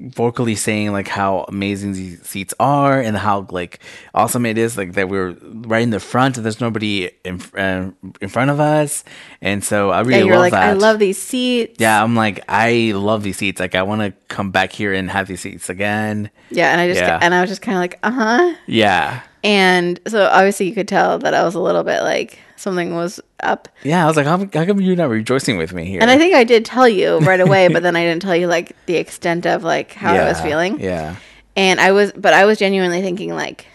vocally 0.00 0.54
saying 0.54 0.92
like 0.92 1.08
how 1.08 1.44
amazing 1.48 1.92
these 1.92 2.26
seats 2.26 2.54
are 2.58 3.00
and 3.00 3.16
how 3.16 3.46
like 3.50 3.80
awesome 4.14 4.46
it 4.46 4.56
is 4.56 4.76
like 4.78 4.94
that 4.94 5.08
we're 5.08 5.32
right 5.42 5.82
in 5.82 5.90
the 5.90 6.00
front 6.00 6.36
and 6.36 6.44
there's 6.46 6.60
nobody 6.60 7.10
in 7.24 7.40
uh, 7.56 7.90
in 8.20 8.28
front 8.28 8.50
of 8.50 8.58
us 8.58 9.04
and 9.42 9.62
so 9.62 9.90
I 9.90 10.00
really 10.00 10.20
and 10.20 10.26
you're 10.26 10.36
love 10.36 10.42
like, 10.44 10.52
that. 10.52 10.70
I 10.70 10.72
love 10.72 10.98
these 10.98 11.20
seats. 11.20 11.76
yeah, 11.78 12.02
I'm 12.02 12.16
like 12.16 12.42
I 12.48 12.92
love 12.94 13.22
these 13.22 13.36
seats. 13.36 13.60
Like 13.60 13.74
I 13.74 13.82
want 13.82 14.00
to 14.00 14.12
come 14.28 14.50
back 14.50 14.72
here 14.72 14.92
and 14.94 15.10
have 15.10 15.26
these 15.26 15.40
seats 15.40 15.68
again. 15.68 16.30
Yeah. 16.50 16.72
And 16.72 16.80
I 16.80 16.88
just 16.88 17.00
Yeah. 17.00 17.18
and 17.20 17.34
I 17.34 17.40
was 17.40 17.50
just 17.50 17.62
kind 17.62 17.76
of 17.76 17.80
like, 17.80 17.98
uh 18.02 18.10
huh. 18.10 18.54
Yeah. 18.66 19.20
And 19.44 20.00
so 20.06 20.26
obviously 20.26 20.66
you 20.66 20.74
could 20.74 20.88
tell 20.88 21.18
that 21.18 21.34
I 21.34 21.42
was 21.44 21.54
a 21.54 21.60
little 21.60 21.82
bit 21.84 22.02
like 22.02 22.38
something 22.56 22.94
was 22.94 23.20
up. 23.42 23.68
Yeah, 23.82 24.04
I 24.04 24.06
was 24.06 24.16
like, 24.16 24.26
how, 24.26 24.38
how 24.38 24.64
come 24.64 24.80
you're 24.80 24.96
not 24.96 25.08
rejoicing 25.08 25.56
with 25.56 25.72
me 25.72 25.86
here? 25.86 26.00
And 26.00 26.10
I 26.10 26.18
think 26.18 26.34
I 26.34 26.44
did 26.44 26.64
tell 26.64 26.88
you 26.88 27.18
right 27.18 27.40
away, 27.40 27.68
but 27.68 27.82
then 27.82 27.96
I 27.96 28.04
didn't 28.04 28.22
tell 28.22 28.36
you 28.36 28.46
like 28.46 28.74
the 28.86 28.96
extent 28.96 29.46
of 29.46 29.64
like 29.64 29.92
how 29.92 30.14
I 30.14 30.24
was 30.24 30.40
feeling. 30.40 30.80
Yeah. 30.80 31.16
And 31.56 31.80
I 31.80 31.92
was, 31.92 32.12
but 32.12 32.32
I 32.32 32.44
was 32.44 32.58
genuinely 32.58 33.02
thinking 33.02 33.34
like, 33.34 33.66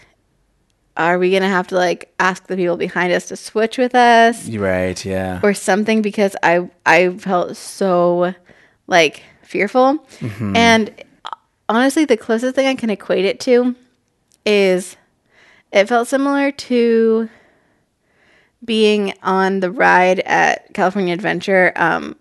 are 0.97 1.19
we 1.19 1.31
gonna 1.31 1.49
have 1.49 1.67
to 1.67 1.75
like 1.75 2.13
ask 2.19 2.47
the 2.47 2.55
people 2.55 2.77
behind 2.77 3.11
us 3.11 3.27
to 3.27 3.35
switch 3.35 3.77
with 3.77 3.93
us 3.95 4.49
right. 4.49 5.03
Yeah. 5.03 5.41
or 5.43 5.53
something? 5.53 6.01
Because 6.01 6.35
I 6.41 6.69
I 6.85 7.09
felt 7.17 7.57
so 7.57 8.33
like 8.87 9.23
fearful. 9.43 9.97
Mm-hmm. 10.19 10.55
And 10.55 11.03
honestly, 11.67 12.05
the 12.05 12.17
closest 12.17 12.55
thing 12.55 12.67
I 12.67 12.75
can 12.75 12.89
equate 12.89 13.25
it 13.25 13.39
to 13.41 13.75
is 14.45 14.95
it 15.71 15.87
felt 15.87 16.07
similar 16.07 16.51
to 16.51 17.29
being 18.65 19.13
on 19.23 19.59
the 19.59 19.71
ride 19.71 20.19
at 20.21 20.73
California 20.73 21.13
Adventure, 21.13 21.71
um, 21.75 22.15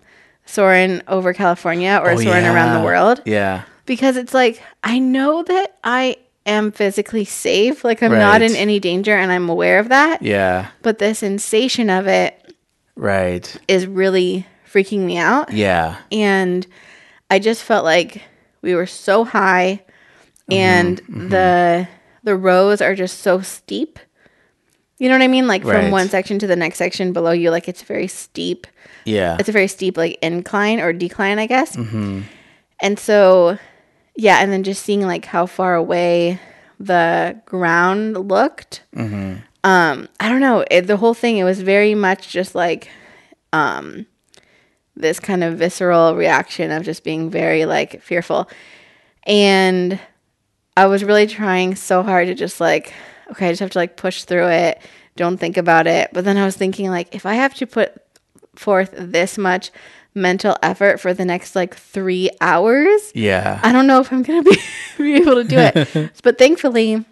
soaring 0.47 1.01
over 1.09 1.33
California 1.33 1.99
or 2.03 2.11
Oh, 2.13 2.17
soaring 2.17 2.45
around 2.45 2.79
the 2.79 2.85
world 2.85 3.23
Yeah. 3.25 3.63
because 3.87 4.17
it's 4.17 4.35
like 4.35 4.63
I 4.83 4.99
know 4.99 5.43
that 5.43 5.79
I 5.83 6.17
am 6.47 6.71
physically 6.73 7.25
safe, 7.25 7.83
like 7.85 8.03
I'm 8.03 8.13
not 8.13 8.43
in 8.43 8.55
any 8.55 8.79
danger 8.79 9.15
and 9.17 9.33
I'm 9.33 9.49
aware 9.49 9.79
of 9.79 9.89
that. 9.89 10.21
Yeah. 10.23 10.69
But 10.83 10.99
the 10.99 11.15
sensation 11.15 11.89
of 11.89 12.07
it 12.07 12.39
Right. 12.97 13.57
is 13.67 13.87
really 13.87 14.47
freaking 14.71 15.01
me 15.01 15.17
out 15.17 15.51
Yeah. 15.53 15.97
and 16.13 16.67
I 17.31 17.39
just 17.39 17.63
felt 17.63 17.85
like 17.85 18.23
we 18.63 18.75
were 18.75 18.87
so 18.87 19.25
high 19.25 19.83
Mm-hmm, 20.51 20.53
and 20.61 21.31
the 21.31 21.89
the 22.23 22.37
rows 22.37 22.83
are 22.83 22.95
just 22.95 23.21
so 23.21 23.41
steep. 23.41 23.99
You 24.99 25.09
know 25.09 25.17
what 25.17 25.23
I 25.23 25.29
mean? 25.29 25.47
Like 25.49 25.63
from 25.63 25.71
Right. 25.73 25.91
one 25.93 26.09
section 26.09 26.39
to 26.39 26.47
the 26.47 26.57
next 26.57 26.79
section 26.79 27.13
below 27.13 27.33
you 27.33 27.51
like 27.51 27.69
it's 27.69 27.83
very 27.83 28.07
steep 28.07 28.67
Yeah. 29.05 29.37
it's 29.41 29.49
a 29.49 29.53
very 29.53 29.67
steep 29.69 29.97
like 29.97 30.19
incline 30.23 30.81
or 30.81 30.93
decline 30.93 31.39
i 31.39 31.47
guess 31.47 31.77
Mm-hmm. 31.77 32.21
and 32.81 32.99
so 32.99 33.59
yeah 34.17 34.39
and 34.39 34.53
then 34.53 34.63
just 34.63 34.83
seeing 34.85 35.03
like 35.07 35.25
how 35.25 35.47
far 35.47 35.75
away 35.75 36.39
the 36.79 37.37
ground 37.47 38.17
looked 38.29 38.83
Mm-hmm. 38.97 39.37
um 39.65 40.09
i 40.21 40.29
don't 40.29 40.41
know 40.41 40.65
it, 40.71 40.83
the 40.87 40.97
whole 40.97 41.15
thing 41.15 41.37
it 41.39 41.45
was 41.45 41.61
very 41.61 41.95
much 41.95 42.29
just 42.29 42.55
like 42.55 42.89
um 43.53 44.07
this 44.97 45.19
kind 45.19 45.43
of 45.43 45.59
visceral 45.59 46.15
reaction 46.15 46.71
of 46.71 46.85
just 46.85 47.03
being 47.03 47.29
very 47.31 47.65
like 47.67 48.01
fearful 48.01 48.49
and 49.27 49.99
i 50.77 50.87
was 50.87 51.03
really 51.05 51.27
trying 51.27 51.75
so 51.75 52.03
hard 52.03 52.27
to 52.29 52.35
just 52.35 52.61
like 52.61 52.93
okay 53.31 53.49
i 53.49 53.53
just 53.53 53.61
have 53.61 53.71
to 53.71 53.79
like 53.79 53.97
push 53.97 54.25
through 54.25 54.49
it 54.49 54.81
don't 55.17 55.39
think 55.39 55.57
about 55.57 55.87
it 55.87 56.11
but 56.13 56.25
then 56.25 56.37
i 56.37 56.45
was 56.45 56.57
thinking 56.57 56.91
like 56.91 57.15
if 57.15 57.27
i 57.27 57.35
have 57.35 57.55
to 57.55 57.67
put 57.67 57.95
forth 58.57 58.95
this 58.97 59.37
much 59.39 59.71
mental 60.15 60.57
effort 60.63 61.01
for 61.01 61.13
the 61.13 61.25
next 61.25 61.57
like 61.57 61.75
three 61.75 62.31
hours 62.41 63.13
yeah. 63.15 63.61
I 63.63 63.73
don't 63.73 63.87
know 63.87 64.01
if 64.01 64.13
I'm 64.13 64.23
gonna 64.23 64.43
be, 64.43 64.57
be 64.99 65.15
able 65.15 65.35
to 65.37 65.45
do 65.45 65.59
it. 65.59 66.13
but 66.23 66.39
thankfully, 66.39 67.05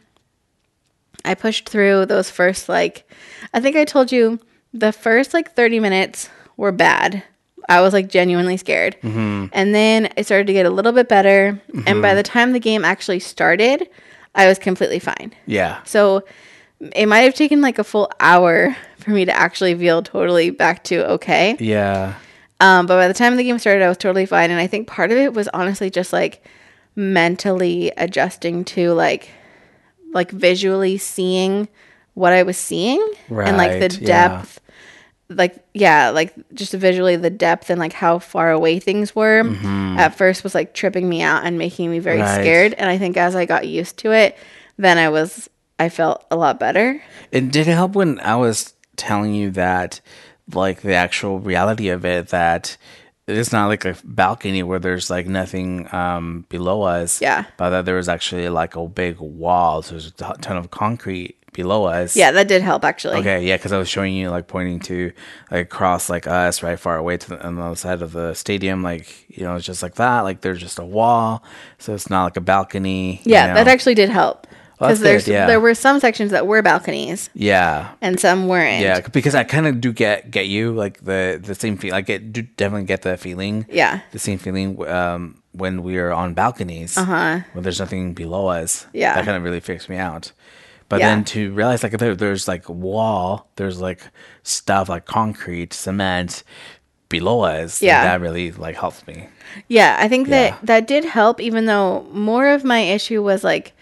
I 1.24 1.34
pushed 1.34 1.68
through 1.68 2.06
those 2.06 2.30
first 2.30 2.68
like 2.68 3.08
I 3.52 3.60
think 3.60 3.76
I 3.76 3.84
told 3.84 4.12
you 4.12 4.40
the 4.72 4.92
first 4.92 5.34
like 5.34 5.54
30 5.54 5.80
minutes 5.80 6.30
were 6.56 6.72
bad. 6.72 7.22
I 7.68 7.80
was 7.80 7.92
like 7.92 8.08
genuinely 8.08 8.56
scared. 8.56 8.96
Mm-hmm. 9.02 9.46
And 9.52 9.74
then 9.74 10.12
it 10.16 10.24
started 10.24 10.46
to 10.48 10.52
get 10.52 10.66
a 10.66 10.70
little 10.70 10.92
bit 10.92 11.08
better. 11.08 11.60
And 11.86 12.02
by 12.02 12.08
mm-hmm. 12.08 12.16
the 12.16 12.22
time 12.22 12.52
the 12.52 12.60
game 12.60 12.84
actually 12.84 13.20
started, 13.20 13.88
I 14.34 14.46
was 14.46 14.58
completely 14.58 14.98
fine. 14.98 15.34
yeah. 15.46 15.82
So 15.84 16.24
it 16.96 17.06
might 17.06 17.20
have 17.20 17.34
taken 17.34 17.60
like 17.60 17.78
a 17.78 17.84
full 17.84 18.10
hour 18.18 18.76
for 18.98 19.10
me 19.10 19.24
to 19.24 19.32
actually 19.32 19.74
feel 19.74 20.02
totally 20.02 20.50
back 20.50 20.82
to 20.84 21.06
okay. 21.12 21.56
Yeah. 21.60 22.14
Um, 22.60 22.86
but 22.86 22.96
by 22.96 23.08
the 23.08 23.14
time 23.14 23.36
the 23.36 23.44
game 23.44 23.58
started, 23.58 23.84
I 23.84 23.88
was 23.88 23.98
totally 23.98 24.26
fine. 24.26 24.50
And 24.50 24.58
I 24.60 24.66
think 24.66 24.86
part 24.88 25.10
of 25.10 25.18
it 25.18 25.34
was 25.34 25.48
honestly 25.48 25.90
just 25.90 26.12
like 26.12 26.44
mentally 26.96 27.92
adjusting 27.96 28.64
to 28.64 28.92
like 28.92 29.30
like 30.12 30.30
visually 30.30 30.98
seeing 30.98 31.68
what 32.14 32.32
I 32.32 32.42
was 32.42 32.56
seeing 32.58 33.00
and 33.28 33.56
like 33.56 33.72
the 33.80 33.88
Right, 33.98 34.04
depth. 34.04 34.60
Like 35.36 35.64
yeah, 35.74 36.10
like 36.10 36.34
just 36.54 36.72
visually 36.72 37.16
the 37.16 37.30
depth 37.30 37.70
and 37.70 37.78
like 37.80 37.92
how 37.92 38.18
far 38.18 38.50
away 38.50 38.78
things 38.78 39.14
were 39.14 39.42
at 39.98 40.10
first 40.16 40.42
was 40.44 40.54
like 40.54 40.74
tripping 40.74 41.08
me 41.08 41.22
out 41.22 41.44
and 41.44 41.58
making 41.58 41.90
me 41.90 41.98
very 41.98 42.18
Mm-hmm. 42.18 42.26
Right. 42.36 42.40
scared. 42.42 42.74
And 42.74 42.88
I 42.90 42.98
think 42.98 43.16
as 43.16 43.34
I 43.36 43.44
got 43.46 43.66
used 43.66 43.96
to 43.98 44.12
it, 44.12 44.36
then 44.76 44.98
I 44.98 45.08
was 45.08 45.48
I 45.78 45.88
felt 45.88 46.24
a 46.30 46.36
lot 46.36 46.60
better. 46.60 47.02
And 47.32 47.50
did 47.52 47.66
it 47.68 47.72
help 47.74 47.92
when 47.94 48.20
I 48.20 48.36
was 48.36 48.74
telling 48.96 49.34
you 49.34 49.50
that, 49.52 50.00
like, 50.52 50.82
the 50.82 50.94
actual 50.94 51.40
reality 51.40 51.88
of 51.88 52.04
it, 52.04 52.28
that 52.28 52.76
it's 53.26 53.52
not 53.52 53.66
like 53.68 53.84
a 53.84 53.96
balcony 54.04 54.62
where 54.62 54.78
there's 54.78 55.08
like 55.10 55.26
nothing 55.26 55.92
um, 55.94 56.44
below 56.48 56.82
us. 56.82 57.20
Yeah. 57.20 57.46
But 57.56 57.70
that 57.70 57.84
there 57.84 57.96
was 57.96 58.08
actually 58.08 58.48
like 58.48 58.76
a 58.76 58.86
big 58.86 59.18
wall. 59.18 59.82
So 59.82 59.92
there's 59.92 60.08
a 60.08 60.10
ton 60.10 60.56
of 60.56 60.70
concrete 60.70 61.36
below 61.52 61.84
us. 61.84 62.16
Yeah, 62.16 62.30
that 62.32 62.48
did 62.48 62.62
help 62.62 62.84
actually. 62.84 63.18
Okay, 63.18 63.44
yeah, 63.46 63.56
because 63.56 63.72
I 63.72 63.78
was 63.78 63.88
showing 63.88 64.14
you 64.14 64.30
like 64.30 64.46
pointing 64.46 64.80
to 64.80 65.12
like 65.50 65.66
across 65.66 66.08
like 66.10 66.26
us, 66.26 66.62
right 66.62 66.78
far 66.78 66.96
away 66.96 67.16
to 67.18 67.28
the, 67.30 67.46
on 67.46 67.56
the 67.56 67.62
other 67.62 67.76
side 67.76 68.02
of 68.02 68.12
the 68.12 68.34
stadium, 68.34 68.82
like 68.82 69.26
you 69.28 69.44
know, 69.44 69.56
it's 69.56 69.66
just 69.66 69.82
like 69.82 69.96
that. 69.96 70.20
Like 70.20 70.40
there's 70.40 70.60
just 70.60 70.78
a 70.78 70.84
wall, 70.84 71.42
so 71.78 71.94
it's 71.94 72.08
not 72.10 72.24
like 72.24 72.36
a 72.36 72.40
balcony. 72.40 73.20
you 73.24 73.32
Yeah, 73.32 73.48
know? 73.48 73.54
that 73.54 73.68
actually 73.68 73.94
did 73.94 74.08
help. 74.10 74.46
Well, 74.80 74.88
Because 74.88 75.00
there's 75.00 75.24
good, 75.26 75.32
yeah. 75.32 75.46
there 75.46 75.60
were 75.60 75.74
some 75.74 76.00
sections 76.00 76.32
that 76.32 76.48
were 76.48 76.60
balconies 76.60 77.30
yeah, 77.34 77.92
and 78.00 78.18
some 78.18 78.48
weren't. 78.48 78.82
yeah, 78.82 78.98
because 79.12 79.32
I 79.36 79.44
kind 79.44 79.68
of 79.68 79.80
do 79.80 79.92
get 79.92 80.30
get 80.32 80.48
you 80.48 80.72
like 80.72 81.04
the 81.04 81.38
the 81.40 81.54
same 81.54 81.76
feel. 81.76 81.94
I 81.94 82.00
get 82.00 82.32
do 82.32 82.42
definitely 82.42 82.86
get 82.86 83.02
the 83.02 83.16
feeling. 83.16 83.64
Yeah. 83.70 84.00
the 84.10 84.18
same 84.18 84.38
feeling 84.38 84.84
um, 84.88 85.40
when 85.52 85.84
we 85.84 85.98
are 85.98 86.10
on 86.12 86.34
balconies. 86.34 86.96
Uh 86.98 87.02
Uh-huh. 87.02 87.40
When 87.52 87.62
there's 87.62 87.78
nothing 87.78 88.14
below 88.14 88.48
us. 88.48 88.86
Yeah. 88.92 89.14
that 89.14 89.24
kind 89.24 89.36
of 89.36 89.44
really 89.44 89.60
freaks 89.60 89.88
me 89.88 89.98
out. 89.98 90.32
But 90.92 91.00
Yeah. 91.00 91.08
then 91.08 91.24
to 91.32 91.50
realize 91.54 91.82
like 91.82 91.92
there, 91.96 92.14
there's 92.14 92.46
like 92.46 92.68
wall, 92.68 93.48
there's 93.56 93.80
like 93.80 94.00
stuff 94.42 94.90
like 94.90 95.06
concrete, 95.06 95.72
cement 95.72 96.42
below 97.08 97.40
us. 97.44 97.80
Yeah. 97.80 98.04
that 98.04 98.20
really 98.20 98.52
like 98.52 98.76
helped 98.76 99.06
me. 99.06 99.28
Yeah, 99.68 99.96
I 99.98 100.06
think 100.08 100.28
Yeah. 100.28 100.50
that 100.50 100.66
that 100.66 100.86
did 100.86 101.06
help 101.06 101.40
even 101.40 101.64
though 101.64 102.02
more 102.12 102.46
of 102.48 102.62
my 102.62 102.80
issue 102.80 103.22
was 103.22 103.42
like 103.42 103.72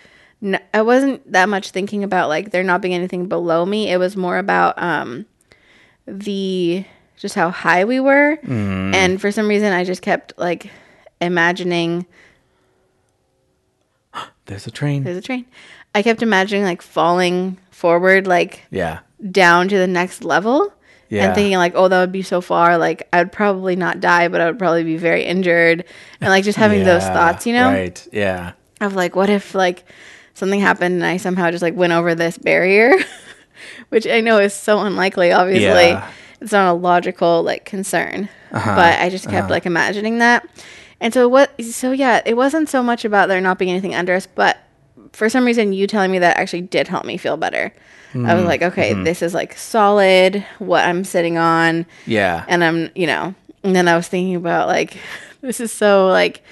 I 0.73 0.83
wasn't 0.83 1.33
that 1.33 1.49
much 1.49 1.73
thinking 1.73 2.05
about 2.05 2.29
like 2.29 2.53
there 2.53 2.62
not 2.62 2.81
being 2.81 2.94
anything 2.94 3.27
below 3.27 3.66
me. 3.66 3.90
It 3.90 3.96
was 3.99 4.16
more 4.16 4.38
about 4.38 4.80
um 4.80 5.26
the 6.07 6.84
just 7.16 7.34
how 7.34 7.51
high 7.51 7.84
we 7.84 7.99
were. 7.99 8.37
Mm-hmm. 8.45 8.95
And 8.95 9.20
for 9.20 9.32
some 9.32 9.49
reason 9.49 9.72
I 9.72 9.82
just 9.82 10.01
kept 10.01 10.32
like 10.39 10.70
imagining 11.20 12.07
There's 14.47 14.68
a 14.68 14.70
train. 14.70 15.03
there's 15.03 15.16
a 15.16 15.22
train. 15.22 15.47
I 15.95 16.03
kept 16.03 16.22
imagining 16.22 16.64
like 16.64 16.82
falling 16.82 17.59
forward 17.70 18.26
like 18.26 18.62
yeah, 18.70 19.01
down 19.30 19.68
to 19.68 19.76
the 19.78 19.86
next 19.86 20.22
level 20.24 20.72
Yeah. 21.09 21.26
and 21.26 21.34
thinking 21.34 21.57
like 21.59 21.72
oh 21.74 21.88
that 21.88 21.99
would 22.01 22.12
be 22.12 22.22
so 22.22 22.41
far 22.41 22.76
like 22.78 23.09
i 23.12 23.18
would 23.18 23.32
probably 23.32 23.74
not 23.74 24.01
die 24.01 24.28
but 24.28 24.41
i 24.41 24.47
would 24.47 24.59
probably 24.59 24.84
be 24.84 24.97
very 24.99 25.24
injured 25.24 25.84
and 26.20 26.30
like 26.30 26.45
just 26.45 26.59
having 26.59 26.84
those 26.84 27.03
thoughts 27.03 27.47
you 27.47 27.53
know 27.55 27.70
Right. 27.70 28.07
Yeah. 28.12 28.53
of 28.80 28.95
like 28.95 29.16
what 29.16 29.30
if 29.30 29.55
like 29.55 29.84
something 30.34 30.61
happened 30.61 30.97
and 30.97 31.05
i 31.07 31.16
somehow 31.16 31.51
just 31.51 31.62
like 31.62 31.74
went 31.74 31.93
over 31.95 32.14
this 32.14 32.36
barrier 32.38 32.93
which 33.88 34.07
i 34.07 34.20
know 34.20 34.38
is 34.38 34.55
so 34.55 34.78
unlikely 34.80 35.32
obviously 35.32 35.64
Yeah. 35.66 35.97
Uh-huh. 35.97 36.11
it's 36.43 36.53
not 36.53 36.70
a 36.70 36.74
logical 36.74 37.43
like 37.43 37.64
concern 37.64 38.28
but 38.53 39.01
i 39.01 39.09
just 39.09 39.28
kept 39.28 39.51
like 39.51 39.64
imagining 39.66 40.18
that 40.18 40.47
and 41.01 41.12
so 41.14 41.28
what 41.28 41.51
so 41.64 41.93
yeah 41.93 42.20
it 42.26 42.36
wasn't 42.36 42.68
so 42.68 42.82
much 42.82 43.05
about 43.05 43.28
there 43.28 43.41
not 43.41 43.59
being 43.59 43.70
anything 43.70 43.95
under 43.95 44.14
us 44.14 44.26
but 44.26 44.59
for 45.12 45.28
some 45.28 45.44
reason, 45.44 45.72
you 45.72 45.86
telling 45.86 46.11
me 46.11 46.18
that 46.20 46.36
actually 46.36 46.62
did 46.62 46.88
help 46.88 47.05
me 47.05 47.16
feel 47.16 47.36
better. 47.36 47.72
I 47.72 48.16
Mm-hmm. 48.18 48.36
was 48.36 48.44
like, 48.44 48.62
okay, 48.62 48.92
this 49.05 49.22
is 49.22 49.34
like 49.34 49.57
solid. 49.57 50.44
What 50.59 50.84
I'm 50.84 51.05
sitting 51.05 51.38
on 51.38 51.86
Yeah. 52.07 52.44
and 52.48 52.64
I'm, 52.64 52.90
you 52.96 53.07
know, 53.07 53.34
and 53.62 53.76
then 53.76 53.86
I 53.86 53.94
was 53.96 54.09
thinking 54.09 54.34
about 54.34 54.66
like, 54.66 54.96
this 55.42 55.61
is 55.61 55.70
so 55.72 56.09
like, 56.09 56.42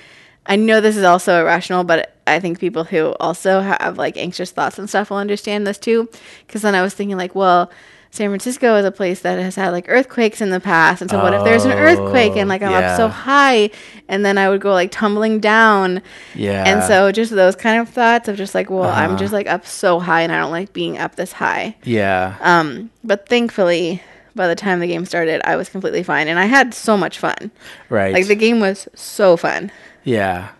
I 0.46 0.55
know 0.57 0.80
this 0.80 0.96
is 0.96 1.03
also 1.05 1.40
irrational, 1.40 1.82
but 1.84 2.14
I 2.26 2.38
think 2.40 2.59
people 2.61 2.84
who 2.84 3.14
also 3.20 3.61
have 3.61 3.99
like 3.99 4.16
anxious 4.16 4.51
thoughts 4.53 4.78
and 4.78 4.88
stuff 4.88 5.11
will 5.11 5.16
understand 5.18 5.66
this 5.66 5.78
too. 5.78 6.09
Because 6.46 6.62
then 6.62 6.74
I 6.74 6.82
was 6.82 6.94
thinking 6.94 7.16
like, 7.16 7.34
well, 7.34 7.70
San 8.11 8.30
Francisco 8.30 8.76
is 8.76 8.84
a 8.84 8.90
place 8.90 9.20
that 9.20 9.38
has 9.38 9.54
had 9.54 9.70
like 9.70 9.84
earthquakes 9.88 10.40
in 10.40 10.50
the 10.50 10.61
past, 10.61 11.02
and 11.02 11.11
so 11.11 11.22
what 11.22 11.34
if 11.34 11.44
there's 11.44 11.64
an 11.64 11.72
earthquake 11.72 12.36
and 12.36 12.48
like 12.48 12.62
I'm 12.62 12.72
up 12.72 12.96
so 12.96 13.09
high, 13.09 13.70
and 14.09 14.24
then 14.24 14.38
I 14.38 14.48
would 14.48 14.61
go 14.61 14.72
like 14.72 14.90
tumbling 14.90 15.40
down, 15.40 16.02
yeah. 16.34 16.64
and 16.66 16.82
so 16.82 17.12
just 17.12 17.32
those 17.32 17.54
kind 17.54 17.80
of 17.80 17.88
thoughts 17.88 18.28
of 18.28 18.36
just 18.36 18.54
like, 18.54 18.70
well, 18.70 18.84
I'm 18.84 19.18
just 19.18 19.32
like 19.32 19.46
up 19.46 19.66
so 19.66 20.00
high, 20.00 20.22
and 20.22 20.32
I 20.32 20.38
don't 20.40 20.50
like 20.50 20.72
being 20.72 20.98
up 20.98 21.16
this 21.16 21.32
high. 21.32 21.76
yeah. 21.84 22.36
Um, 22.40 22.90
but 23.04 23.28
thankfully, 23.28 24.02
by 24.34 24.48
the 24.48 24.54
time 24.56 24.80
the 24.80 24.86
game 24.86 25.04
started, 25.04 25.40
I 25.44 25.56
was 25.56 25.68
completely 25.68 26.02
fine, 26.02 26.28
and 26.28 26.38
I 26.38 26.46
had 26.46 26.72
so 26.72 26.96
much 26.96 27.18
fun. 27.18 27.50
right. 27.90 28.14
Like 28.14 28.26
the 28.26 28.34
game 28.34 28.61
was 28.61 28.88
so 28.94 29.36
fun. 29.36 29.70
yeah. 30.04 30.50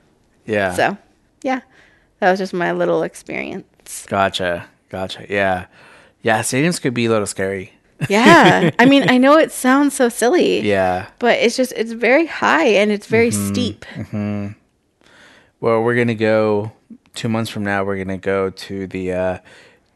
Yeah. 0.47 0.73
So, 0.73 0.97
yeah, 1.43 1.61
that 2.21 2.31
was 2.31 2.39
just 2.39 2.55
my 2.55 2.73
little 2.73 3.03
experience. 3.03 4.07
Gotcha. 4.07 4.67
Gotcha. 4.89 5.27
Yeah. 5.29 5.67
Yeah. 6.23 6.41
Stadiums 6.41 6.81
could 6.81 6.95
be 6.95 7.07
a 7.07 7.11
little 7.11 7.27
scary. 7.27 7.73
Yeah, 8.09 8.71
I 8.79 8.87
mean, 8.87 9.07
I 9.11 9.19
know 9.19 9.39
it 9.39 9.51
sounds 9.51 9.95
so 9.95 10.09
silly, 10.09 10.61
Yeah. 10.61 11.09
but 11.19 11.39
it's 11.41 11.57
just 11.57 11.73
it's 11.73 11.91
very 11.93 12.27
high 12.27 12.67
and 12.67 12.93
it's 12.93 13.07
very 13.09 13.31
Mm-hmm. 13.31 13.49
steep. 13.53 13.85
Well, 15.61 15.83
we're 15.83 15.97
gonna 15.97 16.15
go 16.15 16.73
two 17.15 17.29
months 17.29 17.51
from 17.51 17.65
now. 17.65 17.83
We're 17.85 17.99
gonna 17.99 18.19
go 18.19 18.51
to 18.51 18.87
the 18.87 19.13
uh, 19.13 19.39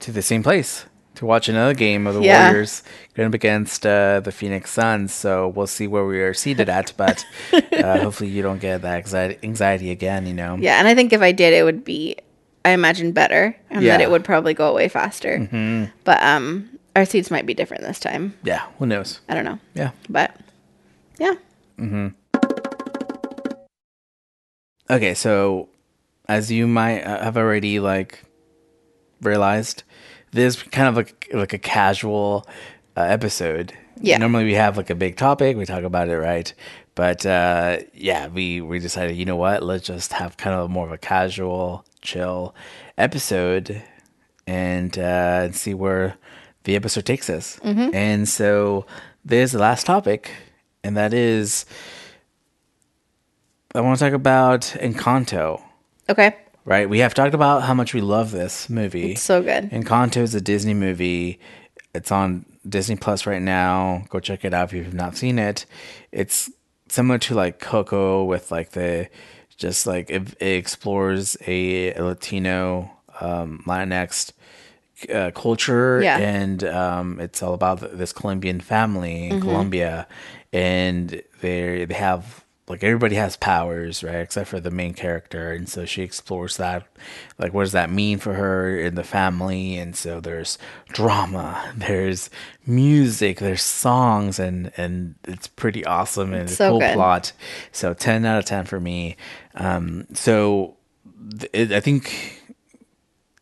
to 0.00 0.10
the 0.12 0.22
same 0.22 0.42
place 0.42 0.84
to 1.14 1.26
watch 1.26 1.48
another 1.48 1.74
game 1.74 2.06
of 2.08 2.14
the 2.14 2.22
Yeah. 2.22 2.48
Warriors 2.50 2.82
going 3.14 3.28
up 3.28 3.34
against 3.34 3.86
uh, 3.86 4.18
the 4.20 4.32
Phoenix 4.32 4.70
Suns. 4.72 5.12
So 5.14 5.48
we'll 5.48 5.68
see 5.68 5.86
where 5.86 6.04
we 6.04 6.20
are 6.22 6.34
seated 6.34 6.68
at. 6.68 6.92
But 6.96 7.24
uh, 7.52 7.98
hopefully, 8.00 8.30
you 8.30 8.42
don't 8.42 8.60
get 8.60 8.82
that 8.82 9.38
anxiety 9.44 9.90
again. 9.92 10.26
You 10.26 10.34
know. 10.34 10.56
Yeah, 10.58 10.78
and 10.80 10.88
I 10.88 10.94
think 10.96 11.12
if 11.12 11.20
I 11.22 11.30
did, 11.30 11.52
it 11.54 11.62
would 11.62 11.84
be, 11.84 12.16
I 12.64 12.70
imagine, 12.70 13.12
better, 13.12 13.56
and 13.70 13.80
that 13.80 13.84
Yeah. 13.84 13.92
Mm-hmm. 13.94 14.02
it 14.02 14.10
would 14.10 14.24
probably 14.24 14.54
go 14.54 14.68
away 14.70 14.88
faster. 14.88 15.88
But 16.04 16.22
um, 16.22 16.78
our 16.94 17.04
seats 17.04 17.30
might 17.30 17.46
be 17.46 17.54
different 17.54 17.82
this 17.82 17.98
time. 17.98 18.34
Yeah. 18.44 18.62
Who 18.78 18.86
knows? 18.86 19.20
I 19.28 19.34
don't 19.34 19.44
know, 19.44 19.58
Yeah. 19.74 19.90
but 20.08 20.36
yeah, 21.18 21.34
Okay, 24.90 25.14
so 25.14 25.68
as 26.28 26.50
you 26.50 26.66
might 26.66 27.00
uh, 27.02 27.22
have 27.24 27.36
already 27.36 27.80
like 27.80 28.22
realized, 29.22 29.82
this 30.32 30.56
is 30.56 30.62
kind 30.64 30.88
of 30.88 30.96
like 30.96 31.28
like 31.32 31.52
a 31.52 31.58
casual 31.58 32.46
uh, 32.96 33.00
episode. 33.02 33.72
Yeah. 34.00 34.18
Normally 34.18 34.44
we 34.44 34.54
have 34.54 34.76
like 34.76 34.90
a 34.90 34.94
big 34.94 35.16
topic, 35.16 35.56
we 35.56 35.64
talk 35.64 35.84
about 35.84 36.08
it, 36.08 36.18
right? 36.18 36.52
But 36.94 37.24
uh, 37.24 37.78
yeah, 37.94 38.28
we 38.28 38.60
we 38.60 38.78
decided, 38.78 39.16
you 39.16 39.24
know 39.24 39.36
what? 39.36 39.62
Let's 39.62 39.86
just 39.86 40.12
have 40.14 40.36
kind 40.36 40.54
of 40.54 40.70
more 40.70 40.86
of 40.86 40.92
a 40.92 40.98
casual, 40.98 41.84
chill 42.02 42.54
episode, 42.98 43.82
and 44.46 44.98
uh, 44.98 45.50
see 45.52 45.72
where 45.74 46.16
the 46.64 46.76
episode 46.76 47.06
takes 47.06 47.30
us. 47.30 47.58
And 47.62 48.28
so 48.28 48.86
there's 49.24 49.52
the 49.52 49.58
last 49.58 49.86
topic, 49.86 50.30
and 50.84 50.96
that 50.96 51.14
is 51.14 51.64
I 53.74 53.80
want 53.80 53.98
to 53.98 54.04
talk 54.04 54.14
about 54.14 54.62
Encanto. 54.80 55.62
okay, 56.08 56.36
Right, 56.64 56.88
we 56.88 57.00
have 57.00 57.12
talked 57.14 57.34
about 57.34 57.62
how 57.64 57.74
much 57.74 57.92
we 57.92 58.00
love 58.00 58.30
this 58.30 58.70
movie. 58.70 59.12
it's 59.12 59.22
so 59.22 59.42
good. 59.42 59.70
Encanto 59.70 60.18
is 60.18 60.32
a 60.36 60.40
Disney 60.40 60.74
movie. 60.74 61.40
It's 61.92 62.12
on 62.12 62.44
Disney 62.68 62.94
Plus 62.94 63.26
right 63.26 63.42
now. 63.42 64.04
Go 64.10 64.20
check 64.20 64.44
it 64.44 64.54
out 64.54 64.66
if 64.68 64.72
you've 64.72 64.94
not 64.94 65.16
seen 65.16 65.40
it. 65.40 65.66
It's 66.12 66.50
similar 66.88 67.18
to 67.18 67.34
like 67.34 67.58
Coco 67.58 68.22
with 68.22 68.52
like 68.52 68.70
the 68.70 69.08
just 69.62 69.86
like 69.86 70.10
it, 70.10 70.22
it 70.40 70.56
explores 70.58 71.36
a, 71.46 71.94
a 71.94 72.02
Latino 72.04 72.90
um, 73.20 73.62
Latinx 73.66 74.32
uh, 75.12 75.30
culture 75.34 76.00
Yeah. 76.02 76.18
and 76.18 76.62
um, 76.64 77.20
it's 77.20 77.42
all 77.42 77.54
about 77.54 77.78
this 77.98 78.12
Colombian 78.12 78.60
family 78.60 79.28
in 79.28 79.40
Colombia 79.40 80.06
and 80.52 81.22
they 81.40 81.84
they 81.86 81.94
have 81.94 82.41
like 82.68 82.84
everybody 82.84 83.16
has 83.16 83.36
powers 83.36 84.04
right 84.04 84.16
except 84.20 84.48
for 84.48 84.60
the 84.60 84.70
main 84.70 84.94
character 84.94 85.50
and 85.52 85.68
so 85.68 85.84
she 85.84 86.02
explores 86.02 86.56
that 86.58 86.86
like 87.38 87.52
what 87.52 87.64
does 87.64 87.72
that 87.72 87.90
mean 87.90 88.18
for 88.18 88.34
her 88.34 88.78
in 88.78 88.94
the 88.94 89.02
family? 89.04 89.76
And 89.76 89.96
so 89.96 90.20
there's 90.20 90.58
drama 90.88 91.72
there's 91.76 92.30
music 92.66 93.38
there's 93.38 93.62
songs 93.62 94.38
and 94.38 94.70
and 94.76 95.16
it's 95.24 95.48
pretty 95.48 95.84
awesome 95.84 96.32
and 96.32 96.48
It's 96.48 96.60
a 96.60 96.68
cool 96.68 96.78
good. 96.80 96.94
plot. 96.94 97.32
So 97.72 97.94
10 97.94 98.24
out 98.24 98.38
of 98.38 98.44
10 98.44 98.66
for 98.66 98.78
me. 98.80 99.16
Um 99.54 100.06
so 100.14 100.76
th- 101.38 101.50
it, 101.52 101.72
i 101.72 101.80
think 101.80 102.41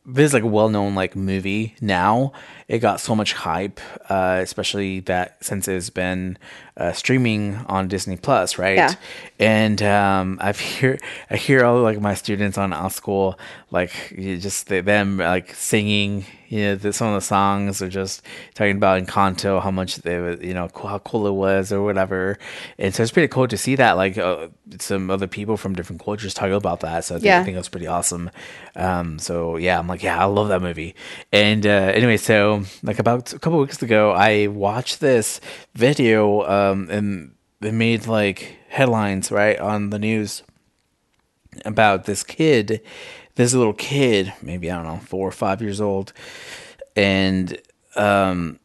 this 0.06 0.26
is 0.26 0.32
like 0.34 0.42
a 0.42 0.46
well-known 0.46 0.94
like 0.94 1.14
movie 1.14 1.74
now 1.80 2.32
it 2.68 2.78
got 2.78 3.00
so 3.00 3.14
much 3.14 3.34
hype 3.34 3.78
uh 4.08 4.38
especially 4.42 5.00
that 5.00 5.36
since 5.44 5.68
it's 5.68 5.90
been 5.90 6.38
uh, 6.78 6.90
streaming 6.92 7.56
on 7.68 7.86
disney 7.86 8.16
plus 8.16 8.58
right 8.58 8.76
Yeah. 8.76 8.94
and 9.38 9.82
um 9.82 10.38
i've 10.42 10.58
hear 10.58 10.98
i 11.28 11.36
hear 11.36 11.64
all 11.64 11.80
like 11.82 12.00
my 12.00 12.14
students 12.14 12.56
on 12.56 12.72
our 12.72 12.90
school 12.90 13.38
like 13.70 13.92
just 14.16 14.66
them 14.68 15.18
like 15.18 15.54
singing 15.54 16.24
you 16.50 16.60
know 16.64 16.74
the, 16.74 16.92
some 16.92 17.08
of 17.08 17.14
the 17.14 17.20
songs 17.26 17.80
are 17.80 17.88
just 17.88 18.22
talking 18.54 18.76
about 18.76 19.00
encanto 19.02 19.62
how 19.62 19.70
much 19.70 19.96
they 19.98 20.18
were 20.18 20.34
you 20.42 20.52
know 20.52 20.68
how 20.74 20.98
cool 20.98 21.26
it 21.28 21.32
was 21.32 21.72
or 21.72 21.82
whatever. 21.82 22.36
And 22.76 22.92
so 22.94 23.02
it's 23.04 23.12
pretty 23.12 23.28
cool 23.28 23.46
to 23.48 23.56
see 23.56 23.76
that 23.76 23.92
like 23.92 24.18
uh, 24.18 24.48
some 24.80 25.10
other 25.10 25.28
people 25.28 25.56
from 25.56 25.74
different 25.74 26.02
cultures 26.04 26.34
talking 26.34 26.54
about 26.54 26.80
that. 26.80 27.04
So 27.04 27.14
i 27.14 27.18
think, 27.18 27.24
Yeah. 27.26 27.40
I 27.40 27.44
think 27.44 27.54
that's 27.56 27.68
pretty 27.68 27.86
awesome. 27.86 28.30
Um 28.74 29.18
so 29.20 29.56
yeah 29.56 29.78
i'm 29.78 29.86
like 29.86 30.02
yeah 30.02 30.20
i 30.20 30.24
love 30.24 30.48
that 30.48 30.60
movie. 30.60 30.94
And 31.32 31.64
uh 31.64 31.92
anyway 31.94 32.16
so 32.16 32.64
like 32.82 32.98
about 32.98 33.32
a 33.32 33.38
couple 33.38 33.60
weeks 33.60 33.80
ago 33.80 34.10
i 34.10 34.48
watched 34.48 34.98
this 35.00 35.40
video 35.74 36.42
um 36.48 36.88
and 36.90 37.34
it 37.62 37.74
made 37.74 38.06
like 38.06 38.56
headlines 38.70 39.30
right 39.30 39.58
on 39.60 39.90
the 39.90 39.98
news 39.98 40.42
about 41.64 42.04
this 42.04 42.22
kid 42.22 42.80
this 43.36 43.54
little 43.54 43.72
kid 43.72 44.32
maybe 44.42 44.70
i 44.70 44.76
don't 44.76 44.84
know 44.86 44.98
four 44.98 45.26
or 45.28 45.32
five 45.32 45.60
years 45.62 45.80
old 45.80 46.12
and 46.96 47.58
um 47.96 48.58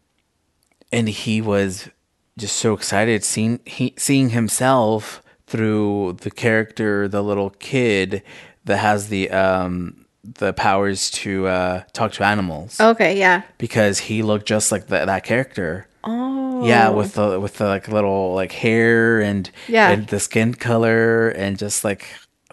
and 0.92 1.10
he 1.10 1.42
was 1.42 1.90
just 2.38 2.56
so 2.58 2.74
excited 2.74 3.24
seeing 3.24 3.60
he 3.66 3.94
seeing 3.98 4.30
himself 4.30 5.22
through 5.48 6.18
the 6.22 6.32
character 6.32 7.08
the 7.08 7.22
little 7.24 7.50
kid 7.52 8.22
that 8.66 8.78
has 8.78 9.10
the 9.10 9.30
um 9.32 10.06
the 10.24 10.52
powers 10.54 11.12
to 11.12 11.46
uh 11.48 11.84
talk 11.94 12.12
to 12.12 12.24
animals 12.24 12.80
Okay, 12.82 13.18
yeah. 13.18 13.44
because 13.60 14.00
he 14.00 14.24
looked 14.24 14.48
just 14.48 14.72
like 14.72 14.88
that 14.88 15.06
that 15.06 15.24
character 15.24 15.88
Oh, 16.08 16.66
yeah 16.68 16.90
with 16.90 17.14
the 17.14 17.40
with 17.40 17.58
the 17.58 17.66
like 17.66 17.88
little 17.88 18.34
like 18.34 18.52
hair 18.52 19.22
and 19.22 19.50
Yeah. 19.68 19.92
and 19.92 20.08
the 20.08 20.20
skin 20.20 20.54
color 20.54 21.30
and 21.30 21.58
just 21.58 21.84
like 21.84 22.08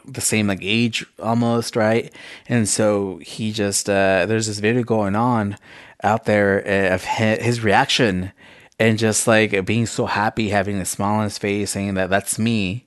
the 0.07 0.21
same 0.21 0.47
like 0.49 0.59
age 0.63 1.05
almost 1.21 1.77
right 1.77 2.13
and 2.49 2.69
so 2.69 3.19
he 3.23 3.53
just 3.53 3.89
uh 3.89 4.27
there's 4.27 4.47
this 4.47 4.59
video 4.59 4.83
going 4.83 5.15
on 5.15 5.57
out 6.03 6.25
there 6.25 6.63
uh, 6.67 6.95
of 6.95 7.05
his 7.05 7.63
reaction 7.63 8.33
and 8.79 8.99
just 8.99 9.27
like 9.27 9.65
being 9.65 9.87
so 9.87 10.07
happy 10.07 10.49
having 10.49 10.77
a 10.79 10.85
smile 10.85 11.15
on 11.19 11.25
his 11.25 11.39
face 11.39 11.71
saying 11.71 11.95
that 11.95 12.11
that's 12.11 12.39
me 12.39 12.87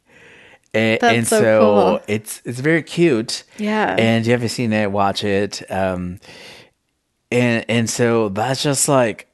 and, 0.74 0.99
That's 0.99 1.18
and 1.18 1.28
so 1.28 1.39
so, 1.41 1.59
cool. 1.61 2.01
it's 2.07 2.41
it's 2.43 2.59
very 2.59 2.84
cute 2.84 3.43
Yeah. 3.57 3.95
and 3.97 4.26
you 4.26 4.34
haven't 4.34 4.49
seen 4.49 4.74
it 4.74 4.91
watch 4.91 5.24
it 5.24 5.63
um 5.72 6.20
and 7.32 7.66
and 7.70 7.89
so 7.89 8.30
that's 8.30 8.61
just 8.61 8.88
like 8.89 9.28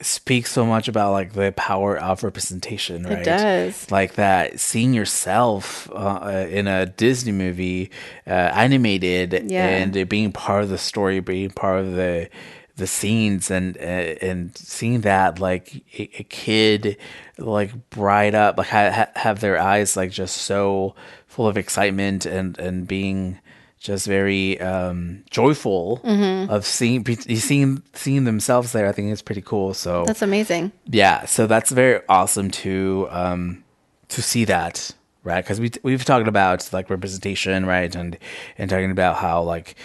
speaks 0.00 0.50
so 0.50 0.66
much 0.66 0.88
about 0.88 1.12
like 1.12 1.32
the 1.34 1.52
power 1.56 1.96
of 1.96 2.24
representation 2.24 3.04
right 3.04 3.18
It 3.20 3.24
does. 3.24 3.90
like 3.92 4.14
that 4.14 4.58
seeing 4.58 4.92
yourself 4.92 5.88
uh, 5.94 6.46
in 6.50 6.66
a 6.66 6.86
disney 6.86 7.30
movie 7.32 7.90
uh, 8.26 8.30
animated 8.30 9.44
Yeah. 9.50 9.68
and 9.68 9.94
it 9.96 10.08
being 10.08 10.32
part 10.32 10.64
of 10.64 10.68
the 10.68 10.78
story 10.78 11.20
being 11.20 11.50
part 11.50 11.80
of 11.80 11.92
the 11.92 12.28
the 12.76 12.88
scenes 12.88 13.52
and 13.52 13.76
uh, 13.78 13.80
and 13.80 14.56
seeing 14.58 15.02
that 15.02 15.38
like 15.38 15.76
a, 15.96 16.02
a 16.18 16.24
kid 16.24 16.96
like 17.38 17.70
bright 17.90 18.34
up 18.34 18.58
like 18.58 18.66
ha- 18.66 18.90
ha- 18.90 19.12
have 19.14 19.38
their 19.38 19.60
eyes 19.60 19.96
like 19.96 20.10
just 20.10 20.36
so 20.38 20.96
full 21.28 21.46
of 21.46 21.56
excitement 21.56 22.26
and 22.26 22.58
and 22.58 22.88
being 22.88 23.38
just 23.84 24.06
very 24.06 24.58
um 24.60 25.22
joyful 25.30 26.00
Mm-hmm. 26.02 26.50
of 26.50 26.64
seeing 26.64 27.04
seeing 27.36 27.82
seeing 27.92 28.24
themselves 28.24 28.72
there. 28.72 28.88
I 28.88 28.92
think 28.92 29.12
it's 29.12 29.22
pretty 29.22 29.42
cool. 29.42 29.74
So 29.74 30.04
that's 30.06 30.22
amazing. 30.22 30.72
yeah. 30.86 31.26
So 31.26 31.46
that's 31.46 31.70
very 31.70 32.00
awesome 32.08 32.50
to 32.64 33.06
um 33.10 33.62
to 34.08 34.22
see 34.22 34.44
that 34.46 34.90
right? 35.22 35.44
Because 35.44 35.60
we 35.60 35.70
we've 35.82 36.04
talked 36.04 36.28
about 36.28 36.68
like 36.72 36.90
representation 36.90 37.66
right? 37.66 37.94
And 37.94 38.18
and 38.58 38.70
talking 38.70 38.90
about 38.90 39.16
how 39.16 39.42
like 39.42 39.76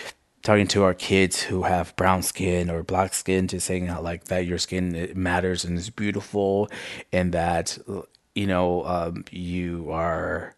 talking 0.43 0.67
to 0.67 0.83
our 0.83 0.93
kids 0.93 1.41
who 1.41 1.63
have 1.63 1.93
brown 1.97 2.21
skin 2.23 2.69
or 2.69 2.83
black 2.83 3.13
skin 3.13 3.47
to 3.47 3.59
saying 3.59 3.87
how 3.87 4.01
like 4.01 4.25
that 4.25 4.45
your 4.45 4.57
skin 4.57 5.11
matters 5.15 5.65
and 5.65 5.77
is 5.77 5.89
beautiful 5.89 6.69
and 7.11 7.33
that 7.33 7.77
you 8.35 8.47
know 8.47 8.85
um, 8.85 9.25
you 9.31 9.91
are 9.91 10.55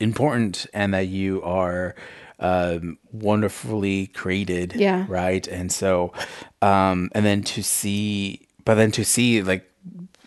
important 0.00 0.66
and 0.74 0.92
that 0.94 1.08
you 1.08 1.42
are 1.42 1.94
um, 2.40 2.98
wonderfully 3.12 4.06
created 4.08 4.74
Yeah. 4.74 5.04
right? 5.08 5.46
And 5.46 5.70
so 5.70 6.12
um, 6.62 7.10
and 7.14 7.24
then 7.24 7.42
to 7.44 7.62
see 7.62 8.46
but 8.64 8.74
then 8.74 8.90
to 8.92 9.04
see 9.04 9.42
like 9.42 9.66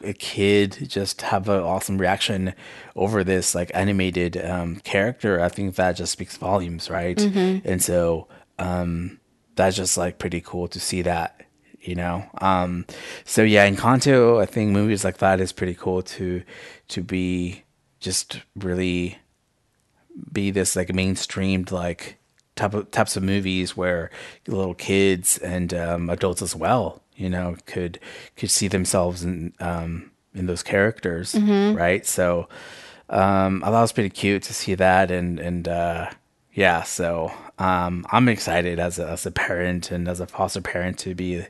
a 0.03 0.13
kid 0.13 0.85
just 0.89 1.21
have 1.21 1.47
an 1.47 1.61
awesome 1.61 1.97
reaction 1.97 2.53
over 2.95 3.23
this 3.23 3.55
like 3.55 3.71
animated 3.73 4.35
um, 4.43 4.75
character 4.83 5.39
i 5.41 5.47
think 5.47 5.75
that 5.75 5.93
just 5.93 6.11
speaks 6.11 6.35
volumes 6.35 6.89
right? 6.89 7.19
And 7.63 7.81
so 7.81 8.27
um, 8.59 9.19
that's 9.55 9.77
just 9.77 9.97
like 9.97 10.19
pretty 10.19 10.41
cool 10.41 10.67
to 10.67 10.79
see 10.79 11.01
that 11.03 11.39
you 11.79 11.95
know? 11.95 12.25
Um, 12.41 12.85
so 13.25 13.43
yeah 13.43 13.69
Encanto 13.69 14.41
i 14.41 14.45
think 14.45 14.71
movies 14.71 15.03
like 15.05 15.17
that 15.19 15.39
is 15.39 15.51
pretty 15.53 15.73
cool 15.75 16.01
to 16.01 16.43
to 16.89 17.01
be 17.01 17.63
just 17.99 18.41
really 18.55 19.17
be 20.33 20.51
this 20.51 20.75
like 20.75 20.89
mainstreamed 20.89 21.71
like 21.71 22.17
type 22.55 22.73
of 22.73 22.91
types 22.91 23.15
of 23.15 23.23
movies 23.23 23.75
where 23.77 24.09
little 24.47 24.73
kids 24.75 25.37
and 25.37 25.73
um, 25.73 26.09
adults 26.09 26.41
as 26.41 26.55
well, 26.55 27.01
you 27.15 27.29
know, 27.29 27.55
could 27.65 27.99
could 28.35 28.51
see 28.51 28.67
themselves 28.67 29.23
in 29.23 29.53
um, 29.59 30.11
in 30.35 30.45
those 30.47 30.63
characters, 30.63 31.35
right? 31.75 32.05
So 32.05 32.47
um, 33.09 33.63
I 33.63 33.67
thought 33.67 33.79
it 33.79 33.81
was 33.81 33.91
pretty 33.91 34.09
cute 34.09 34.43
to 34.43 34.53
see 34.53 34.75
that, 34.75 35.11
and 35.11 35.39
and 35.39 35.67
uh, 35.67 36.09
yeah, 36.53 36.83
so 36.83 37.31
um, 37.59 38.05
I'm 38.11 38.29
excited 38.29 38.79
as 38.79 38.99
a, 38.99 39.07
as 39.09 39.25
a 39.25 39.31
parent 39.31 39.91
and 39.91 40.07
as 40.07 40.19
a 40.19 40.27
foster 40.27 40.61
parent 40.61 40.97
to 40.99 41.13
be 41.15 41.45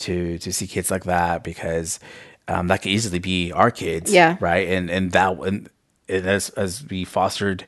to 0.00 0.38
to 0.38 0.52
see 0.52 0.66
kids 0.66 0.90
like 0.90 1.04
that 1.04 1.44
because 1.44 2.00
um, 2.48 2.68
that 2.68 2.82
could 2.82 2.90
easily 2.92 3.18
be 3.18 3.52
our 3.52 3.70
kids, 3.70 4.12
Yeah. 4.12 4.36
right? 4.40 4.68
And 4.68 4.90
and 4.90 5.12
that 5.12 5.38
and, 5.38 5.68
and 6.08 6.26
as 6.26 6.48
as 6.50 6.84
we 6.88 7.04
fostered 7.04 7.64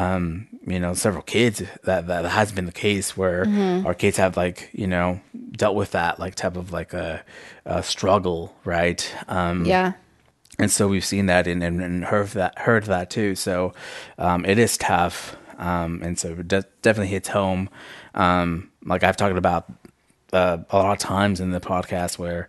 um 0.00 0.46
you 0.66 0.78
know 0.82 0.94
several 0.94 1.22
kids 1.22 1.62
that 1.84 2.06
that 2.06 2.24
has 2.24 2.52
been 2.52 2.66
the 2.66 2.72
case 2.86 3.16
where 3.20 3.44
Mm-hmm. 3.44 3.86
our 3.86 3.94
kids 3.94 4.16
have 4.18 4.36
like 4.36 4.58
you 4.72 4.86
know 4.86 5.20
dealt 5.60 5.76
with 5.76 5.90
that 5.92 6.18
like 6.18 6.34
type 6.34 6.56
of 6.56 6.72
like 6.72 6.92
a, 7.06 7.22
a 7.64 7.82
struggle 7.82 8.54
right 8.64 9.00
um 9.28 9.64
Yeah. 9.64 9.92
and 10.58 10.70
so 10.70 10.88
we've 10.88 11.04
seen 11.04 11.26
that 11.26 11.46
and, 11.46 11.62
and, 11.62 12.04
heard 12.04 12.28
that 12.40 12.58
heard 12.58 12.84
that 12.84 13.10
too 13.10 13.34
so 13.34 13.72
um 14.18 14.44
it 14.44 14.58
is 14.58 14.76
tough 14.78 15.36
um 15.58 16.02
and 16.02 16.18
so 16.18 16.28
it 16.32 16.48
de- 16.48 16.64
definitely 16.82 17.12
hits 17.12 17.28
home 17.28 17.68
um 18.14 18.70
like 18.84 19.02
i've 19.06 19.16
talked 19.16 19.36
about 19.36 19.64
uh, 20.32 20.58
a 20.70 20.76
lot 20.76 20.92
of 20.92 20.98
times 20.98 21.40
in 21.40 21.50
the 21.50 21.60
podcast 21.60 22.18
where 22.18 22.46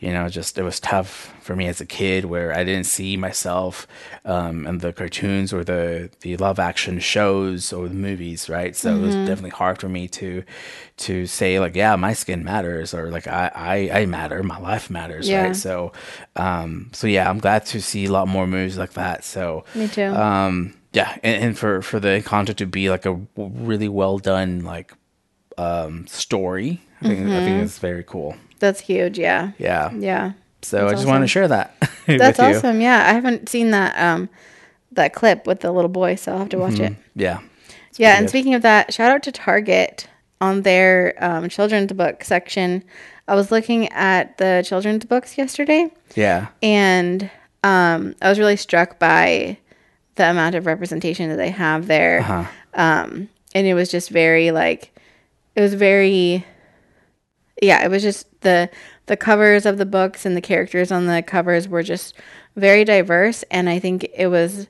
you 0.00 0.12
know 0.12 0.28
just 0.28 0.58
it 0.58 0.62
was 0.62 0.78
tough 0.80 1.32
for 1.40 1.56
me 1.56 1.66
as 1.66 1.80
a 1.80 1.86
kid 1.86 2.24
where 2.26 2.52
I 2.52 2.62
didn't 2.64 2.84
see 2.86 3.16
myself 3.16 3.86
um, 4.24 4.66
in 4.66 4.78
the 4.78 4.92
cartoons 4.92 5.52
or 5.52 5.64
the 5.64 6.10
the 6.20 6.36
love 6.36 6.58
action 6.58 6.98
shows 7.00 7.72
or 7.72 7.88
the 7.88 7.94
movies 7.94 8.48
right 8.48 8.74
so 8.76 8.94
it 8.96 9.00
was 9.00 9.14
definitely 9.14 9.50
hard 9.50 9.78
for 9.78 9.88
me 9.88 10.08
to 10.08 10.42
to 10.98 11.26
say 11.26 11.58
like 11.58 11.74
yeah 11.74 11.96
my 11.96 12.12
skin 12.12 12.44
matters 12.44 12.92
or 12.94 13.10
like 13.10 13.26
I 13.26 13.50
I, 13.54 14.00
I 14.00 14.06
matter 14.06 14.42
my 14.42 14.58
life 14.58 14.90
matters 14.90 15.28
Yeah. 15.28 15.44
right 15.44 15.56
so 15.56 15.92
um 16.36 16.90
so 16.92 17.06
yeah 17.06 17.28
I'm 17.30 17.38
glad 17.38 17.64
to 17.66 17.80
see 17.80 18.06
a 18.06 18.12
lot 18.12 18.28
more 18.28 18.46
movies 18.46 18.76
like 18.78 18.92
that 18.94 19.24
so 19.24 19.64
Me 19.74 19.88
too. 19.88 20.02
um 20.14 20.74
yeah 20.92 21.16
and, 21.22 21.44
and 21.44 21.58
for 21.58 21.80
for 21.82 21.98
the 22.00 22.08
Encanto 22.08 22.54
to 22.56 22.66
be 22.66 22.90
like 22.90 23.06
a 23.06 23.18
really 23.36 23.88
well 23.88 24.18
done 24.18 24.64
like 24.64 24.92
um 25.62 26.06
story 26.06 26.80
i 27.00 27.08
think 27.08 27.20
i 27.28 27.40
think 27.44 27.62
it's 27.64 27.78
very 27.78 28.04
cool 28.04 28.34
That's 28.58 28.80
huge. 28.80 29.18
Yeah. 29.18 29.52
yeah 29.58 29.90
Yeah. 29.92 30.32
so 30.62 30.78
That's 30.78 30.92
i 30.92 30.94
just 30.96 31.08
awesome. 31.08 31.22
to 31.22 31.28
share 31.28 31.48
that 31.48 31.74
That's 32.06 32.38
with 32.38 32.48
you. 32.50 32.56
awesome. 32.56 32.80
Yeah. 32.80 33.04
I 33.08 33.12
haven't 33.12 33.48
seen 33.48 33.70
that 33.70 33.96
um 33.98 34.28
that 34.92 35.14
clip 35.14 35.46
with 35.46 35.60
the 35.60 35.72
little 35.72 35.88
boy, 35.88 36.16
so 36.16 36.32
I'll 36.32 36.38
have 36.38 36.48
to 36.50 36.58
watch 36.58 36.78
it. 36.78 36.94
yeah 37.14 37.38
Yeah, 37.96 38.16
and 38.16 38.24
good. 38.26 38.30
speaking 38.30 38.54
of 38.54 38.62
that, 38.62 38.92
shout 38.92 39.10
out 39.10 39.22
to 39.22 39.32
Target 39.32 40.06
on 40.40 40.62
their 40.62 41.14
um, 41.24 41.48
children's 41.48 41.92
book 41.92 42.24
section. 42.24 42.82
I 43.28 43.34
was 43.34 43.50
looking 43.50 43.88
at 43.92 44.36
the 44.38 44.62
children's 44.66 45.04
books 45.06 45.38
yesterday, 45.38 45.90
yeah 46.14 46.48
and 46.62 47.30
um, 47.64 48.14
I 48.20 48.28
was 48.28 48.38
really 48.38 48.56
struck 48.56 48.98
by 48.98 49.56
the 50.16 50.28
amount 50.28 50.54
of 50.56 50.66
representation 50.66 51.30
that 51.30 51.36
they 51.36 51.50
have 51.50 51.86
there. 51.86 52.20
Uh-huh. 52.20 52.44
Um, 52.74 53.28
and 53.54 53.66
it 53.66 53.74
was 53.74 53.88
just 53.90 54.10
very 54.10 54.50
like, 54.50 54.91
it 55.54 55.60
was 55.60 55.74
very, 55.74 56.44
yeah, 57.60 57.84
it 57.84 57.90
was 57.90 58.02
just 58.02 58.26
the 58.40 58.70
the 59.06 59.16
covers 59.16 59.66
of 59.66 59.78
the 59.78 59.86
books 59.86 60.24
and 60.24 60.36
the 60.36 60.40
characters 60.40 60.90
on 60.92 61.06
the 61.06 61.22
covers 61.22 61.68
were 61.68 61.82
just 61.82 62.14
very 62.56 62.84
diverse, 62.84 63.42
and 63.50 63.68
I 63.68 63.78
think 63.78 64.08
it 64.14 64.28
was 64.28 64.68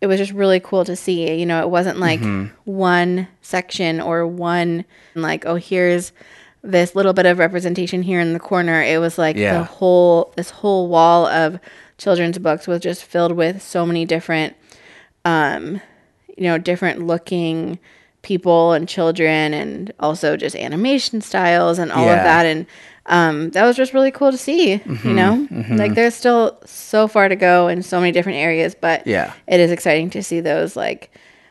it 0.00 0.06
was 0.06 0.18
just 0.18 0.32
really 0.32 0.60
cool 0.60 0.84
to 0.84 0.96
see. 0.96 1.34
You 1.34 1.46
know, 1.46 1.60
it 1.62 1.70
wasn't 1.70 1.98
like 1.98 2.20
one 2.64 3.28
section 3.42 4.00
or 4.00 4.26
one 4.26 4.84
like, 5.14 5.46
oh, 5.46 5.56
here's 5.56 6.12
this 6.62 6.94
little 6.94 7.12
bit 7.12 7.26
of 7.26 7.38
representation 7.38 8.02
here 8.02 8.20
in 8.20 8.32
the 8.32 8.40
corner. 8.40 8.82
It 8.82 8.98
was 8.98 9.18
like 9.18 9.36
Yeah. 9.36 9.58
the 9.58 9.64
whole 9.64 10.32
this 10.36 10.50
whole 10.50 10.88
wall 10.88 11.26
of 11.26 11.58
children's 11.98 12.38
books 12.38 12.66
was 12.66 12.80
just 12.80 13.04
filled 13.04 13.32
with 13.32 13.62
so 13.62 13.84
many 13.86 14.04
different 14.04 14.56
um 15.24 15.80
you 16.36 16.44
know, 16.44 16.58
different 16.58 17.06
looking 17.06 17.78
people 18.24 18.72
and 18.72 18.88
children 18.88 19.54
and 19.54 19.92
also 20.00 20.36
just 20.36 20.56
animation 20.56 21.20
styles 21.20 21.78
and 21.78 21.92
all 21.92 22.08
of 22.08 22.16
that. 22.16 22.44
And 22.46 22.66
um, 23.06 23.50
that 23.50 23.64
was 23.64 23.76
just 23.76 23.92
really 23.94 24.10
cool 24.10 24.32
to 24.32 24.38
see 24.38 24.72
you 24.72 24.78
Mm-hmm, 24.80 25.14
know? 25.14 25.76
like 25.76 25.94
there's 25.94 26.14
still 26.14 26.58
so 26.64 27.06
far 27.06 27.28
to 27.28 27.36
go 27.36 27.68
in 27.68 27.82
so 27.82 28.00
many 28.00 28.10
different 28.12 28.38
areas 28.38 28.74
but 28.74 29.06
Yeah. 29.06 29.34
it 29.46 29.60
is 29.60 29.70
exciting 29.70 30.08
to 30.10 30.22
see 30.22 30.40
those 30.40 30.74
like 30.74 31.10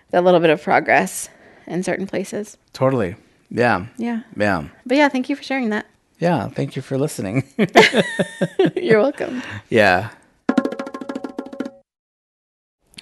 that 0.09 0.23
little 0.23 0.39
bit 0.39 0.49
of 0.49 0.61
progress 0.63 1.29
in 1.67 1.83
certain 1.83 2.07
places. 2.07 2.57
Totally. 2.73 3.15
Yeah. 3.51 3.85
Yeah. 3.97 4.21
Yeah. 4.35 4.65
But 4.85 4.97
yeah 4.97 5.09
thank 5.09 5.29
you 5.29 5.35
for 5.35 5.43
sharing 5.43 5.69
that. 5.69 5.85
Yeah 6.19 6.47
thank 6.49 6.75
you 6.75 6.81
for 6.81 6.97
listening. 6.97 7.43
You're 8.75 8.99
welcome. 8.99 9.43
Yeah. 9.69 10.09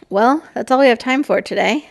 Well 0.10 0.44
that's 0.54 0.72
all 0.72 0.80
we 0.80 0.88
have 0.88 1.00
time 1.00 1.24
for 1.24 1.42
today 1.42 1.88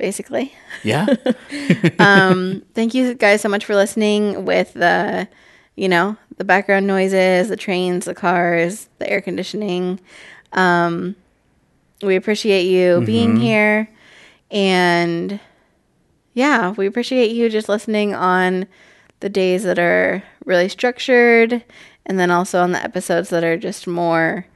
basically. 0.00 0.52
Yeah. 0.82 1.06
Um 2.00 2.62
thank 2.74 2.94
you 2.94 3.14
guys 3.14 3.40
so 3.42 3.48
much 3.48 3.64
for 3.64 3.74
listening 3.74 4.44
with 4.46 4.72
the 4.72 5.28
you 5.76 5.88
know 5.88 6.16
the 6.38 6.44
background 6.44 6.86
noises 6.86 7.48
the 7.48 7.56
trains 7.56 8.06
the 8.06 8.14
cars 8.14 8.88
the 8.98 9.08
air 9.08 9.20
conditioning. 9.20 10.00
Um 10.52 11.14
we 12.02 12.16
appreciate 12.16 12.64
you 12.64 13.02
being 13.02 13.36
here. 13.36 13.88
And 14.50 15.38
yeah 16.34 16.70
we 16.70 16.86
appreciate 16.86 17.30
you 17.32 17.48
just 17.50 17.68
listening 17.68 18.14
on 18.14 18.66
the 19.20 19.28
days 19.28 19.62
that 19.64 19.78
are 19.78 20.22
really 20.46 20.68
structured 20.68 21.62
and 22.06 22.18
then 22.18 22.30
also 22.30 22.62
on 22.62 22.72
the 22.72 22.82
episodes 22.82 23.28
that 23.28 23.44
are 23.44 23.58
just 23.58 23.86
more 23.86 24.46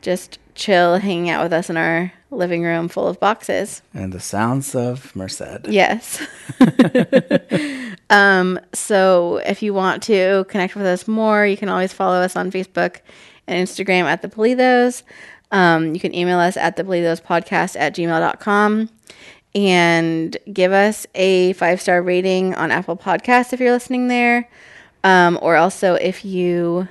just 0.00 0.38
chill 0.54 0.98
hanging 0.98 1.30
out 1.30 1.44
with 1.44 1.52
us 1.52 1.70
in 1.70 1.76
our 1.76 2.12
living 2.32 2.62
room 2.62 2.88
full 2.88 3.06
of 3.06 3.20
boxes 3.20 3.82
and 3.94 4.12
the 4.12 4.20
sounds 4.20 4.74
of 4.74 5.14
merced 5.14 5.68
Yes. 5.68 6.26
um, 8.10 8.58
so 8.72 9.36
if 9.44 9.62
you 9.62 9.74
want 9.74 10.02
to 10.04 10.44
connect 10.48 10.74
with 10.74 10.86
us 10.86 11.06
more, 11.06 11.46
you 11.46 11.56
can 11.56 11.68
always 11.68 11.92
follow 11.92 12.16
us 12.16 12.34
on 12.34 12.50
Facebook 12.50 13.00
and 13.46 13.66
Instagram 13.66 14.04
at 14.04 14.22
the 14.22 14.28
Polithos. 14.28 15.02
Um, 15.50 15.94
you 15.94 16.00
can 16.00 16.14
email 16.14 16.38
us 16.38 16.56
at 16.56 16.76
the 16.76 16.84
podcast 16.84 17.76
at 17.78 17.94
gmail.com 17.94 18.88
and 19.54 20.36
give 20.52 20.72
us 20.72 21.06
a 21.14 21.52
five 21.54 21.80
star 21.80 22.02
rating 22.02 22.54
on 22.54 22.70
Apple 22.70 22.96
Podcasts 22.96 23.52
if 23.52 23.60
you're 23.60 23.72
listening 23.72 24.08
there. 24.08 24.48
Um, 25.04 25.38
or 25.42 25.56
also 25.56 25.94
if 25.94 26.24
you 26.24 26.88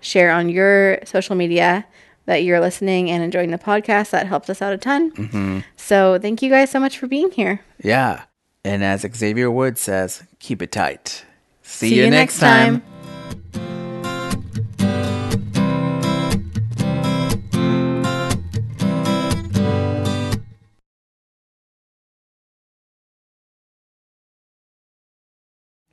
share 0.00 0.32
on 0.32 0.48
your 0.48 0.98
social 1.04 1.36
media 1.36 1.86
that 2.30 2.44
you're 2.44 2.60
listening 2.60 3.10
and 3.10 3.24
enjoying 3.24 3.50
the 3.50 3.58
podcast, 3.58 4.10
that 4.10 4.28
helps 4.28 4.48
us 4.48 4.62
out 4.62 4.72
a 4.72 4.78
ton. 4.78 5.10
Mm-hmm. 5.10 5.58
So 5.76 6.16
thank 6.22 6.42
you 6.42 6.48
guys 6.48 6.70
so 6.70 6.78
much 6.78 6.96
for 6.96 7.08
being 7.08 7.30
here. 7.32 7.60
yeah 7.82 8.22
and 8.64 8.84
as 8.84 9.06
xavier 9.14 9.50
wood 9.50 9.78
says 9.78 10.22
keep 10.38 10.60
it 10.60 10.70
tight 10.70 11.24
see, 11.62 11.94
you, 11.94 12.10
next 12.10 12.38
time. 12.38 12.82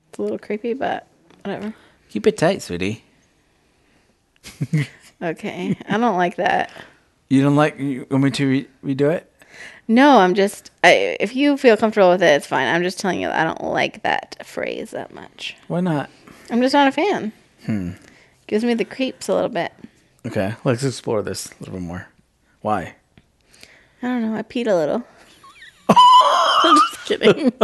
It's 0.09 0.19
a 0.19 0.21
little 0.21 0.39
creepy, 0.39 0.73
but 0.73 1.07
whatever. 1.43 1.73
keep 2.09 2.25
it 2.27 2.37
tight 2.37 2.61
sweetie 2.61 3.03
Okay. 5.21 5.77
I 5.89 5.97
don't 5.97 6.17
like 6.17 6.35
that. 6.37 6.71
you 7.29 7.41
don't 7.41 7.55
like 7.55 7.79
you 7.79 8.05
want 8.11 8.23
me 8.23 8.31
to 8.31 8.47
re- 8.47 8.67
redo 8.83 9.11
it 9.11 9.31
No, 9.87 10.19
I'm 10.19 10.35
just. 10.35 10.69
I, 10.83 11.17
if 11.19 11.35
you 11.35 11.57
feel 11.57 11.75
comfortable 11.77 12.09
with 12.11 12.21
it, 12.21 12.27
it's 12.35 12.45
fine. 12.47 12.67
I'm 12.67 12.83
just 12.83 12.99
telling 12.99 13.19
you, 13.21 13.29
I 13.29 13.43
don't 13.43 13.63
like 13.63 14.03
that 14.03 14.45
phrase 14.45 14.91
that 14.91 15.13
much. 15.13 15.55
Why 15.67 15.79
not? 15.79 16.09
I'm 16.49 16.61
just 16.61 16.73
not 16.73 16.87
a 16.87 16.91
fan. 16.91 17.31
Hmm. 17.65 17.91
Gives 18.47 18.63
me 18.63 18.73
the 18.75 18.85
creeps 18.85 19.27
a 19.27 19.33
little 19.33 19.49
bit. 19.49 19.73
Okay, 20.25 20.55
let's 20.63 20.83
explore 20.83 21.21
this 21.21 21.47
a 21.47 21.55
little 21.59 21.73
bit 21.75 21.81
more. 21.83 22.07
Why? 22.61 22.95
I 24.01 24.07
don't 24.07 24.21
know. 24.21 24.35
I 24.37 24.43
peed 24.43 24.67
a 24.67 24.75
little. 24.75 25.03
I'm 25.89 26.75
just 26.75 27.05
kidding. 27.05 27.51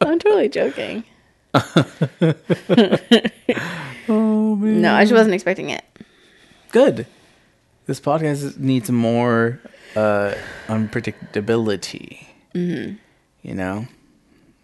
I'm 0.00 0.18
totally 0.18 0.48
joking. 0.48 1.04
Oh 4.08 4.54
man. 4.54 4.82
No, 4.82 4.94
I 4.94 5.02
just 5.02 5.12
wasn't 5.14 5.34
expecting 5.34 5.70
it. 5.70 5.84
Good. 6.76 7.06
This 7.86 8.00
podcast 8.00 8.58
needs 8.58 8.90
more 8.90 9.58
uh, 9.96 10.34
unpredictability. 10.66 12.26
Mm-hmm. 12.54 12.96
You 13.40 13.54
know, 13.54 13.86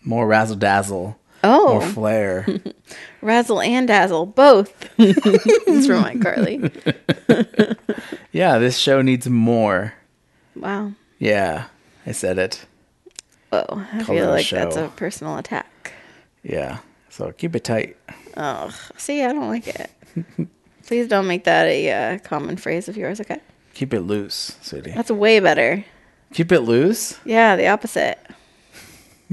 more 0.04 0.26
razzle 0.26 0.56
dazzle, 0.56 1.18
Oh, 1.42 1.78
more 1.78 1.88
flair. 1.88 2.46
razzle 3.22 3.62
and 3.62 3.88
dazzle, 3.88 4.26
both. 4.26 4.90
it's 4.98 5.86
from 5.86 6.02
Mike 6.02 6.20
Carly. 6.20 6.70
yeah, 8.32 8.58
this 8.58 8.76
show 8.76 9.00
needs 9.00 9.26
more. 9.26 9.94
Wow. 10.54 10.92
Yeah, 11.18 11.68
I 12.04 12.12
said 12.12 12.36
it. 12.36 12.66
Oh, 13.52 13.64
I 13.90 14.02
Call 14.02 14.16
feel 14.16 14.28
like 14.28 14.50
that's 14.50 14.76
a 14.76 14.92
personal 14.96 15.38
attack. 15.38 15.94
Yeah, 16.42 16.80
so 17.08 17.32
keep 17.32 17.56
it 17.56 17.64
tight. 17.64 17.96
Oh, 18.36 18.70
see, 18.98 19.22
I 19.22 19.32
don't 19.32 19.48
like 19.48 19.66
it. 19.66 19.90
Please 20.86 21.08
don't 21.08 21.26
make 21.26 21.44
that 21.44 21.66
a 21.66 21.90
uh, 21.90 22.18
common 22.18 22.56
phrase 22.56 22.88
of 22.88 22.96
yours, 22.96 23.20
okay? 23.20 23.40
Keep 23.74 23.94
it 23.94 24.00
loose, 24.00 24.56
sweetie. 24.60 24.92
That's 24.92 25.10
way 25.10 25.40
better. 25.40 25.84
Keep 26.32 26.52
it 26.52 26.60
loose, 26.60 27.18
Yeah, 27.24 27.56
the 27.56 27.68
opposite. 27.68 28.18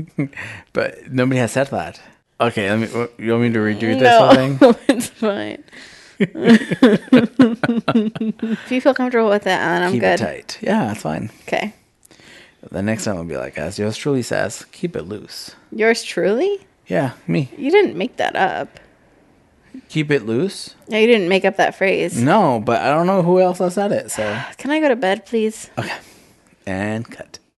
but 0.73 1.11
nobody 1.11 1.39
has 1.39 1.51
said 1.51 1.67
that. 1.67 2.01
Okay, 2.41 2.69
let 2.69 2.79
me. 2.79 2.87
You 3.17 3.31
want 3.33 3.43
me 3.43 3.51
to 3.51 3.59
redo 3.59 3.99
this 3.99 4.01
no, 4.01 4.19
whole 4.19 4.33
thing? 4.33 4.57
it's 4.95 5.07
fine. 5.07 5.63
if 8.61 8.71
you 8.71 8.81
feel 8.81 8.93
comfortable 8.93 9.29
with 9.29 9.43
it, 9.43 9.45
then 9.45 9.83
I'm 9.83 9.91
keep 9.91 10.01
good. 10.01 10.19
it 10.19 10.23
tight. 10.23 10.57
Yeah, 10.61 10.87
that's 10.87 11.01
fine. 11.01 11.31
Okay. 11.43 11.73
The 12.71 12.81
next 12.81 13.05
time 13.05 13.15
I'll 13.17 13.23
be 13.23 13.37
like, 13.37 13.57
as 13.57 13.79
yours 13.79 13.95
truly 13.95 14.21
says, 14.21 14.65
keep 14.71 14.95
it 14.95 15.03
loose. 15.03 15.55
Yours 15.71 16.03
truly? 16.03 16.67
Yeah, 16.87 17.13
me. 17.27 17.49
You 17.57 17.71
didn't 17.71 17.97
make 17.97 18.17
that 18.17 18.35
up. 18.35 18.79
Keep 19.89 20.11
it 20.11 20.25
loose? 20.25 20.75
No, 20.87 20.97
you 20.97 21.07
didn't 21.07 21.29
make 21.29 21.45
up 21.45 21.57
that 21.57 21.75
phrase. 21.75 22.21
No, 22.21 22.61
but 22.63 22.81
I 22.81 22.89
don't 22.89 23.07
know 23.07 23.21
who 23.21 23.39
else 23.39 23.59
has 23.59 23.73
said 23.75 23.91
it, 23.91 24.11
so. 24.11 24.23
Can 24.57 24.71
I 24.71 24.79
go 24.79 24.89
to 24.89 24.95
bed, 24.95 25.25
please? 25.25 25.69
Okay. 25.77 25.97
And 26.65 27.09
cut. 27.09 27.39